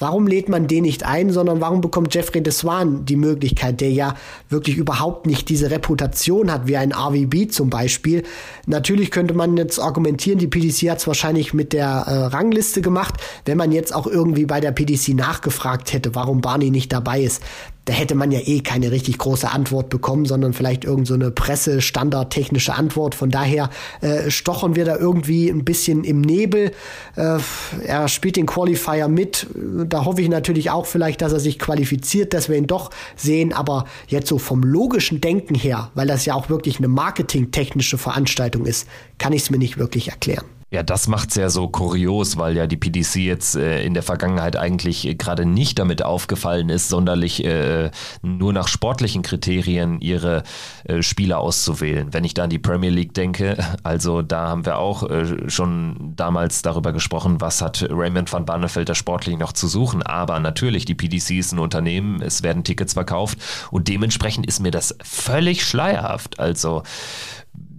Warum 0.00 0.26
lädt 0.26 0.48
man 0.48 0.66
den 0.66 0.82
nicht 0.82 1.04
ein, 1.04 1.30
sondern 1.30 1.60
warum 1.60 1.80
bekommt 1.80 2.12
Jeffrey 2.14 2.42
Deswan 2.42 3.04
die 3.06 3.14
Möglichkeit, 3.14 3.80
der 3.80 3.92
ja 3.92 4.16
wirklich 4.48 4.76
überhaupt 4.76 5.24
nicht 5.24 5.48
diese 5.48 5.70
Reputation 5.70 6.50
hat, 6.50 6.66
wie 6.66 6.76
ein 6.76 6.92
RVB 6.92 7.50
zum 7.50 7.70
Beispiel. 7.70 8.24
Natürlich 8.66 9.12
könnte 9.12 9.34
man 9.34 9.56
jetzt 9.56 9.78
argumentieren, 9.78 10.40
die 10.40 10.48
PDC 10.48 10.90
hat 10.90 10.98
es 10.98 11.06
wahrscheinlich 11.06 11.54
mit 11.54 11.72
der 11.72 11.86
äh, 11.86 12.24
Rangliste 12.24 12.82
gemacht, 12.82 13.14
wenn 13.44 13.56
man 13.56 13.70
jetzt 13.70 13.94
auch 13.94 14.08
irgendwie 14.08 14.46
bei 14.46 14.60
der 14.60 14.72
PDC 14.72 15.14
nachgefragt 15.14 15.92
hätte, 15.92 16.16
warum 16.16 16.40
Barney 16.40 16.70
nicht 16.70 16.92
dabei 16.92 17.20
ist 17.20 17.40
da 17.84 17.92
hätte 17.92 18.14
man 18.14 18.30
ja 18.30 18.40
eh 18.40 18.60
keine 18.60 18.90
richtig 18.90 19.18
große 19.18 19.50
Antwort 19.50 19.90
bekommen, 19.90 20.24
sondern 20.24 20.52
vielleicht 20.52 20.84
irgend 20.84 21.06
so 21.06 21.14
eine 21.14 21.30
Presse-Standard-technische 21.30 22.74
Antwort. 22.74 23.14
Von 23.14 23.30
daher 23.30 23.70
äh, 24.00 24.30
stochern 24.30 24.74
wir 24.74 24.84
da 24.84 24.96
irgendwie 24.96 25.48
ein 25.48 25.64
bisschen 25.64 26.04
im 26.04 26.20
Nebel. 26.20 26.72
Äh, 27.16 27.38
er 27.84 28.08
spielt 28.08 28.36
den 28.36 28.46
Qualifier 28.46 29.08
mit. 29.08 29.46
Da 29.54 30.04
hoffe 30.04 30.22
ich 30.22 30.28
natürlich 30.28 30.70
auch 30.70 30.86
vielleicht, 30.86 31.20
dass 31.20 31.32
er 31.32 31.40
sich 31.40 31.58
qualifiziert, 31.58 32.32
dass 32.32 32.48
wir 32.48 32.56
ihn 32.56 32.66
doch 32.66 32.90
sehen. 33.16 33.52
Aber 33.52 33.84
jetzt 34.08 34.28
so 34.28 34.38
vom 34.38 34.62
logischen 34.62 35.20
Denken 35.20 35.54
her, 35.54 35.90
weil 35.94 36.06
das 36.06 36.24
ja 36.24 36.34
auch 36.34 36.48
wirklich 36.48 36.78
eine 36.78 36.88
marketingtechnische 36.88 37.98
Veranstaltung 37.98 38.64
ist, 38.64 38.88
kann 39.18 39.32
ich 39.32 39.42
es 39.42 39.50
mir 39.50 39.58
nicht 39.58 39.76
wirklich 39.78 40.08
erklären. 40.08 40.44
Ja, 40.74 40.82
das 40.82 41.06
macht 41.06 41.28
es 41.28 41.36
ja 41.36 41.50
so 41.50 41.68
kurios, 41.68 42.36
weil 42.36 42.56
ja 42.56 42.66
die 42.66 42.76
PDC 42.76 43.14
jetzt 43.18 43.54
äh, 43.54 43.84
in 43.84 43.94
der 43.94 44.02
Vergangenheit 44.02 44.56
eigentlich 44.56 45.06
äh, 45.06 45.14
gerade 45.14 45.46
nicht 45.46 45.78
damit 45.78 46.02
aufgefallen 46.02 46.68
ist, 46.68 46.88
sonderlich 46.88 47.44
äh, 47.44 47.92
nur 48.22 48.52
nach 48.52 48.66
sportlichen 48.66 49.22
Kriterien 49.22 50.00
ihre 50.00 50.42
äh, 50.82 51.00
Spieler 51.00 51.38
auszuwählen. 51.38 52.12
Wenn 52.12 52.24
ich 52.24 52.34
da 52.34 52.42
an 52.42 52.50
die 52.50 52.58
Premier 52.58 52.90
League 52.90 53.14
denke, 53.14 53.56
also 53.84 54.22
da 54.22 54.48
haben 54.48 54.66
wir 54.66 54.78
auch 54.78 55.08
äh, 55.08 55.48
schon 55.48 56.14
damals 56.16 56.62
darüber 56.62 56.92
gesprochen, 56.92 57.40
was 57.40 57.62
hat 57.62 57.86
Raymond 57.88 58.32
van 58.32 58.44
Barneveld 58.44 58.88
da 58.88 58.96
sportlich 58.96 59.38
noch 59.38 59.52
zu 59.52 59.68
suchen. 59.68 60.02
Aber 60.02 60.40
natürlich, 60.40 60.86
die 60.86 60.96
PDC 60.96 61.38
ist 61.38 61.52
ein 61.52 61.60
Unternehmen, 61.60 62.20
es 62.20 62.42
werden 62.42 62.64
Tickets 62.64 62.94
verkauft 62.94 63.38
und 63.70 63.86
dementsprechend 63.86 64.44
ist 64.46 64.58
mir 64.58 64.72
das 64.72 64.96
völlig 65.04 65.64
schleierhaft. 65.64 66.40
Also 66.40 66.82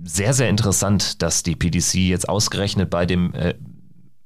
sehr, 0.06 0.34
sehr 0.34 0.50
interessant, 0.50 1.22
dass 1.22 1.44
die 1.44 1.56
PDC 1.56 1.96
jetzt 1.96 2.30
ausgerechnet 2.30 2.90
bei 2.90 3.06
dem 3.06 3.34
äh, 3.34 3.56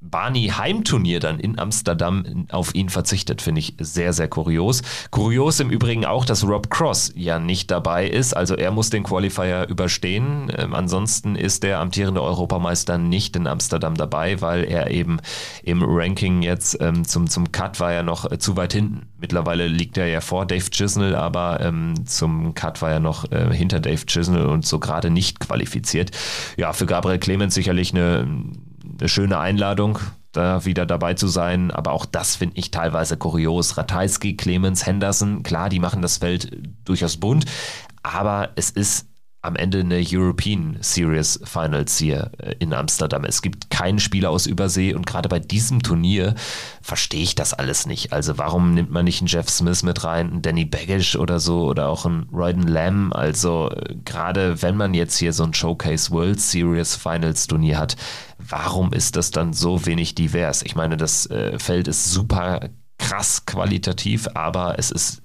Barney 0.10 0.48
Heimturnier 0.50 1.20
dann 1.20 1.40
in 1.40 1.60
Amsterdam 1.60 2.46
auf 2.52 2.74
ihn 2.76 2.90
verzichtet, 2.90 3.42
finde 3.42 3.60
ich 3.60 3.76
sehr, 3.80 4.14
sehr 4.14 4.28
kurios. 4.28 4.82
Kurios 5.12 5.60
im 5.60 5.70
Übrigen 5.70 6.06
auch, 6.06 6.26
dass 6.26 6.48
Rob 6.48 6.70
Cross 6.70 7.14
ja 7.16 7.40
nicht 7.40 7.72
dabei 7.72 8.08
ist, 8.08 8.36
also 8.36 8.56
er 8.56 8.72
muss 8.72 8.90
den 8.90 9.04
Qualifier 9.04 9.68
überstehen. 9.68 10.52
Ähm, 10.58 10.74
ansonsten 10.74 11.36
ist 11.36 11.64
der 11.64 11.80
amtierende 11.80 12.22
Europameister 12.22 12.98
nicht 12.98 13.36
in 13.36 13.48
Amsterdam 13.48 13.96
dabei, 13.96 14.42
weil 14.42 14.64
er 14.64 14.92
eben 14.92 15.20
im 15.64 15.84
Ranking 15.84 16.42
jetzt 16.42 16.78
ähm, 16.82 17.06
zum, 17.06 17.30
zum 17.30 17.52
Cut 17.52 17.80
war 17.80 17.94
er 17.94 18.04
noch 18.04 18.30
äh, 18.32 18.38
zu 18.40 18.56
weit 18.58 18.74
hinten. 18.74 19.08
Mittlerweile 19.20 19.68
liegt 19.68 19.98
er 19.98 20.08
ja 20.08 20.22
vor 20.22 20.46
Dave 20.46 20.70
Chisnell, 20.70 21.16
aber 21.16 21.60
ähm, 21.62 22.06
zum 22.06 22.54
Cut 22.54 22.82
war 22.82 22.92
er 22.92 23.00
noch 23.00 23.32
äh, 23.32 23.54
hinter 23.54 23.80
Dave 23.80 24.06
Chisnell 24.06 24.46
und 24.46 24.66
so 24.66 24.80
gerade 24.80 25.10
nicht 25.10 25.40
qualifiziert. 25.40 26.12
Ja, 26.58 26.74
für 26.74 26.86
Gabriel 26.86 27.20
Clemens 27.20 27.54
sicherlich 27.54 27.94
eine 27.94 28.28
eine 29.00 29.10
schöne 29.10 29.40
Einladung, 29.40 30.00
da 30.32 30.66
wieder 30.66 30.86
dabei 30.86 31.14
zu 31.14 31.28
sein. 31.28 31.72
Aber 31.72 31.92
auch 31.92 32.06
das 32.06 32.36
finde 32.36 32.58
ich 32.58 32.72
teilweise 32.72 33.18
kurios. 33.18 33.78
Ratajski, 33.78 34.36
Clemens, 34.36 34.86
Henderson, 34.86 35.44
klar, 35.44 35.70
die 35.70 35.80
machen 35.80 36.02
das 36.02 36.18
Feld 36.18 36.52
durchaus 36.86 37.18
bunt. 37.18 37.46
Aber 38.04 38.50
es 38.56 38.70
ist 38.70 39.08
am 39.42 39.56
Ende 39.56 39.80
eine 39.80 40.04
European 40.06 40.78
Series 40.82 41.40
Finals 41.46 41.98
hier 41.98 42.32
äh, 42.40 42.56
in 42.60 42.74
Amsterdam. 42.74 43.24
Es 43.24 43.42
gibt 43.42 43.70
keinen 43.70 44.00
Spieler 44.00 44.32
aus 44.32 44.46
Übersee 44.46 44.94
und 44.94 45.06
gerade 45.06 45.30
bei 45.30 45.40
diesem 45.40 45.82
Turnier 45.82 46.36
verstehe 46.82 47.24
ich 47.24 47.36
das 47.36 47.54
alles 47.54 47.86
nicht. 47.86 48.12
Also 48.12 48.38
warum 48.38 48.74
nimmt 48.74 48.92
man 48.92 49.06
nicht 49.06 49.22
einen 49.22 49.28
Jeff 49.28 49.50
Smith 49.50 49.84
mit 49.84 50.04
rein, 50.04 50.32
einen 50.32 50.42
Danny 50.42 50.66
Baggish 50.66 51.16
oder 51.16 51.40
so 51.40 51.66
oder 51.66 51.88
auch 51.88 52.06
einen 52.06 52.28
Royden 52.34 52.68
Lamb? 52.68 53.16
Also 53.16 53.72
äh, 53.72 53.96
gerade 54.04 54.62
wenn 54.62 54.76
man 54.76 54.94
jetzt 54.94 55.18
hier 55.18 55.32
so 55.32 55.44
ein 55.44 55.54
Showcase 55.54 56.12
World 56.12 56.42
Series 56.42 56.96
Finals 56.96 57.48
Turnier 57.48 57.78
hat, 57.78 57.96
warum 58.38 58.92
ist 58.92 59.16
das 59.16 59.32
dann 59.32 59.54
so 59.54 59.86
wenig 59.86 60.16
divers? 60.16 60.64
Ich 60.64 60.76
meine, 60.76 60.98
das 60.98 61.28
äh, 61.28 61.58
Feld 61.60 61.88
ist 61.88 62.12
super 62.12 62.70
krass 62.98 63.46
qualitativ, 63.46 64.28
aber 64.34 64.78
es 64.78 64.92
ist 64.92 65.22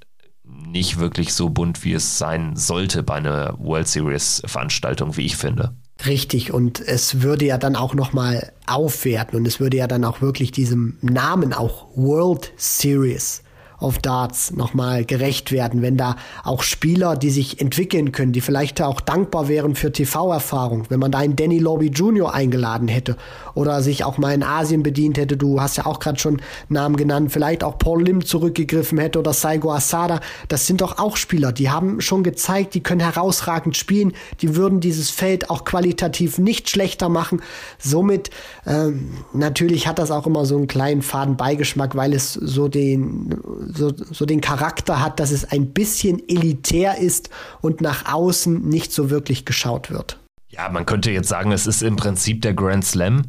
nicht 0.75 0.99
wirklich 0.99 1.33
so 1.33 1.49
bunt, 1.49 1.85
wie 1.85 1.95
es 1.95 2.19
sein 2.19 2.57
sollte 2.57 3.03
bei 3.03 3.15
einer 3.15 3.55
World 3.59 3.89
Series 3.89 4.43
Veranstaltung, 4.45 5.17
wie 5.17 5.25
ich 5.25 5.37
finde. 5.37 5.73
Richtig, 6.05 6.53
und 6.53 6.81
es 6.81 7.23
würde 7.23 7.47
ja 7.47 7.57
dann 7.57 7.77
auch 7.77 7.95
nochmal 7.95 8.53
aufwerten 8.67 9.39
und 9.39 9.47
es 9.47 9.61
würde 9.61 9.77
ja 9.77 9.87
dann 9.87 10.05
auch 10.05 10.21
wirklich 10.21 10.51
diesem 10.51 10.99
Namen 11.01 11.53
auch 11.53 11.87
World 11.95 12.53
Series 12.57 13.44
auf 13.85 13.99
Darts 13.99 14.51
nochmal 14.53 15.05
gerecht 15.05 15.53
werden, 15.53 15.83
wenn 15.83 15.99
da 15.99 16.17
auch 16.43 16.63
Spieler, 16.63 17.17
die 17.17 17.29
sich 17.29 17.61
entwickeln 17.61 18.13
können, 18.13 18.33
die 18.33 18.41
vielleicht 18.41 18.81
auch 18.81 19.03
dankbar 19.03 19.47
wären 19.47 19.75
für 19.75 19.93
TV-Erfahrung, 19.93 20.85
wenn 20.89 20.99
man 20.99 21.13
da 21.13 21.19
einen 21.19 21.37
Danny 21.37 21.59
Lobby 21.59 21.89
Jr. 21.89 22.33
eingeladen 22.33 22.89
hätte 22.89 23.19
oder 23.55 23.83
sich 23.83 24.03
auch 24.03 24.17
mal 24.17 24.33
in 24.33 24.43
Asien 24.43 24.83
bedient 24.83 25.19
hätte, 25.19 25.37
du 25.37 25.61
hast 25.61 25.77
ja 25.77 25.85
auch 25.85 26.01
gerade 26.01 26.19
schon 26.19 26.41
Namen 26.71 26.97
genannt, 26.97 27.31
vielleicht 27.31 27.63
auch 27.63 27.79
Paul 27.79 28.03
Lim 28.03 28.25
zurückgegriffen 28.25 28.97
hätte 28.99 29.19
oder 29.19 29.35
Saigo 29.35 29.71
Asada, 29.71 30.21
das 30.49 30.67
sind 30.67 30.81
doch 30.81 30.99
auch 30.99 31.19
Spieler, 31.19 31.53
die 31.53 31.69
haben 31.69 32.01
schon 32.01 32.23
gezeigt, 32.23 32.73
die 32.75 32.83
können 32.83 33.03
herausragend 33.03 33.77
spielen, 33.77 34.15
die 34.41 34.57
würden 34.57 34.81
dieses 34.81 35.11
Feld 35.11 35.51
auch 35.51 35.67
qualitativ 35.67 36.39
nicht 36.39 36.71
schlechter 36.71 37.11
machen. 37.11 37.43
Somit 37.79 38.31
ähm, 38.67 39.11
natürlich 39.35 39.87
hat 39.87 39.99
das 39.99 40.11
auch 40.11 40.27
immer 40.27 40.47
so 40.47 40.57
einen 40.57 40.69
kleinen 40.69 41.03
faden 41.03 41.37
Beigeschmack, 41.37 41.97
weil 41.97 42.15
es 42.15 42.33
so 42.33 42.69
den 42.69 43.43
so, 43.75 43.93
so 43.95 44.27
den 44.27 44.41
Charakter 44.41 45.01
hat, 45.01 45.21
dass 45.21 45.31
es 45.31 45.45
ein 45.45 45.73
bisschen 45.73 46.23
elitär 46.29 46.99
ist 46.99 47.31
und 47.61 47.81
nach 47.81 48.13
außen 48.13 48.69
nicht 48.69 48.93
so 48.93 49.11
wirklich 49.11 49.45
geschaut 49.45 49.91
wird. 49.91 50.19
Ja, 50.49 50.69
man 50.69 50.87
könnte 50.87 51.11
jetzt 51.11 51.29
sagen, 51.29 51.53
es 51.53 51.67
ist 51.67 51.83
im 51.83 51.97
Prinzip 51.97 52.43
der 52.43 52.55
Grand 52.55 52.85
Slam, 52.85 53.25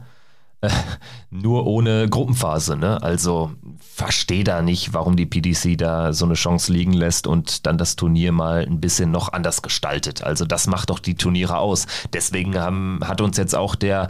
äh, 0.62 0.70
nur 1.32 1.66
ohne 1.66 2.08
Gruppenphase. 2.08 2.78
Ne? 2.78 3.02
Also 3.02 3.52
verstehe 3.80 4.43
da 4.43 4.62
nicht, 4.62 4.93
warum 4.93 5.16
die 5.16 5.26
PDC 5.26 5.78
da 5.78 6.14
so 6.14 6.26
eine 6.26 6.36
Chance 6.36 6.72
liegen 6.72 6.93
lässt 6.93 7.28
und 7.28 7.66
dann 7.66 7.78
das 7.78 7.96
Turnier 7.96 8.32
mal 8.32 8.64
ein 8.64 8.80
bisschen 8.80 9.12
noch 9.12 9.34
anders 9.34 9.62
gestaltet. 9.62 10.24
Also 10.24 10.46
das 10.46 10.68
macht 10.68 10.89
doch 10.89 11.00
die 11.00 11.16
Turniere 11.16 11.58
aus. 11.58 11.88
Deswegen 12.14 12.58
haben, 12.58 13.00
hat 13.04 13.22
uns 13.22 13.38
jetzt 13.38 13.56
auch 13.56 13.76
der 13.76 14.08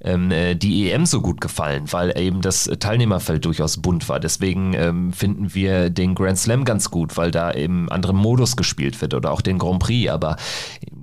ähm, 0.00 0.30
äh, 0.30 0.54
die 0.54 0.90
EM 0.90 1.06
so 1.06 1.20
gut 1.20 1.40
gefallen, 1.40 1.84
weil 1.90 2.16
eben 2.18 2.40
das 2.40 2.70
Teilnehmerfeld 2.78 3.44
durchaus 3.44 3.78
bunt 3.78 4.08
war. 4.08 4.20
Deswegen 4.20 4.74
ähm, 4.74 5.12
finden 5.12 5.54
wir 5.54 5.90
den 5.90 6.14
Grand 6.14 6.38
Slam 6.38 6.64
ganz 6.64 6.90
gut, 6.90 7.16
weil 7.16 7.30
da 7.30 7.52
eben 7.52 7.90
anderem 7.90 8.16
Modus 8.16 8.56
gespielt 8.56 9.00
wird 9.00 9.14
oder 9.14 9.32
auch 9.32 9.40
den 9.40 9.58
Grand 9.58 9.80
Prix. 9.80 10.10
Aber 10.10 10.36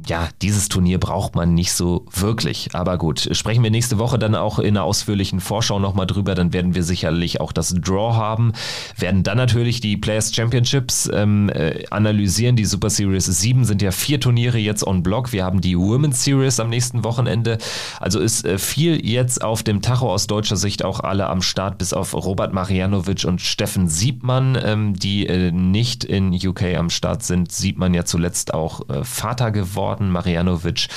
ja, 0.08 0.30
dieses 0.42 0.70
Turnier 0.70 1.00
braucht 1.00 1.36
man 1.36 1.54
nicht 1.54 1.74
so 1.74 2.06
wirklich. 2.12 2.70
Aber 2.74 2.98
gut, 2.98 3.30
sprechen 3.32 3.64
wir 3.64 3.72
nächste 3.72 3.98
Woche 3.98 4.20
dann 4.20 4.36
auch 4.36 4.60
in 4.60 4.78
einer 4.78 4.84
ausführlichen 4.84 5.40
Vorschau 5.40 5.80
nochmal 5.80 6.08
drüber. 6.08 6.36
Dann 6.36 6.54
werden 6.54 6.76
wir 6.76 6.84
sicherlich 6.84 7.42
auch 7.42 7.52
das 7.52 7.74
Draw 7.74 8.16
haben, 8.16 8.54
werden 8.98 9.24
dann 9.24 9.38
natürlich 9.38 9.82
die 9.82 9.98
Players 9.98 10.34
Championships 10.34 11.10
ähm, 11.12 11.50
äh, 11.50 11.86
analysieren. 11.90 12.56
Die 12.56 12.66
Super 12.66 12.90
Series 12.90 13.26
7 13.26 13.66
sind 13.66 13.82
ja 13.82 13.92
vier 13.92 14.20
Turniere 14.20 14.58
jetzt 14.58 14.86
on 14.86 15.04
Block. 15.04 15.34
Wir 15.34 15.44
haben 15.44 15.60
die 15.60 15.78
Women's 15.78 16.24
Series 16.24 16.60
am 16.60 16.70
nächsten 16.70 17.04
Wochenende. 17.04 17.58
Also 18.00 18.20
ist 18.20 18.46
äh, 18.46 18.58
viel 18.58 18.85
jetzt 18.94 19.44
auf 19.44 19.64
dem 19.64 19.82
Tacho 19.82 20.12
aus 20.12 20.28
deutscher 20.28 20.56
Sicht 20.56 20.84
auch 20.84 21.00
alle 21.00 21.28
am 21.28 21.42
Start, 21.42 21.78
bis 21.78 21.94
auf 21.94 22.14
Robert 22.14 22.54
Marianovic 22.54 23.26
und 23.26 23.42
Steffen 23.42 23.88
Siebmann, 23.88 24.58
ähm, 24.62 24.94
die 24.94 25.28
äh, 25.28 25.52
nicht 25.52 26.04
in 26.04 26.34
UK 26.34 26.76
am 26.76 26.90
Start 26.90 27.24
sind. 27.24 27.52
Siebmann 27.52 27.94
ja 27.94 28.06
zuletzt 28.06 28.54
auch 28.54 28.90
äh, 28.90 29.04
Vater 29.04 29.52
geworden 29.52 30.10
Marianovic 30.10 30.88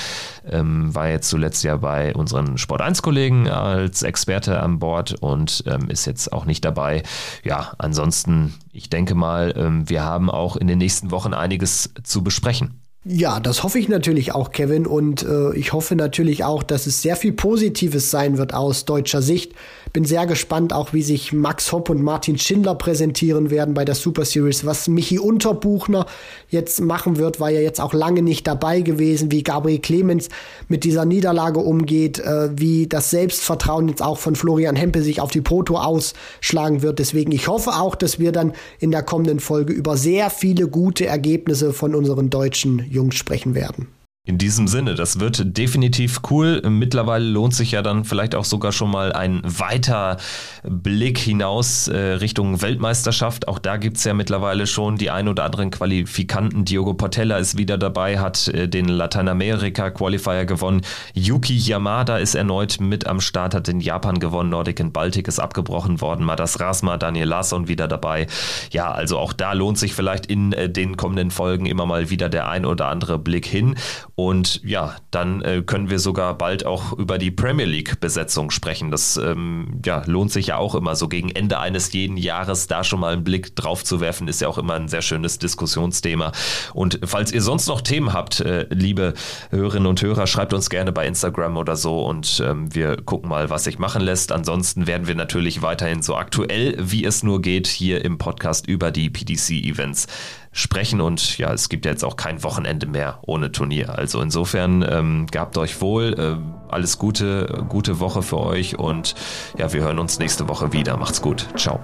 ähm, 0.49 0.93
war 0.93 1.09
jetzt 1.09 1.29
zuletzt 1.29 1.63
ja 1.63 1.77
bei 1.77 2.13
unseren 2.15 2.57
Sport 2.57 2.81
1-Kollegen 2.81 3.47
als 3.47 4.03
Experte 4.03 4.61
an 4.61 4.79
Bord 4.79 5.15
und 5.19 5.63
ähm, 5.67 5.89
ist 5.89 6.05
jetzt 6.05 6.33
auch 6.33 6.45
nicht 6.45 6.65
dabei. 6.65 7.03
Ja, 7.43 7.73
ansonsten, 7.77 8.53
ich 8.71 8.89
denke 8.89 9.15
mal, 9.15 9.53
ähm, 9.55 9.89
wir 9.89 10.03
haben 10.03 10.29
auch 10.29 10.55
in 10.55 10.67
den 10.67 10.77
nächsten 10.77 11.11
Wochen 11.11 11.33
einiges 11.33 11.93
zu 12.03 12.23
besprechen. 12.23 12.81
Ja, 13.11 13.39
das 13.39 13.63
hoffe 13.63 13.79
ich 13.79 13.89
natürlich 13.89 14.35
auch, 14.35 14.51
Kevin. 14.51 14.85
Und 14.85 15.23
äh, 15.23 15.55
ich 15.55 15.73
hoffe 15.73 15.95
natürlich 15.95 16.43
auch, 16.43 16.61
dass 16.61 16.85
es 16.85 17.01
sehr 17.01 17.15
viel 17.15 17.33
Positives 17.33 18.11
sein 18.11 18.37
wird 18.37 18.53
aus 18.53 18.85
deutscher 18.85 19.23
Sicht. 19.23 19.53
Bin 19.93 20.05
sehr 20.05 20.27
gespannt, 20.27 20.73
auch 20.73 20.93
wie 20.93 21.01
sich 21.01 21.33
Max 21.33 21.71
Hopp 21.71 21.89
und 21.89 22.03
Martin 22.03 22.37
Schindler 22.37 22.75
präsentieren 22.75 23.49
werden 23.49 23.73
bei 23.73 23.83
der 23.83 23.95
Super 23.95 24.25
Series. 24.25 24.63
Was 24.63 24.87
Michi 24.87 25.17
Unterbuchner 25.17 26.05
jetzt 26.49 26.81
machen 26.81 27.17
wird, 27.17 27.39
war 27.39 27.49
ja 27.49 27.61
jetzt 27.61 27.81
auch 27.81 27.95
lange 27.95 28.21
nicht 28.21 28.45
dabei 28.45 28.81
gewesen, 28.81 29.31
wie 29.31 29.41
Gabriel 29.41 29.79
Clemens 29.79 30.29
mit 30.67 30.83
dieser 30.83 31.05
Niederlage 31.05 31.61
umgeht, 31.61 32.19
äh, 32.19 32.49
wie 32.55 32.85
das 32.85 33.09
Selbstvertrauen 33.09 33.87
jetzt 33.87 34.03
auch 34.03 34.19
von 34.19 34.35
Florian 34.35 34.75
Hempel 34.75 35.01
sich 35.01 35.19
auf 35.19 35.31
die 35.31 35.41
Proto 35.41 35.77
ausschlagen 35.79 36.83
wird. 36.83 36.99
Deswegen, 36.99 37.31
ich 37.31 37.47
hoffe 37.47 37.71
auch, 37.71 37.95
dass 37.95 38.19
wir 38.19 38.31
dann 38.31 38.53
in 38.77 38.91
der 38.91 39.01
kommenden 39.01 39.39
Folge 39.39 39.73
über 39.73 39.97
sehr 39.97 40.29
viele 40.29 40.67
gute 40.67 41.07
Ergebnisse 41.07 41.73
von 41.73 41.95
unseren 41.95 42.29
deutschen 42.29 42.85
Jungs 42.99 43.15
sprechen 43.15 43.55
werden. 43.55 43.87
In 44.25 44.37
diesem 44.37 44.67
Sinne, 44.67 44.93
das 44.93 45.19
wird 45.19 45.57
definitiv 45.57 46.19
cool. 46.29 46.61
Mittlerweile 46.69 47.25
lohnt 47.25 47.55
sich 47.55 47.71
ja 47.71 47.81
dann 47.81 48.03
vielleicht 48.05 48.35
auch 48.35 48.45
sogar 48.45 48.71
schon 48.71 48.91
mal 48.91 49.11
ein 49.11 49.41
weiter 49.43 50.17
Blick 50.61 51.17
hinaus 51.17 51.87
äh, 51.87 51.97
Richtung 51.97 52.61
Weltmeisterschaft. 52.61 53.47
Auch 53.47 53.57
da 53.57 53.77
gibt 53.77 53.97
es 53.97 54.03
ja 54.03 54.13
mittlerweile 54.13 54.67
schon 54.67 54.97
die 54.97 55.09
ein 55.09 55.29
oder 55.29 55.45
anderen 55.45 55.71
Qualifikanten. 55.71 56.63
Diogo 56.63 56.93
Portella 56.93 57.37
ist 57.37 57.57
wieder 57.57 57.79
dabei, 57.79 58.19
hat 58.19 58.49
äh, 58.49 58.67
den 58.67 58.87
Lateinamerika-Qualifier 58.89 60.45
gewonnen. 60.45 60.81
Yuki 61.15 61.55
Yamada 61.55 62.17
ist 62.17 62.35
erneut 62.35 62.79
mit 62.79 63.07
am 63.07 63.21
Start, 63.21 63.55
hat 63.55 63.67
in 63.67 63.79
Japan 63.79 64.19
gewonnen. 64.19 64.49
Nordic 64.49 64.79
and 64.79 64.93
Baltic 64.93 65.27
ist 65.27 65.39
abgebrochen 65.39 66.01
worden. 66.01 66.23
Madas 66.23 66.59
Rasma, 66.59 66.97
Daniel 66.97 67.29
Larsson 67.29 67.67
wieder 67.67 67.87
dabei. 67.87 68.27
Ja, 68.69 68.91
also 68.91 69.17
auch 69.17 69.33
da 69.33 69.53
lohnt 69.53 69.79
sich 69.79 69.95
vielleicht 69.95 70.27
in 70.27 70.53
äh, 70.53 70.69
den 70.69 70.97
kommenden 70.97 71.31
Folgen 71.31 71.65
immer 71.65 71.87
mal 71.87 72.11
wieder 72.11 72.29
der 72.29 72.47
ein 72.47 72.65
oder 72.65 72.87
andere 72.87 73.17
Blick 73.17 73.47
hin. 73.47 73.75
Und 74.21 74.59
ja, 74.65 74.97
dann 75.11 75.41
äh, 75.43 75.63
können 75.65 75.89
wir 75.89 75.97
sogar 75.97 76.37
bald 76.37 76.65
auch 76.65 76.91
über 76.91 77.17
die 77.17 77.31
Premier 77.31 77.65
League-Besetzung 77.65 78.51
sprechen. 78.51 78.91
Das 78.91 79.15
ähm, 79.15 79.79
ja, 79.85 80.03
lohnt 80.07 80.33
sich 80.33 80.47
ja 80.47 80.57
auch 80.57 80.75
immer 80.75 80.97
so 80.97 81.07
gegen 81.07 81.29
Ende 81.29 81.57
eines 81.57 81.93
jeden 81.93 82.17
Jahres 82.17 82.67
da 82.67 82.83
schon 82.83 82.99
mal 82.99 83.13
einen 83.13 83.23
Blick 83.23 83.55
drauf 83.55 83.85
zu 83.85 84.01
werfen, 84.01 84.27
ist 84.27 84.41
ja 84.41 84.49
auch 84.49 84.57
immer 84.57 84.73
ein 84.73 84.89
sehr 84.89 85.01
schönes 85.01 85.39
Diskussionsthema. 85.39 86.33
Und 86.73 86.99
falls 87.05 87.31
ihr 87.31 87.41
sonst 87.41 87.67
noch 87.67 87.79
Themen 87.79 88.11
habt, 88.11 88.41
äh, 88.41 88.67
liebe 88.69 89.13
Hörerinnen 89.51 89.87
und 89.87 90.01
Hörer, 90.01 90.27
schreibt 90.27 90.53
uns 90.53 90.69
gerne 90.69 90.91
bei 90.91 91.07
Instagram 91.07 91.55
oder 91.55 91.77
so 91.77 92.05
und 92.05 92.43
ähm, 92.45 92.75
wir 92.75 92.97
gucken 92.97 93.29
mal, 93.29 93.49
was 93.49 93.63
sich 93.63 93.79
machen 93.79 94.01
lässt. 94.01 94.33
Ansonsten 94.33 94.85
werden 94.85 95.07
wir 95.07 95.15
natürlich 95.15 95.61
weiterhin 95.61 96.01
so 96.01 96.17
aktuell, 96.17 96.75
wie 96.77 97.05
es 97.05 97.23
nur 97.23 97.41
geht, 97.41 97.67
hier 97.67 98.03
im 98.03 98.17
Podcast 98.17 98.67
über 98.67 98.91
die 98.91 99.09
PDC-Events 99.09 100.07
sprechen 100.51 101.01
und 101.01 101.37
ja, 101.37 101.53
es 101.53 101.69
gibt 101.69 101.85
jetzt 101.85 102.03
auch 102.03 102.15
kein 102.15 102.43
Wochenende 102.43 102.87
mehr 102.87 103.19
ohne 103.21 103.51
Turnier. 103.51 103.97
Also 103.97 104.21
insofern 104.21 104.85
ähm, 104.87 105.27
gehabt 105.27 105.57
euch 105.57 105.81
wohl, 105.81 106.13
äh, 106.17 106.71
alles 106.71 106.97
Gute, 106.97 107.65
gute 107.69 107.99
Woche 107.99 108.21
für 108.21 108.39
euch 108.39 108.77
und 108.77 109.15
ja, 109.57 109.71
wir 109.73 109.81
hören 109.81 109.99
uns 109.99 110.19
nächste 110.19 110.47
Woche 110.47 110.73
wieder. 110.73 110.97
Macht's 110.97 111.21
gut. 111.21 111.47
Ciao. 111.55 111.79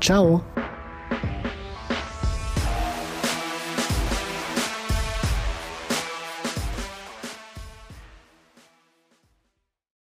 Ciao. 0.00 0.42